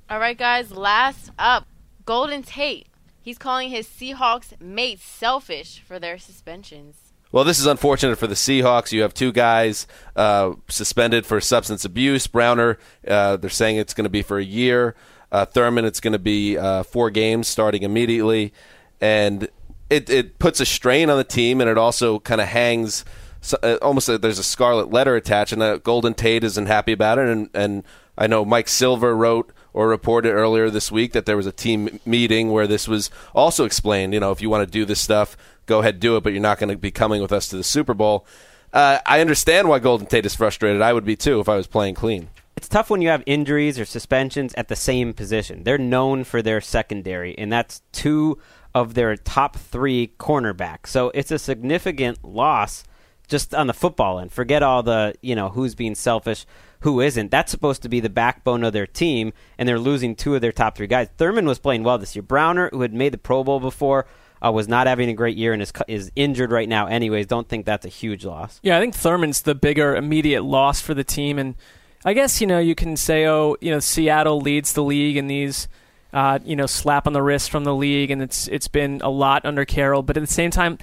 All 0.09 0.21
right, 0.21 0.39
guys. 0.39 0.71
Last 0.71 1.31
up, 1.39 1.67
Golden 2.05 2.43
Tate. 2.43 2.87
He's 3.21 3.39
calling 3.39 3.71
his 3.71 3.87
Seahawks 3.87 4.61
mates 4.61 5.05
selfish 5.05 5.83
for 5.87 5.99
their 5.99 6.19
suspensions. 6.19 6.97
Well, 7.33 7.45
this 7.45 7.59
is 7.59 7.67
unfortunate 7.67 8.17
for 8.19 8.27
the 8.27 8.35
Seahawks. 8.35 8.93
You 8.93 9.03
have 9.03 9.15
two 9.15 9.33
guys 9.33 9.87
uh, 10.15 10.53
suspended 10.69 11.25
for 11.25 11.41
substance 11.41 11.85
abuse. 11.85 12.27
Browner, 12.27 12.79
uh, 13.09 13.39
they're 13.39 13.49
saying 13.49 13.79
it's 13.79 13.95
going 13.95 14.05
to 14.05 14.11
be 14.11 14.23
for 14.23 14.39
a 14.39 14.45
year. 14.45 14.95
Uh, 15.33 15.47
Thurmond, 15.47 15.85
it's 15.85 15.99
going 15.99 16.13
to 16.13 16.19
be 16.19 16.59
uh, 16.59 16.83
four 16.83 17.11
games 17.11 17.49
starting 17.49 17.83
immediately, 17.83 18.53
and 19.01 19.49
it 19.89 20.11
it 20.11 20.39
puts 20.39 20.61
a 20.61 20.67
strain 20.67 21.09
on 21.09 21.17
the 21.17 21.25
team, 21.25 21.61
and 21.63 21.71
it 21.71 21.79
also 21.79 22.19
kind 22.19 22.41
of 22.41 22.49
hangs. 22.49 23.05
So, 23.41 23.59
uh, 23.63 23.79
almost 23.83 24.09
uh 24.09 24.19
there's 24.19 24.39
a 24.39 24.45
scarlet 24.45 24.91
letter 24.91 25.17
attached, 25.17 25.53
and 25.53 25.63
uh, 25.63 25.79
Golden 25.79 26.13
Tate 26.13 26.45
isn't 26.45 26.67
happy 26.67 26.93
about 26.93 27.19
it. 27.19 27.29
And, 27.29 27.49
and 27.55 27.83
I 28.17 28.27
know 28.27 28.45
Mike 28.45 28.69
Silver 28.69 29.17
wrote 29.17 29.53
or 29.73 29.89
reported 29.89 30.33
earlier 30.33 30.69
this 30.69 30.93
week 30.93 31.13
that 31.15 31.25
there 31.25 31.37
was 31.37 31.47
a 31.47 31.53
team 31.53 31.99
meeting 32.05 32.53
where 32.53 32.67
this 32.67 32.87
was 32.87 33.11
also 33.35 33.65
explained. 33.65 34.13
You 34.13 34.21
know, 34.21 34.33
if 34.33 34.43
you 34.43 34.51
want 34.51 34.67
to 34.67 34.71
do 34.71 34.85
this 34.85 35.01
stuff, 35.01 35.35
go 35.65 35.81
ahead 35.81 35.99
do 35.99 36.17
it, 36.17 36.23
but 36.23 36.35
you're 36.35 36.43
not 36.43 36.59
going 36.59 36.69
to 36.69 36.77
be 36.77 36.91
coming 36.91 37.23
with 37.23 37.33
us 37.33 37.49
to 37.49 37.57
the 37.57 37.65
Super 37.65 37.95
Bowl. 37.95 38.27
Uh, 38.71 38.99
I 39.07 39.21
understand 39.21 39.69
why 39.69 39.79
Golden 39.79 40.07
Tate 40.07 40.27
is 40.27 40.35
frustrated. 40.35 40.83
I 40.83 40.93
would 40.93 41.05
be 41.05 41.17
too 41.17 41.41
if 41.41 41.49
I 41.49 41.57
was 41.57 41.67
playing 41.67 41.95
clean. 41.95 42.29
It's 42.63 42.69
tough 42.69 42.91
when 42.91 43.03
you 43.03 43.09
have 43.09 43.25
injuries 43.27 43.77
or 43.81 43.85
suspensions 43.85 44.55
at 44.57 44.69
the 44.69 44.77
same 44.77 45.15
position. 45.15 45.65
They're 45.65 45.79
known 45.79 46.23
for 46.23 46.43
their 46.43 46.61
secondary, 46.61 47.37
and 47.37 47.53
that's 47.53 47.83
two 47.91 48.39
of 48.73 48.95
their 48.95 49.17
top 49.17 49.57
three 49.57 50.15
cornerbacks. 50.21 50.87
So 50.87 51.11
it's 51.13 51.33
a 51.33 51.41
significant 51.41 52.23
loss 52.25 52.85
just 53.27 53.53
on 53.53 53.67
the 53.67 53.75
football 53.75 54.21
end. 54.21 54.31
Forget 54.31 54.63
all 54.63 54.85
the, 54.85 55.13
you 55.23 55.35
know, 55.35 55.49
who's 55.49 55.75
being 55.75 55.97
selfish, 55.97 56.47
who 56.83 57.01
isn't. 57.01 57.33
That's 57.33 57.51
supposed 57.51 57.83
to 57.83 57.89
be 57.89 57.99
the 57.99 58.09
backbone 58.09 58.63
of 58.63 58.73
their 58.73 58.87
team, 58.87 59.33
and 59.59 59.69
they're 59.69 59.77
losing 59.81 60.15
two 60.15 60.37
of 60.37 60.41
their 60.41 60.53
top 60.53 60.77
three 60.77 60.87
guys. 60.87 61.09
Thurmond 61.19 61.49
was 61.49 61.59
playing 61.59 61.83
well 61.83 61.99
this 61.99 62.15
year. 62.15 62.23
Browner, 62.23 62.71
who 62.71 62.83
had 62.83 62.95
made 62.95 63.13
the 63.13 63.19
Pro 63.19 63.43
Bowl 63.43 63.59
before, 63.59 64.07
uh, 64.41 64.53
was 64.53 64.69
not 64.69 64.87
having 64.87 65.09
a 65.09 65.15
great 65.15 65.37
year 65.37 65.53
and 65.53 65.61
is 65.61 65.73
is 65.89 66.13
injured 66.15 66.53
right 66.53 66.69
now. 66.69 66.87
Anyways, 66.87 67.27
don't 67.27 67.49
think 67.49 67.67
that's 67.67 67.85
a 67.85 67.89
huge 67.89 68.25
loss. 68.25 68.61
Yeah, 68.63 68.77
I 68.77 68.81
think 68.81 68.95
Thurmond's 68.95 69.43
the 69.43 69.57
bigger 69.57 69.97
immediate 69.97 70.45
loss 70.45 70.81
for 70.81 70.95
the 70.95 71.03
team, 71.03 71.41
and 71.41 71.57
I 72.05 72.15
guess 72.15 72.41
you 72.41 72.47
know 72.47 72.59
you 72.59 72.75
can 72.75 72.97
say, 72.97 73.27
oh, 73.27 73.57
you 73.61 73.71
know, 73.71 73.81
Seattle 73.81 74.41
leads 74.41 74.73
the 74.73 74.83
league 74.83 75.17
in 75.17 75.27
these, 75.27 75.69
uh, 76.13 76.39
you 76.45 76.57
know, 76.57 76.67
slap 76.67 77.07
on 77.07 77.13
the 77.13 77.23
wrist 77.23 77.51
from 77.51 77.65
the 77.65 77.75
league, 77.75 78.11
and 78.11 78.23
it's 78.23 78.49
it's 78.49 78.69
been 78.69 79.01
a 79.03 79.11
lot 79.11 79.45
under 79.45 79.65
Carroll. 79.65 80.03
But 80.03 80.17
at 80.17 80.21
the 80.21 80.27
same 80.27 80.51
time, 80.51 80.79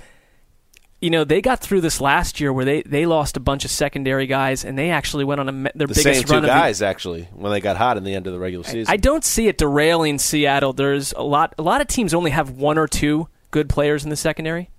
you 1.01 1.10
know, 1.10 1.23
they 1.23 1.41
got 1.41 1.60
through 1.60 1.82
this 1.82 2.01
last 2.01 2.39
year 2.39 2.51
where 2.51 2.65
they, 2.65 2.82
they 2.82 3.05
lost 3.05 3.38
a 3.38 3.39
bunch 3.39 3.63
of 3.63 3.71
secondary 3.71 4.27
guys, 4.27 4.65
and 4.65 4.77
they 4.77 4.89
actually 4.89 5.23
went 5.23 5.39
on 5.39 5.49
a 5.49 5.51
their 5.51 5.88
the 5.88 5.88
biggest 5.88 6.03
same 6.03 6.23
two 6.23 6.34
run 6.34 6.45
guys 6.45 6.82
actually 6.82 7.27
when 7.34 7.51
they 7.51 7.62
got 7.62 7.77
hot 7.77 7.97
in 7.97 8.03
the 8.03 8.13
end 8.13 8.27
of 8.27 8.34
the 8.34 8.39
regular 8.39 8.63
season. 8.63 8.91
I 8.91 8.97
don't 8.97 9.23
see 9.23 9.47
it 9.47 9.58
derailing 9.58 10.19
Seattle. 10.19 10.73
There's 10.73 11.13
a 11.13 11.23
lot 11.23 11.53
a 11.58 11.62
lot 11.62 11.82
of 11.82 11.88
teams 11.88 12.13
only 12.13 12.32
have 12.32 12.51
one 12.51 12.77
or 12.77 12.88
two 12.88 13.27
good 13.51 13.69
players 13.69 14.03
in 14.03 14.10
the 14.10 14.15
secondary. 14.15 14.69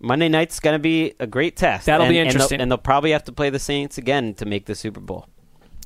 Monday 0.00 0.28
night's 0.28 0.60
going 0.60 0.74
to 0.74 0.78
be 0.78 1.14
a 1.18 1.26
great 1.26 1.56
test. 1.56 1.86
That'll 1.86 2.06
and, 2.06 2.12
be 2.12 2.18
and 2.18 2.26
they'll- 2.26 2.34
interesting. 2.34 2.60
and 2.60 2.70
they'll 2.70 2.78
probably 2.78 3.10
have 3.10 3.24
to 3.24 3.32
play 3.32 3.50
the 3.50 3.58
Saints 3.58 3.98
again 3.98 4.34
to 4.34 4.46
make 4.46 4.66
the 4.66 4.76
Super 4.76 5.00
Bowl. 5.00 5.26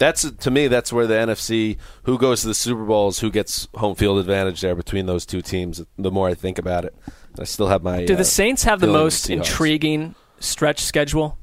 That's 0.02 0.28
to 0.28 0.50
me. 0.50 0.66
That's 0.66 0.92
where 0.92 1.06
the 1.06 1.14
NFC, 1.14 1.76
who 2.02 2.18
goes 2.18 2.40
to 2.42 2.48
the 2.48 2.54
Super 2.54 2.84
Bowls, 2.84 3.20
who 3.20 3.30
gets 3.30 3.68
home 3.76 3.94
field 3.94 4.18
advantage 4.18 4.60
there 4.60 4.74
between 4.74 5.06
those 5.06 5.24
two 5.24 5.42
teams. 5.42 5.80
The 5.96 6.10
more 6.10 6.28
I 6.28 6.34
think 6.34 6.58
about 6.58 6.84
it, 6.84 6.92
I 7.38 7.44
still 7.44 7.68
have 7.68 7.84
my. 7.84 8.04
Do 8.04 8.14
uh, 8.14 8.16
the 8.16 8.24
Saints 8.24 8.64
have 8.64 8.80
the 8.80 8.88
most 8.88 9.28
with 9.28 9.38
Seahawks. 9.38 9.46
intriguing 9.46 10.14
stretch 10.40 10.80
schedule? 10.82 11.38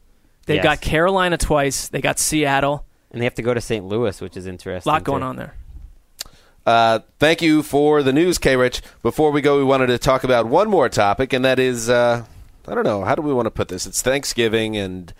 They've 0.45 0.57
Yes. 0.57 0.63
got 0.63 0.81
Carolina 0.81 1.37
twice. 1.37 1.87
They 1.87 2.01
got 2.01 2.19
Seattle. 2.19 2.85
And 3.11 3.21
they 3.21 3.25
have 3.25 3.35
to 3.35 3.41
go 3.41 3.53
to 3.53 3.61
St. 3.61 3.85
Louis, 3.85 4.19
which 4.19 4.35
is 4.35 4.45
interesting. 4.45 4.89
A 4.89 4.93
lot 4.93 5.03
going 5.03 5.21
too. 5.21 5.27
on 5.27 5.35
there. 5.37 5.55
Uh, 6.65 6.99
thank 7.17 7.41
you 7.41 7.63
for 7.63 8.03
the 8.03 8.11
news, 8.13 8.37
K. 8.37 8.55
Rich. 8.55 8.81
Before 9.01 9.31
we 9.31 9.41
go, 9.41 9.57
we 9.57 9.63
wanted 9.63 9.87
to 9.87 9.97
talk 9.97 10.23
about 10.23 10.45
one 10.47 10.69
more 10.69 10.89
topic, 10.89 11.33
and 11.33 11.43
that 11.45 11.57
is, 11.59 11.89
uh, 11.89 12.25
I 12.67 12.75
don't 12.75 12.83
know, 12.83 13.03
how 13.03 13.15
do 13.15 13.21
we 13.21 13.33
want 13.33 13.45
to 13.47 13.51
put 13.51 13.69
this? 13.69 13.87
It's 13.87 14.01
Thanksgiving, 14.01 14.75
and 14.77 15.13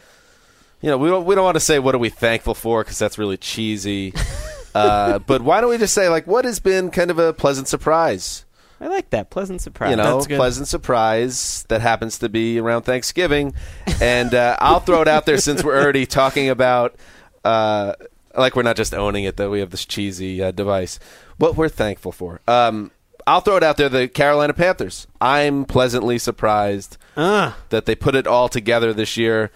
you 0.81 0.89
know, 0.89 0.97
we 0.97 1.09
don't 1.09 1.25
we 1.25 1.35
don't 1.35 1.43
want 1.43 1.55
to 1.55 1.59
say 1.61 1.79
what 1.79 1.95
are 1.95 1.99
we 1.99 2.09
thankful 2.09 2.53
for 2.55 2.83
because 2.83 2.97
that's 2.99 3.17
really 3.17 3.37
cheesy. 3.37 4.13
uh, 4.75 5.19
but 5.19 5.41
why 5.41 5.61
don't 5.61 5.69
we 5.69 5.77
just 5.77 5.93
say 5.93 6.09
like 6.09 6.27
what 6.27 6.45
has 6.45 6.59
been 6.59 6.89
kind 6.91 7.11
of 7.11 7.19
a 7.19 7.33
pleasant 7.33 7.67
surprise? 7.67 8.45
I 8.81 8.87
like 8.87 9.09
that. 9.09 9.29
Pleasant 9.29 9.61
surprise. 9.61 9.91
you 9.91 9.97
know, 9.97 10.15
That's 10.15 10.27
good. 10.27 10.37
pleasant 10.37 10.69
surprise 10.69 11.65
that 11.67 11.81
happens 11.81 12.19
to 12.19 12.29
be 12.29 12.59
around 12.59 12.83
Thanksgiving. 12.83 13.53
And 14.01 14.33
uh, 14.33 14.55
I'll 14.59 14.79
throw 14.79 15.01
it 15.01 15.07
out 15.09 15.25
there 15.25 15.37
since 15.37 15.65
we're 15.65 15.77
already 15.77 16.05
talking 16.05 16.47
about, 16.47 16.95
uh, 17.43 17.93
like 18.37 18.55
we're 18.55 18.63
not 18.63 18.77
just 18.77 18.93
owning 18.93 19.25
it, 19.25 19.35
though 19.35 19.49
we 19.49 19.59
have 19.59 19.71
this 19.71 19.83
cheesy 19.83 20.41
uh, 20.41 20.51
device. 20.51 20.97
What 21.37 21.57
we're 21.57 21.67
thankful 21.67 22.13
for. 22.13 22.39
Um, 22.47 22.91
I'll 23.27 23.41
throw 23.41 23.57
it 23.57 23.63
out 23.63 23.75
there 23.75 23.89
the 23.89 24.07
Carolina 24.07 24.53
Panthers. 24.53 25.07
I'm 25.19 25.65
pleasantly 25.65 26.17
surprised 26.17 26.97
Uh, 27.17 27.51
that 27.69 27.85
they 27.85 27.95
put 27.95 28.15
it 28.15 28.27
all 28.27 28.47
together 28.47 28.93
this 28.93 29.17
year 29.17 29.51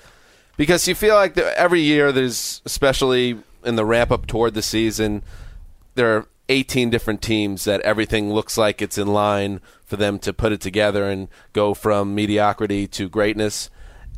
because 0.57 0.87
you 0.87 0.95
feel 0.95 1.15
like 1.15 1.37
every 1.37 1.81
year 1.81 2.11
there's, 2.11 2.61
especially 2.65 3.39
in 3.63 3.75
the 3.75 3.85
ramp 3.85 4.11
up 4.11 4.27
toward 4.27 4.53
the 4.53 4.61
season, 4.61 5.23
there 5.95 6.15
are 6.15 6.27
18 6.49 6.89
different 6.89 7.21
teams 7.21 7.63
that 7.63 7.81
everything 7.81 8.31
looks 8.31 8.57
like 8.57 8.81
it's 8.81 8.97
in 8.97 9.07
line 9.07 9.61
for 9.85 9.95
them 9.95 10.19
to 10.19 10.33
put 10.33 10.51
it 10.51 10.61
together 10.61 11.09
and 11.09 11.27
go 11.53 11.73
from 11.73 12.13
mediocrity 12.13 12.87
to 12.87 13.09
greatness. 13.09 13.69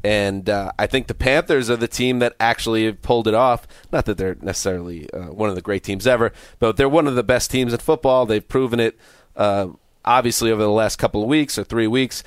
And 0.04 0.50
uh, 0.50 0.72
I 0.78 0.86
think 0.86 1.08
the 1.08 1.16
Panthers 1.16 1.70
are 1.70 1.76
the 1.76 1.88
team 1.88 2.20
that 2.20 2.36
actually 2.40 2.92
pulled 2.94 3.28
it 3.28 3.34
off. 3.34 3.68
Not 3.92 4.06
that 4.06 4.18
they're 4.18 4.38
necessarily 4.40 5.12
uh, 5.12 5.32
one 5.32 5.50
of 5.50 5.56
the 5.56 5.62
great 5.62 5.84
teams 5.84 6.06
ever, 6.06 6.32
but 6.60 6.78
they're 6.78 6.90
one 6.90 7.08
of 7.08 7.16
the 7.16 7.24
best 7.24 7.50
teams 7.50 7.74
in 7.74 7.80
football. 7.80 8.26
They've 8.26 8.48
proven 8.48 8.80
it, 8.80 9.00
uh, 9.36 9.70
obviously, 10.04 10.52
over 10.52 10.62
the 10.62 10.70
last 10.70 10.98
couple 10.98 11.24
of 11.24 11.28
weeks 11.28 11.58
or 11.58 11.64
three 11.64 11.88
weeks. 11.88 12.24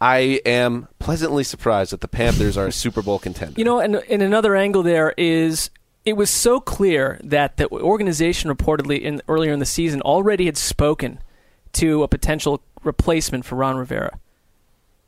I 0.00 0.40
am 0.46 0.88
pleasantly 0.98 1.44
surprised 1.44 1.92
that 1.92 2.00
the 2.00 2.08
Panthers 2.08 2.56
are 2.56 2.68
a 2.68 2.72
Super 2.72 3.02
Bowl 3.02 3.18
contender. 3.18 3.54
You 3.58 3.64
know, 3.64 3.80
and, 3.80 3.96
and 3.96 4.22
another 4.22 4.56
angle 4.56 4.82
there 4.82 5.12
is 5.18 5.70
it 6.04 6.14
was 6.14 6.30
so 6.30 6.60
clear 6.60 7.20
that 7.22 7.58
the 7.58 7.68
organization 7.70 8.50
reportedly 8.50 9.00
in 9.00 9.20
earlier 9.28 9.52
in 9.52 9.58
the 9.58 9.66
season 9.66 10.00
already 10.00 10.46
had 10.46 10.56
spoken 10.56 11.20
to 11.72 12.02
a 12.02 12.08
potential 12.08 12.62
replacement 12.82 13.44
for 13.44 13.56
Ron 13.56 13.76
Rivera. 13.76 14.18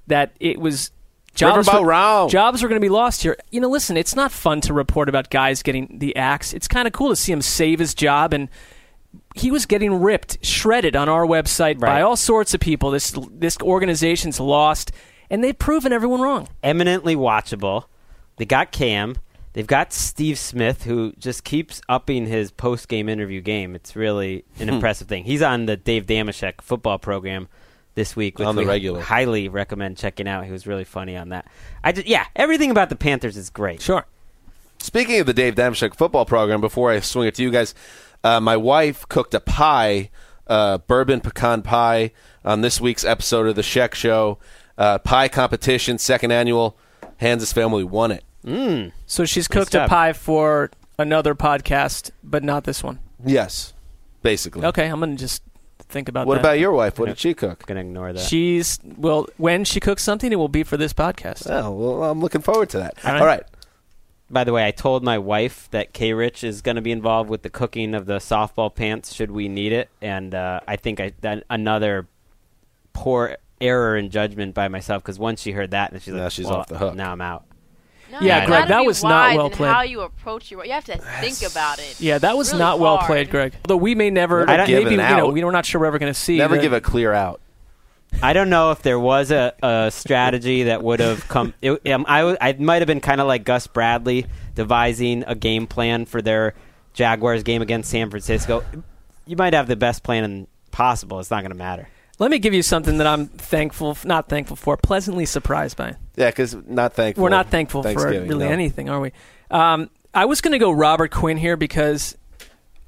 That 0.06 0.32
it 0.38 0.60
was 0.60 0.90
jobs 1.34 1.66
were, 1.72 2.28
jobs 2.28 2.62
were 2.62 2.68
going 2.68 2.80
to 2.80 2.84
be 2.84 2.90
lost 2.90 3.22
here. 3.22 3.36
You 3.50 3.60
know, 3.60 3.70
listen, 3.70 3.96
it's 3.96 4.14
not 4.14 4.30
fun 4.30 4.60
to 4.62 4.74
report 4.74 5.08
about 5.08 5.30
guys 5.30 5.62
getting 5.62 5.98
the 5.98 6.14
axe. 6.16 6.52
It's 6.52 6.68
kind 6.68 6.86
of 6.86 6.92
cool 6.92 7.08
to 7.08 7.16
see 7.16 7.32
him 7.32 7.40
save 7.40 7.78
his 7.78 7.94
job 7.94 8.34
and 8.34 8.50
he 9.34 9.50
was 9.50 9.66
getting 9.66 10.00
ripped, 10.00 10.44
shredded 10.44 10.94
on 10.96 11.08
our 11.08 11.26
website 11.26 11.78
by 11.80 12.02
all 12.02 12.16
sorts 12.16 12.54
of 12.54 12.60
people. 12.60 12.90
This 12.90 13.14
this 13.30 13.56
organization's 13.60 14.38
lost, 14.40 14.92
and 15.30 15.42
they've 15.42 15.58
proven 15.58 15.92
everyone 15.92 16.20
wrong. 16.20 16.48
eminently 16.62 17.16
watchable. 17.16 17.84
They 18.36 18.44
got 18.44 18.72
Cam. 18.72 19.16
They've 19.54 19.66
got 19.66 19.92
Steve 19.92 20.38
Smith, 20.38 20.84
who 20.84 21.12
just 21.18 21.44
keeps 21.44 21.82
upping 21.88 22.26
his 22.26 22.50
post 22.50 22.88
game 22.88 23.08
interview 23.08 23.42
game. 23.42 23.74
It's 23.74 23.94
really 23.94 24.44
an 24.58 24.68
Hmm. 24.68 24.74
impressive 24.76 25.08
thing. 25.08 25.24
He's 25.24 25.42
on 25.42 25.66
the 25.66 25.76
Dave 25.76 26.06
Dameshek 26.06 26.62
football 26.62 26.98
program 26.98 27.48
this 27.94 28.16
week. 28.16 28.38
Which 28.38 28.48
On 28.48 28.56
the 28.56 28.62
we 28.62 28.68
regular. 28.68 29.02
Highly 29.02 29.48
recommend 29.50 29.98
checking 29.98 30.26
out. 30.26 30.46
He 30.46 30.52
was 30.52 30.66
really 30.66 30.84
funny 30.84 31.18
on 31.18 31.28
that. 31.28 31.46
I 31.84 31.92
just, 31.92 32.06
yeah, 32.06 32.24
everything 32.34 32.70
about 32.70 32.88
the 32.88 32.96
Panthers 32.96 33.36
is 33.36 33.50
great. 33.50 33.82
Sure. 33.82 34.06
Speaking 34.78 35.20
of 35.20 35.26
the 35.26 35.34
Dave 35.34 35.54
Dameshek 35.54 35.94
football 35.94 36.24
program, 36.24 36.60
before 36.62 36.90
I 36.90 37.00
swing 37.00 37.28
it 37.28 37.34
to 37.34 37.42
you 37.42 37.50
guys, 37.50 37.74
uh, 38.24 38.40
my 38.40 38.56
wife 38.56 39.08
cooked 39.08 39.34
a 39.34 39.40
pie, 39.40 40.10
uh, 40.46 40.78
bourbon 40.78 41.20
pecan 41.20 41.62
pie, 41.62 42.12
on 42.44 42.60
this 42.60 42.80
week's 42.80 43.04
episode 43.04 43.46
of 43.46 43.54
the 43.56 43.62
Sheck 43.62 43.94
Show. 43.94 44.38
Uh, 44.78 44.98
pie 44.98 45.28
competition, 45.28 45.98
second 45.98 46.30
annual. 46.32 46.76
Hans's 47.18 47.52
family 47.52 47.84
won 47.84 48.10
it. 48.10 48.24
So 49.06 49.24
she's 49.24 49.46
cooked 49.46 49.74
a 49.74 49.86
pie 49.86 50.12
for 50.12 50.70
another 50.98 51.34
podcast, 51.34 52.10
but 52.24 52.42
not 52.42 52.64
this 52.64 52.82
one. 52.82 52.98
Yes, 53.24 53.72
basically. 54.22 54.64
Okay, 54.66 54.86
I'm 54.88 54.98
gonna 54.98 55.14
just 55.16 55.42
think 55.88 56.08
about 56.08 56.26
What 56.26 56.34
that. 56.36 56.40
about 56.40 56.58
your 56.58 56.72
wife? 56.72 56.98
What 56.98 57.06
did 57.06 57.18
she 57.18 57.34
cook? 57.34 57.64
Gonna 57.66 57.80
ignore 57.80 58.12
that. 58.12 58.20
She's 58.24 58.80
well. 58.96 59.28
When 59.36 59.64
she 59.64 59.78
cooks 59.78 60.02
something, 60.02 60.32
it 60.32 60.36
will 60.36 60.48
be 60.48 60.64
for 60.64 60.76
this 60.76 60.92
podcast. 60.92 61.48
Oh, 61.48 61.70
well, 61.70 62.04
I'm 62.10 62.20
looking 62.20 62.40
forward 62.40 62.70
to 62.70 62.78
that. 62.78 62.94
All 63.04 63.12
right. 63.12 63.20
All 63.20 63.26
right. 63.26 63.42
By 64.32 64.44
the 64.44 64.52
way, 64.52 64.66
I 64.66 64.70
told 64.70 65.04
my 65.04 65.18
wife 65.18 65.68
that 65.72 65.92
K 65.92 66.14
Rich 66.14 66.42
is 66.42 66.62
going 66.62 66.76
to 66.76 66.82
be 66.82 66.90
involved 66.90 67.28
with 67.28 67.42
the 67.42 67.50
cooking 67.50 67.94
of 67.94 68.06
the 68.06 68.16
softball 68.16 68.74
pants 68.74 69.12
should 69.12 69.30
we 69.30 69.46
need 69.48 69.72
it, 69.72 69.90
and 70.00 70.34
uh, 70.34 70.60
I 70.66 70.76
think 70.76 71.00
I 71.00 71.12
that 71.20 71.44
another 71.50 72.08
poor 72.94 73.36
error 73.60 73.96
in 73.96 74.10
judgment 74.10 74.54
by 74.54 74.68
myself 74.68 75.02
because 75.02 75.18
once 75.18 75.42
she 75.42 75.52
heard 75.52 75.72
that, 75.72 75.92
and 75.92 76.00
she's 76.02 76.14
Now 76.14 76.22
like, 76.24 76.32
she's 76.32 76.46
"Well, 76.46 76.56
off 76.56 76.68
the 76.68 76.78
hook." 76.78 76.94
Now 76.94 77.12
I'm 77.12 77.20
out. 77.20 77.44
No, 78.10 78.20
Yeah, 78.20 78.44
Greg, 78.46 78.68
that 78.68 78.84
was 78.84 79.02
not 79.02 79.36
well 79.36 79.46
in 79.46 79.52
played. 79.52 79.72
How 79.72 79.82
you 79.82 80.00
approach 80.02 80.50
your, 80.50 80.64
you 80.66 80.72
have 80.72 80.84
to 80.86 80.96
think 80.98 81.42
about 81.50 81.78
it. 81.78 81.98
Yeah, 82.00 82.18
that 82.18 82.36
was 82.36 82.48
Really 82.52 82.58
not 82.58 82.78
well 82.78 82.96
hard. 82.96 83.06
played, 83.06 83.30
Greg. 83.30 83.54
Although 83.64 83.78
we 83.78 83.94
may 83.94 84.08
never, 84.10 84.44
Never 84.46 84.62
maybe 84.64 84.72
give 84.72 84.92
you 84.92 85.00
an 85.00 85.16
know, 85.16 85.28
out. 85.28 85.32
we- 85.32 85.44
we're 85.44 85.50
not 85.50 85.64
sure 85.66 85.80
we're 85.80 85.86
ever 85.88 85.98
going 85.98 86.12
to 86.12 86.18
see. 86.18 86.36
Never 86.38 86.56
the- 86.56 86.62
give 86.62 86.72
a 86.72 86.80
clear 86.80 87.12
out. 87.12 87.40
I 88.20 88.32
don't 88.32 88.50
know 88.50 88.70
if 88.70 88.82
there 88.82 88.98
was 88.98 89.30
a, 89.30 89.54
a 89.62 89.90
strategy 89.90 90.64
that 90.64 90.82
would 90.82 91.00
have 91.00 91.26
come. 91.28 91.54
It, 91.62 91.88
um, 91.90 92.04
I, 92.08 92.18
w- 92.18 92.36
I 92.40 92.52
might 92.54 92.82
have 92.82 92.86
been 92.86 93.00
kind 93.00 93.20
of 93.20 93.26
like 93.26 93.44
Gus 93.44 93.66
Bradley 93.66 94.26
devising 94.54 95.24
a 95.26 95.34
game 95.34 95.66
plan 95.66 96.04
for 96.04 96.20
their 96.20 96.54
Jaguars 96.92 97.42
game 97.42 97.62
against 97.62 97.90
San 97.90 98.10
Francisco. 98.10 98.64
You 99.26 99.36
might 99.36 99.54
have 99.54 99.66
the 99.66 99.76
best 99.76 100.02
plan 100.02 100.46
possible. 100.70 101.20
It's 101.20 101.30
not 101.30 101.42
going 101.42 101.52
to 101.52 101.56
matter. 101.56 101.88
Let 102.18 102.30
me 102.30 102.38
give 102.38 102.54
you 102.54 102.62
something 102.62 102.98
that 102.98 103.06
I'm 103.06 103.26
thankful, 103.26 103.96
not 104.04 104.28
thankful 104.28 104.56
for, 104.56 104.76
pleasantly 104.76 105.26
surprised 105.26 105.76
by. 105.76 105.96
Yeah, 106.16 106.30
because 106.30 106.54
not 106.54 106.92
thankful. 106.92 107.24
We're 107.24 107.30
not 107.30 107.50
thankful 107.50 107.82
for 107.82 108.08
really 108.08 108.44
no. 108.44 108.48
anything, 108.48 108.88
are 108.88 109.00
we? 109.00 109.12
Um, 109.50 109.90
I 110.14 110.26
was 110.26 110.40
going 110.40 110.52
to 110.52 110.58
go 110.58 110.70
Robert 110.70 111.10
Quinn 111.10 111.38
here 111.38 111.56
because 111.56 112.16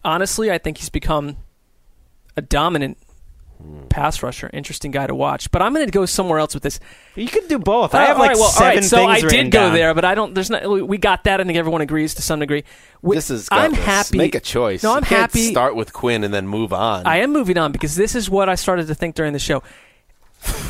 honestly, 0.05 0.51
I 0.51 0.59
think 0.59 0.79
he's 0.79 0.91
become 0.91 1.37
a 2.37 2.43
dominant. 2.43 2.99
Pass 3.89 4.23
rusher. 4.23 4.51
Interesting 4.53 4.91
guy 4.91 5.07
to 5.07 5.15
watch. 5.15 5.51
But 5.51 5.63
I'm 5.63 5.73
going 5.75 5.87
to 5.87 5.93
go 5.93 6.07
somewhere 6.07 6.39
else 6.39 6.55
with 6.55 6.63
this. 6.63 6.81
You 7.15 7.29
could 7.29 7.49
do 7.49 7.59
both. 7.59 7.95
Uh, 7.95 7.99
I 7.99 8.05
have 8.07 8.17
all 8.17 8.23
like 8.23 8.31
right, 8.31 8.37
well, 8.39 8.49
seven 8.51 8.75
right, 8.77 8.85
so 8.85 8.97
things 8.97 9.25
I 9.25 9.29
did 9.29 9.51
go 9.51 9.61
down. 9.61 9.75
there, 9.75 9.95
but 9.95 10.05
I 10.05 10.15
don't. 10.15 10.35
There's 10.35 10.51
not. 10.51 10.69
We 10.89 10.99
got 10.99 11.25
that. 11.25 11.41
I 11.41 11.45
think 11.45 11.57
everyone 11.59 11.81
agrees 11.81 12.15
to 12.15 12.23
some 12.23 12.41
degree. 12.41 12.65
We- 13.03 13.17
This 13.17 13.31
is. 13.31 13.49
I'm 13.53 13.71
gutless. 13.73 13.85
happy. 13.87 14.19
Make 14.19 14.35
a 14.35 14.41
choice. 14.41 14.83
No, 14.83 14.93
I'm 14.95 15.03
can't 15.05 15.21
happy. 15.33 15.51
Start 15.51 15.77
with 15.77 15.93
Quinn 15.93 16.25
and 16.25 16.33
then 16.35 16.47
move 16.49 16.73
on. 16.73 17.07
I 17.07 17.19
am 17.19 17.33
moving 17.33 17.59
on 17.59 17.73
because 17.73 17.97
this 17.97 18.15
is 18.15 18.29
what 18.31 18.49
I 18.49 18.55
started 18.55 18.87
to 18.89 18.95
think 18.95 19.15
during 19.15 19.33
the 19.33 19.39
show. 19.39 19.63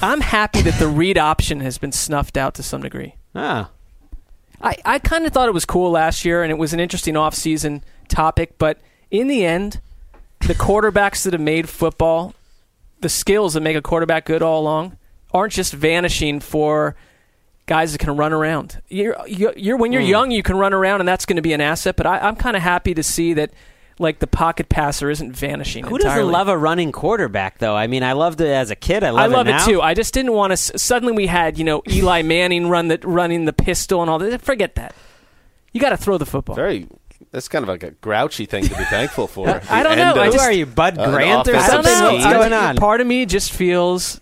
I'm 0.02 0.20
happy 0.20 0.62
that 0.62 0.78
the 0.78 0.86
read 0.86 1.18
option 1.18 1.60
has 1.60 1.78
been 1.78 1.92
snuffed 1.92 2.36
out 2.36 2.54
to 2.54 2.62
some 2.62 2.82
degree. 2.82 3.16
Ah. 3.34 3.70
I, 4.62 4.76
I 4.84 4.98
kind 5.00 5.26
of 5.26 5.32
thought 5.32 5.48
it 5.48 5.52
was 5.54 5.64
cool 5.64 5.90
last 5.90 6.24
year 6.24 6.42
and 6.42 6.50
it 6.52 6.58
was 6.58 6.72
an 6.72 6.78
interesting 6.80 7.14
offseason 7.14 7.82
topic, 8.08 8.56
but 8.56 8.78
in 9.10 9.26
the 9.26 9.44
end, 9.44 9.80
the 10.46 10.54
quarterbacks 10.54 11.24
that 11.24 11.32
have 11.32 11.42
made 11.42 11.68
football, 11.68 12.34
the 13.00 13.08
skills 13.08 13.54
that 13.54 13.60
make 13.60 13.76
a 13.76 13.82
quarterback 13.82 14.24
good 14.26 14.42
all 14.42 14.60
along, 14.60 14.96
aren't 15.32 15.52
just 15.52 15.72
vanishing 15.72 16.40
for 16.40 16.96
guys 17.66 17.92
that 17.92 17.98
can 17.98 18.16
run 18.16 18.32
around. 18.32 18.80
You're, 18.88 19.16
you're, 19.26 19.52
you're 19.56 19.76
when 19.76 19.92
you're 19.92 20.02
Hmm. 20.02 20.08
young, 20.08 20.30
you 20.30 20.42
can 20.42 20.56
run 20.56 20.72
around, 20.72 21.00
and 21.00 21.08
that's 21.08 21.26
going 21.26 21.36
to 21.36 21.42
be 21.42 21.52
an 21.52 21.60
asset. 21.60 21.96
But 21.96 22.06
I, 22.06 22.18
I'm 22.18 22.36
kind 22.36 22.56
of 22.56 22.62
happy 22.62 22.94
to 22.94 23.02
see 23.02 23.32
that, 23.34 23.52
like 23.98 24.18
the 24.18 24.26
pocket 24.26 24.68
passer 24.68 25.08
isn't 25.10 25.32
vanishing. 25.36 25.84
Who 25.84 25.96
entirely. 25.96 26.18
doesn't 26.20 26.32
love 26.32 26.48
a 26.48 26.58
running 26.58 26.92
quarterback, 26.92 27.58
though? 27.58 27.76
I 27.76 27.86
mean, 27.86 28.02
I 28.02 28.12
loved 28.12 28.40
it 28.40 28.48
as 28.48 28.70
a 28.70 28.76
kid. 28.76 29.04
I 29.04 29.10
love, 29.10 29.22
I 29.32 29.34
love 29.34 29.48
it, 29.48 29.54
it, 29.54 29.60
too. 29.64 29.80
I 29.80 29.94
just 29.94 30.12
didn't 30.14 30.32
want 30.32 30.50
to. 30.50 30.54
S- 30.54 30.72
suddenly, 30.76 31.14
we 31.14 31.26
had 31.26 31.58
you 31.58 31.64
know 31.64 31.82
Eli 31.88 32.22
Manning 32.22 32.68
run 32.68 32.88
the 32.88 32.98
running 33.02 33.44
the 33.44 33.52
pistol 33.52 34.02
and 34.02 34.10
all 34.10 34.18
that. 34.18 34.42
Forget 34.42 34.74
that. 34.76 34.94
You 35.72 35.80
got 35.80 35.90
to 35.90 35.96
throw 35.96 36.18
the 36.18 36.26
football. 36.26 36.54
Very. 36.56 36.86
That's 37.34 37.48
kind 37.48 37.64
of 37.64 37.68
like 37.68 37.82
a 37.82 37.90
grouchy 37.90 38.46
thing 38.46 38.62
to 38.62 38.68
be 38.78 38.84
thankful 38.84 39.26
for. 39.26 39.48
I 39.68 39.82
don't 39.82 39.98
know. 39.98 40.14
I 40.14 40.26
Who 40.26 40.32
just- 40.34 40.44
are 40.44 40.52
you, 40.52 40.66
Bud 40.66 40.96
an 40.96 41.10
Grant 41.10 41.48
or 41.48 41.54
offensive 41.54 41.64
I 41.68 41.74
don't 41.74 41.84
something? 41.84 41.98
know. 41.98 42.12
What's 42.14 42.36
going 42.36 42.52
on? 42.52 42.76
Part 42.76 43.00
of 43.00 43.08
me 43.08 43.26
just 43.26 43.50
feels 43.50 44.20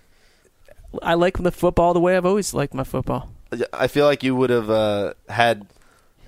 I 1.03 1.13
like 1.13 1.37
the 1.37 1.53
football 1.53 1.93
the 1.93 2.01
way 2.01 2.17
I've 2.17 2.25
always 2.25 2.55
liked 2.55 2.73
my 2.73 2.85
football. 2.85 3.31
I 3.71 3.87
feel 3.89 4.07
like 4.07 4.23
you 4.23 4.35
would 4.35 4.49
have 4.49 4.71
uh, 4.71 5.13
had 5.29 5.67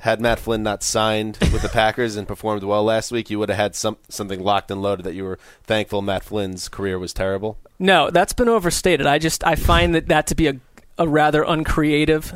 had 0.00 0.20
Matt 0.20 0.38
Flynn 0.38 0.62
not 0.62 0.82
signed 0.82 1.38
with 1.40 1.62
the 1.62 1.70
Packers 1.70 2.16
and 2.16 2.28
performed 2.28 2.62
well 2.64 2.84
last 2.84 3.10
week. 3.10 3.30
You 3.30 3.38
would 3.38 3.48
have 3.48 3.56
had 3.56 3.74
some 3.74 3.96
something 4.10 4.40
locked 4.44 4.70
and 4.70 4.82
loaded 4.82 5.04
that 5.04 5.14
you 5.14 5.24
were 5.24 5.38
thankful 5.62 6.02
Matt 6.02 6.22
Flynn's 6.22 6.68
career 6.68 6.98
was 6.98 7.14
terrible. 7.14 7.56
No, 7.78 8.10
that's 8.10 8.34
been 8.34 8.50
overstated. 8.50 9.06
I 9.06 9.18
just 9.18 9.42
I 9.42 9.54
find 9.54 9.94
that 9.94 10.08
that 10.08 10.26
to 10.26 10.34
be 10.34 10.48
a 10.48 10.56
a 10.98 11.08
rather 11.08 11.42
uncreative 11.44 12.34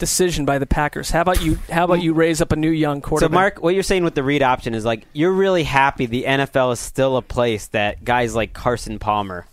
decision 0.00 0.44
by 0.44 0.58
the 0.58 0.66
Packers. 0.66 1.10
How 1.10 1.20
about 1.20 1.40
you? 1.40 1.58
How 1.70 1.84
about 1.84 2.02
you 2.02 2.12
raise 2.12 2.40
up 2.40 2.50
a 2.50 2.56
new 2.56 2.70
young 2.70 3.00
quarterback? 3.00 3.30
So. 3.30 3.34
Marc, 3.34 3.62
what 3.62 3.74
you're 3.74 3.84
saying 3.84 4.02
with 4.02 4.16
the 4.16 4.24
read 4.24 4.42
option 4.42 4.74
is 4.74 4.84
like 4.84 5.04
you're 5.12 5.32
really 5.32 5.62
happy 5.62 6.06
the 6.06 6.24
NFL 6.24 6.72
is 6.72 6.80
still 6.80 7.16
a 7.16 7.22
place 7.22 7.68
that 7.68 8.04
guys 8.04 8.34
like 8.34 8.52
Carson 8.52 8.98
Palmer 8.98 9.46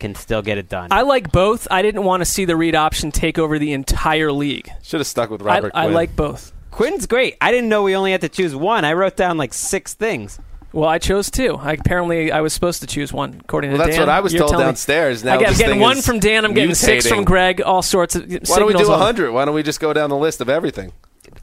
can 0.00 0.16
still 0.16 0.42
get 0.42 0.58
it 0.58 0.68
done. 0.68 0.90
I 0.90 1.02
like 1.02 1.30
both. 1.30 1.68
I 1.70 1.82
didn't 1.82 2.02
want 2.02 2.22
to 2.22 2.24
see 2.24 2.44
the 2.44 2.56
read 2.56 2.74
option 2.74 3.12
take 3.12 3.38
over 3.38 3.60
the 3.60 3.72
entire 3.72 4.32
league. 4.32 4.68
Should 4.82 4.98
have 4.98 5.06
stuck 5.06 5.30
with 5.30 5.42
Robert. 5.42 5.70
I 5.76 5.84
Quinn. 5.84 5.94
like 5.94 6.16
both. 6.16 6.52
Quinn's 6.72 7.06
great. 7.06 7.36
I 7.40 7.52
didn't 7.52 7.68
know 7.68 7.84
we 7.84 7.94
only 7.94 8.10
had 8.10 8.22
to 8.22 8.28
choose 8.28 8.56
one. 8.56 8.84
I 8.84 8.94
wrote 8.94 9.16
down 9.16 9.36
like 9.36 9.54
six 9.54 9.94
things. 9.94 10.40
Well, 10.72 10.88
I 10.88 10.98
chose 10.98 11.30
two. 11.30 11.56
I, 11.56 11.72
apparently, 11.72 12.32
I 12.32 12.40
was 12.40 12.52
supposed 12.52 12.80
to 12.80 12.86
choose 12.86 13.12
one. 13.12 13.40
According 13.44 13.72
Well, 13.72 13.78
to 13.80 13.84
that's 13.84 13.96
Dan, 13.96 14.06
what 14.06 14.12
I 14.14 14.20
was 14.20 14.32
You're 14.32 14.40
told 14.40 14.50
telling 14.52 14.64
me- 14.66 14.68
downstairs. 14.70 15.22
Now 15.22 15.34
I 15.34 15.36
get, 15.38 15.46
I'm 15.48 15.50
this 15.52 15.58
getting 15.58 15.74
thing 15.74 15.80
one 15.80 15.98
is 15.98 16.06
from 16.06 16.18
Dan. 16.18 16.44
I'm 16.44 16.54
getting 16.54 16.74
six 16.74 17.06
from 17.06 17.24
Gregg. 17.24 17.60
All 17.60 17.82
sorts 17.82 18.16
of 18.16 18.22
Why 18.28 18.58
don't 18.58 18.66
we 18.66 18.72
do 18.74 18.90
on- 18.90 18.98
hundred? 18.98 19.32
Why 19.32 19.44
don't 19.44 19.54
we 19.54 19.62
just 19.62 19.80
go 19.80 19.92
down 19.92 20.08
the 20.10 20.16
list 20.16 20.40
of 20.40 20.48
everything? 20.48 20.92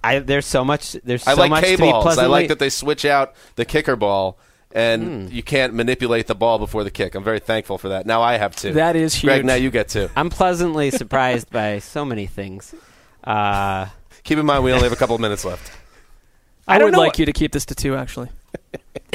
I 0.04 0.20
there's 0.20 0.46
so 0.46 0.64
much. 0.66 0.94
There's 1.04 1.26
I 1.28 1.34
so 1.36 1.42
like 1.42 1.50
much 1.50 1.64
K 1.64 1.76
to 1.76 1.82
be 1.82 1.90
balls. 1.92 2.18
I 2.18 2.26
like 2.26 2.48
that 2.50 2.60
they 2.60 2.70
switch 2.70 3.06
out 3.06 3.34
the 3.56 3.66
kicker 3.66 3.96
ball, 3.96 4.38
and 4.72 5.28
Hmm. 5.30 5.36
you 5.36 5.44
can't 5.44 5.74
manipulate 5.74 6.28
the 6.28 6.36
ball 6.36 6.58
before 6.58 6.84
the 6.84 6.92
kick. 6.92 7.16
I'm 7.16 7.24
very 7.24 7.40
thankful 7.40 7.78
for 7.78 7.90
that. 7.90 8.06
Now 8.06 8.22
I 8.22 8.38
have 8.38 8.56
two. 8.56 8.74
That 8.74 8.96
is 8.96 9.14
huge. 9.16 9.30
Gregg, 9.30 9.46
now 9.46 9.56
you 9.56 9.70
get 9.72 9.90
two. 9.90 10.10
I'm 10.16 10.30
pleasantly 10.30 10.90
surprised 10.92 11.50
by 11.52 11.80
so 11.80 12.04
many 12.06 12.26
things. 12.28 12.74
Uh, 13.24 13.88
Keep 14.24 14.40
in 14.40 14.46
mind 14.46 14.64
we 14.64 14.72
only 14.72 14.84
have 14.84 14.92
a 14.94 14.96
couple 14.98 15.16
of 15.16 15.22
minutes 15.22 15.44
left. 15.46 15.72
I, 16.68 16.76
I 16.80 16.84
would 16.84 16.94
know 16.94 17.00
like 17.00 17.18
you 17.20 17.26
to 17.26 17.34
keep 17.34 17.52
this 17.52 17.66
to 17.66 17.76
two. 17.76 17.96
Actually, 17.96 18.30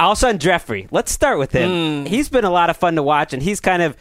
Alshon 0.00 0.38
Jeffery. 0.38 0.88
Let's 0.90 1.12
start 1.12 1.38
with 1.38 1.52
him. 1.52 2.04
Hmm. 2.04 2.06
He's 2.06 2.28
been 2.28 2.44
a 2.44 2.50
lot 2.50 2.70
of 2.70 2.76
fun 2.76 2.96
to 2.96 3.02
watch, 3.02 3.32
and 3.32 3.42
he's 3.42 3.60
kind 3.60 3.82
of 3.82 3.96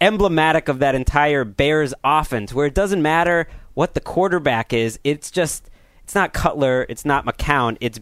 emblematic 0.00 0.68
of 0.68 0.78
that 0.80 0.94
entire 0.94 1.44
Bears 1.44 1.94
offense, 2.04 2.52
where 2.52 2.66
it 2.66 2.74
doesn't 2.74 3.02
matter 3.02 3.48
what 3.74 3.94
the 3.94 4.00
quarterback 4.00 4.72
is. 4.72 4.98
It's 5.04 5.30
just 5.30 5.70
it's 6.02 6.14
not 6.14 6.32
Cutler, 6.32 6.86
it's 6.88 7.04
not 7.04 7.24
McCown, 7.24 7.76
it's 7.80 8.00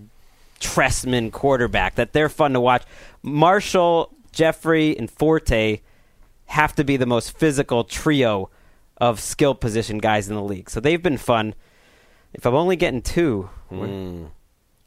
Trestman 0.60 1.30
quarterback 1.30 1.96
that 1.96 2.12
they're 2.12 2.28
fun 2.28 2.52
to 2.54 2.60
watch. 2.60 2.82
Marshall, 3.22 4.14
Jeffery, 4.32 4.96
and 4.96 5.10
Forte 5.10 5.80
have 6.46 6.74
to 6.76 6.84
be 6.84 6.96
the 6.96 7.06
most 7.06 7.36
physical 7.36 7.84
trio 7.84 8.48
of 8.96 9.20
skill 9.20 9.54
position 9.54 9.98
guys 9.98 10.28
in 10.28 10.34
the 10.34 10.42
league. 10.42 10.70
So 10.70 10.80
they've 10.80 11.02
been 11.02 11.18
fun. 11.18 11.54
If 12.32 12.46
I'm 12.46 12.54
only 12.54 12.76
getting 12.76 13.02
two, 13.02 13.50
we're- 13.70 13.88
hmm. 13.88 14.24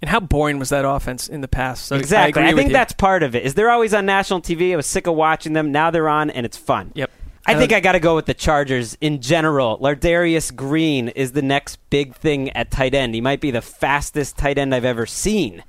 And 0.02 0.10
how 0.10 0.20
boring 0.20 0.58
was 0.58 0.70
that 0.70 0.84
offense 0.84 1.28
in 1.28 1.42
the 1.42 1.48
past? 1.48 1.86
So 1.86 1.96
Exactly. 1.96 2.42
I, 2.42 2.50
I, 2.50 2.54
think 2.54 2.72
that's 2.72 2.94
part 2.94 3.22
of 3.22 3.36
it. 3.36 3.44
Is 3.44 3.54
they're 3.54 3.70
always 3.70 3.94
on 3.94 4.06
national 4.06 4.42
TV? 4.42 4.74
I 4.74 4.76
was 4.76 4.88
sick 4.88 5.06
of 5.06 5.16
watching 5.16 5.54
them. 5.54 5.72
Now 5.72 5.92
they're 5.92 6.10
on, 6.10 6.32
and 6.32 6.46
it's 6.46 6.58
fun. 6.58 6.92
Yep. 6.96 7.12
I 7.46 7.56
think 7.56 7.72
I- 7.72 7.80
got 7.80 7.94
to 7.94 8.00
go 8.00 8.16
with 8.16 8.26
the 8.26 8.34
Chargers 8.34 8.98
in 9.02 9.22
general. 9.22 9.78
Ladarius 9.80 10.56
Green 10.56 11.10
is 11.10 11.34
the 11.34 11.42
next 11.42 11.78
big 11.90 12.16
thing 12.16 12.50
at 12.52 12.72
tight 12.72 12.94
end. 12.94 13.14
He 13.14 13.22
might 13.22 13.42
be 13.42 13.52
the 13.52 13.62
fastest 13.62 14.38
tight 14.38 14.58
end 14.58 14.74
I've 14.74 14.86
ever 14.86 15.06
seen. 15.06 15.64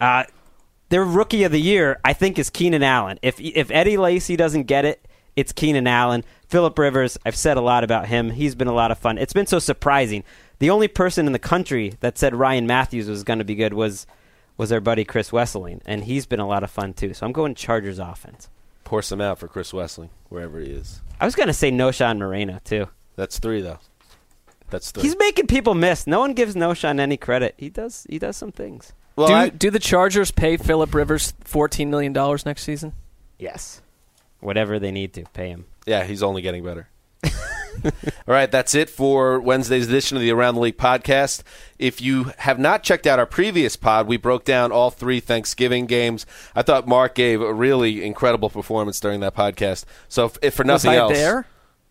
Uh, 0.00 0.24
their 0.88 1.04
rookie 1.04 1.44
of 1.44 1.52
the 1.52 1.60
year, 1.60 2.00
I 2.04 2.12
think, 2.12 2.38
is 2.38 2.50
Keenan 2.50 2.82
Allen. 2.82 3.18
If 3.22 3.40
if 3.40 3.70
Eddie 3.70 3.96
Lacy 3.96 4.36
doesn't 4.36 4.64
get 4.64 4.84
it, 4.84 5.06
it's 5.36 5.52
Keenan 5.52 5.86
Allen. 5.86 6.24
Philip 6.48 6.78
Rivers, 6.78 7.18
I've 7.26 7.36
said 7.36 7.56
a 7.56 7.60
lot 7.60 7.84
about 7.84 8.06
him. 8.06 8.30
He's 8.30 8.54
been 8.54 8.68
a 8.68 8.72
lot 8.72 8.90
of 8.90 8.98
fun. 8.98 9.18
It's 9.18 9.32
been 9.32 9.46
so 9.46 9.58
surprising. 9.58 10.24
The 10.60 10.70
only 10.70 10.88
person 10.88 11.26
in 11.26 11.32
the 11.32 11.38
country 11.38 11.94
that 12.00 12.18
said 12.18 12.34
Ryan 12.34 12.66
Mathews 12.66 13.08
was 13.08 13.22
going 13.24 13.38
to 13.38 13.44
be 13.44 13.54
good 13.54 13.72
was 13.74 14.06
was 14.56 14.72
our 14.72 14.80
buddy 14.80 15.04
Chris 15.04 15.30
Wesseling, 15.30 15.80
and 15.86 16.02
he's 16.04 16.26
been 16.26 16.40
a 16.40 16.46
lot 16.48 16.64
of 16.64 16.70
fun 16.70 16.92
too. 16.92 17.14
So 17.14 17.24
I'm 17.24 17.32
going 17.32 17.54
Chargers 17.54 17.98
offense. 18.00 18.48
Pour 18.82 19.02
some 19.02 19.20
out 19.20 19.38
for 19.38 19.46
Chris 19.46 19.72
Wesley, 19.72 20.10
wherever 20.30 20.58
he 20.58 20.70
is. 20.70 21.00
I 21.20 21.26
was 21.26 21.34
going 21.36 21.46
to 21.46 21.52
say 21.52 21.70
Knowshon 21.70 22.18
Moreno 22.18 22.58
too. 22.64 22.88
That's 23.16 23.38
three 23.38 23.60
though. 23.60 23.78
That's 24.70 24.90
three. 24.90 25.02
He's 25.04 25.16
making 25.16 25.46
people 25.46 25.74
miss. 25.74 26.06
No 26.06 26.18
one 26.20 26.34
gives 26.34 26.54
Noshan 26.54 26.98
any 26.98 27.16
credit. 27.16 27.54
He 27.56 27.68
does. 27.70 28.06
He 28.10 28.18
does 28.18 28.36
some 28.36 28.50
things. 28.52 28.92
well, 29.16 29.28
do 29.28 29.34
I- 29.34 29.48
do 29.50 29.70
the 29.70 29.78
Chargers 29.78 30.30
pay 30.30 30.56
Philip 30.56 30.92
Rivers 30.94 31.34
fourteen 31.44 31.88
million 31.90 32.12
dollars 32.12 32.44
next 32.44 32.64
season? 32.64 32.94
Yes. 33.38 33.80
Whatever 34.40 34.78
they 34.78 34.90
need 34.90 35.12
to 35.14 35.24
pay 35.32 35.48
him. 35.50 35.66
Yeah, 35.86 36.04
he's 36.04 36.22
only 36.22 36.42
getting 36.42 36.64
better. 36.64 36.88
All 37.84 37.90
right, 38.26 38.50
that's 38.50 38.74
it 38.74 38.90
for 38.90 39.40
Wednesday's 39.40 39.88
edition 39.88 40.16
of 40.16 40.22
the 40.22 40.30
Around 40.30 40.54
the 40.56 40.60
League 40.60 40.76
podcast. 40.78 41.42
If 41.78 42.00
you 42.00 42.32
have 42.38 42.58
not 42.58 42.82
checked 42.82 43.06
out 43.06 43.18
our 43.18 43.26
previous 43.26 43.76
pod, 43.76 44.06
we 44.06 44.16
broke 44.16 44.44
down 44.44 44.72
all 44.72 44.90
three 44.90 45.20
Thanksgiving 45.20 45.86
games. 45.86 46.26
I 46.54 46.62
thought 46.62 46.86
Marc 46.88 47.14
gave 47.14 47.40
a 47.40 47.52
really 47.54 48.04
incredible 48.04 48.50
performance 48.50 48.98
during 49.00 49.20
that 49.20 49.34
podcast. 49.36 49.84
So, 50.08 50.26
if, 50.26 50.38
if 50.42 50.54
for 50.54 50.64
nothing 50.64 50.90
was 50.90 50.96
I 50.98 51.00
else, 51.00 51.12
there? 51.12 51.46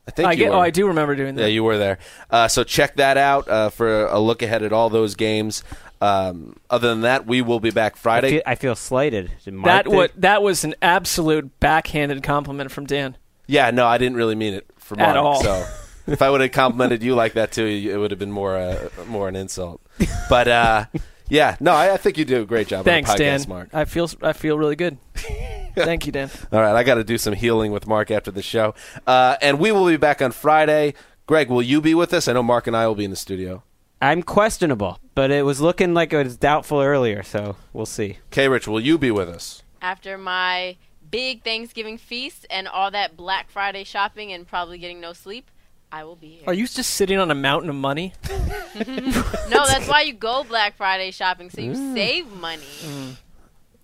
I 0.08 0.12
think 0.12 0.28
I 0.28 0.32
you 0.34 0.38
get, 0.38 0.50
were. 0.52 0.56
oh, 0.58 0.62
I 0.62 0.70
do 0.70 0.88
remember 0.88 1.16
doing 1.16 1.36
that. 1.36 1.42
Yeah, 1.42 1.48
you 1.48 1.64
were 1.64 1.78
there. 1.78 2.00
Uh, 2.30 2.48
so 2.48 2.64
check 2.64 2.96
that 2.96 3.18
out 3.18 3.48
uh, 3.50 3.70
for 3.70 4.06
a 4.08 4.20
look 4.20 4.42
ahead 4.42 4.64
at 4.64 4.72
all 4.72 4.90
those 4.90 5.16
games. 5.16 5.64
Um, 6.00 6.56
other 6.70 6.90
than 6.90 7.02
that, 7.02 7.26
we 7.26 7.42
will 7.42 7.60
be 7.60 7.72
back 7.72 7.94
I 7.96 7.98
Friday. 8.00 8.30
feel, 8.30 8.42
I 8.46 8.56
feel 8.56 8.76
slighted. 8.76 9.32
That 9.46 9.86
think- 9.86 9.96
what 9.96 10.12
that 10.22 10.42
was 10.44 10.64
an 10.64 10.76
absolute 10.82 11.60
backhanded 11.60 12.24
compliment 12.24 12.72
from 12.72 12.86
Dan. 12.86 13.18
yeah, 13.48 13.72
no, 13.72 13.86
I 13.88 13.98
didn't 13.98 14.16
really 14.16 14.36
mean 14.36 14.54
it 14.54 14.66
for 14.88 15.00
At 15.00 15.14
Marc. 15.14 15.18
all. 15.18 15.44
So 15.44 15.68
if 16.08 16.22
I 16.22 16.30
would 16.30 16.42
have 16.42 16.52
complimented 16.52 17.04
you 17.04 17.14
like 17.16 17.34
that 17.34 17.52
too, 17.52 17.66
it 17.66 17.98
would 17.98 18.12
have 18.12 18.20
been 18.20 18.32
more 18.32 18.56
uh, 18.56 18.90
more 19.08 19.28
an 19.28 19.36
insult. 19.36 19.82
But 20.30 20.48
uh, 20.48 20.86
yeah, 21.30 21.58
no, 21.60 21.74
I, 21.74 21.94
I 21.94 21.98
think 21.98 22.18
you 22.18 22.26
do 22.26 22.42
a 22.42 22.46
great 22.46 22.68
job. 22.68 22.86
Thanks, 22.86 23.10
on 23.10 23.18
the 23.18 23.24
podcast, 23.24 23.40
Dan. 23.42 23.50
Marc. 23.50 23.70
I 23.74 23.86
feel 23.86 24.10
I 24.22 24.34
feel 24.34 24.58
really 24.58 24.76
good. 24.76 24.98
Thank 25.76 26.06
you, 26.08 26.12
Dan. 26.12 26.32
All 26.52 26.60
right, 26.62 26.76
I 26.76 26.84
got 26.84 26.96
to 26.96 27.04
do 27.04 27.18
some 27.18 27.34
healing 27.34 27.72
with 27.72 27.86
Marc 27.86 28.10
after 28.10 28.32
the 28.32 28.42
show, 28.42 28.74
uh, 29.06 29.36
and 29.42 29.60
we 29.60 29.72
will 29.72 29.86
be 29.86 29.98
back 29.98 30.22
on 30.22 30.32
Friday. 30.32 30.94
Gregg, 31.28 31.50
will 31.50 31.62
you 31.62 31.82
be 31.82 31.94
with 31.94 32.14
us? 32.14 32.28
I 32.28 32.34
know 32.34 32.42
Marc 32.42 32.68
and 32.68 32.76
I 32.76 32.88
will 32.88 32.96
be 32.96 33.04
in 33.04 33.12
the 33.12 33.18
studio. 33.18 33.64
I'm 34.02 34.24
questionable, 34.24 35.00
but 35.14 35.30
it 35.30 35.44
was 35.44 35.60
looking 35.60 35.94
like 35.94 36.14
it 36.14 36.24
was 36.24 36.38
doubtful 36.38 36.80
earlier, 36.82 37.22
so 37.24 37.58
we'll 37.74 37.86
see. 37.86 38.20
K. 38.32 38.48
Rich, 38.48 38.68
will 38.68 38.80
you 38.80 38.98
be 38.98 39.12
with 39.12 39.28
us? 39.28 39.64
After 39.82 40.18
my 40.18 40.78
big 41.10 41.44
Thanksgiving 41.44 41.98
feast 41.98 42.46
and 42.50 42.68
all 42.68 42.92
that 42.92 43.16
Black 43.18 43.50
Friday 43.50 43.84
shopping 43.84 44.32
and 44.34 44.48
probably 44.48 44.78
getting 44.78 45.00
no 45.00 45.14
sleep, 45.14 45.50
I 45.92 46.04
will 46.04 46.16
be 46.16 46.28
here. 46.28 46.44
Are 46.48 46.54
you 46.54 46.68
just 46.68 46.92
sitting 46.96 47.18
on 47.18 47.32
a 47.32 47.36
mountain 47.36 47.70
of 47.70 47.76
money? 47.76 48.14
no, 48.30 49.66
that's 49.66 49.88
why 49.88 50.02
you 50.02 50.14
go 50.14 50.44
Black 50.44 50.76
Friday 50.76 51.12
shopping 51.12 51.50
so 51.50 51.62
you 51.62 51.72
Mm. 51.72 51.94
save 51.94 52.28
money. 52.34 53.18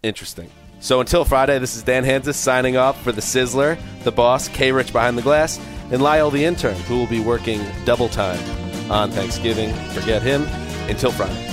Interesting. 0.01 0.49
So 0.80 0.99
until 0.99 1.24
Friday, 1.24 1.59
this 1.59 1.76
is 1.78 1.84
Dan 1.84 2.03
Hanzus 2.03 2.36
signing 2.36 2.76
off 2.76 3.01
for 3.03 3.13
the 3.13 3.21
Sizzler, 3.21 3.78
the 4.03 4.11
boss, 4.11 4.49
K. 4.49 4.74
Rich 4.74 4.91
behind 4.91 5.17
the 5.17 5.21
glass, 5.21 5.57
and 5.91 6.01
Lyle 6.01 6.30
the 6.30 6.43
intern, 6.43 6.76
who 6.82 6.97
will 6.97 7.07
be 7.07 7.21
working 7.21 7.61
double 7.86 8.09
time 8.09 8.39
on 8.91 9.09
Thanksgiving. 9.11 9.74
Forget 9.91 10.21
him. 10.21 10.43
Until 10.89 11.13
Friday. 11.13 11.53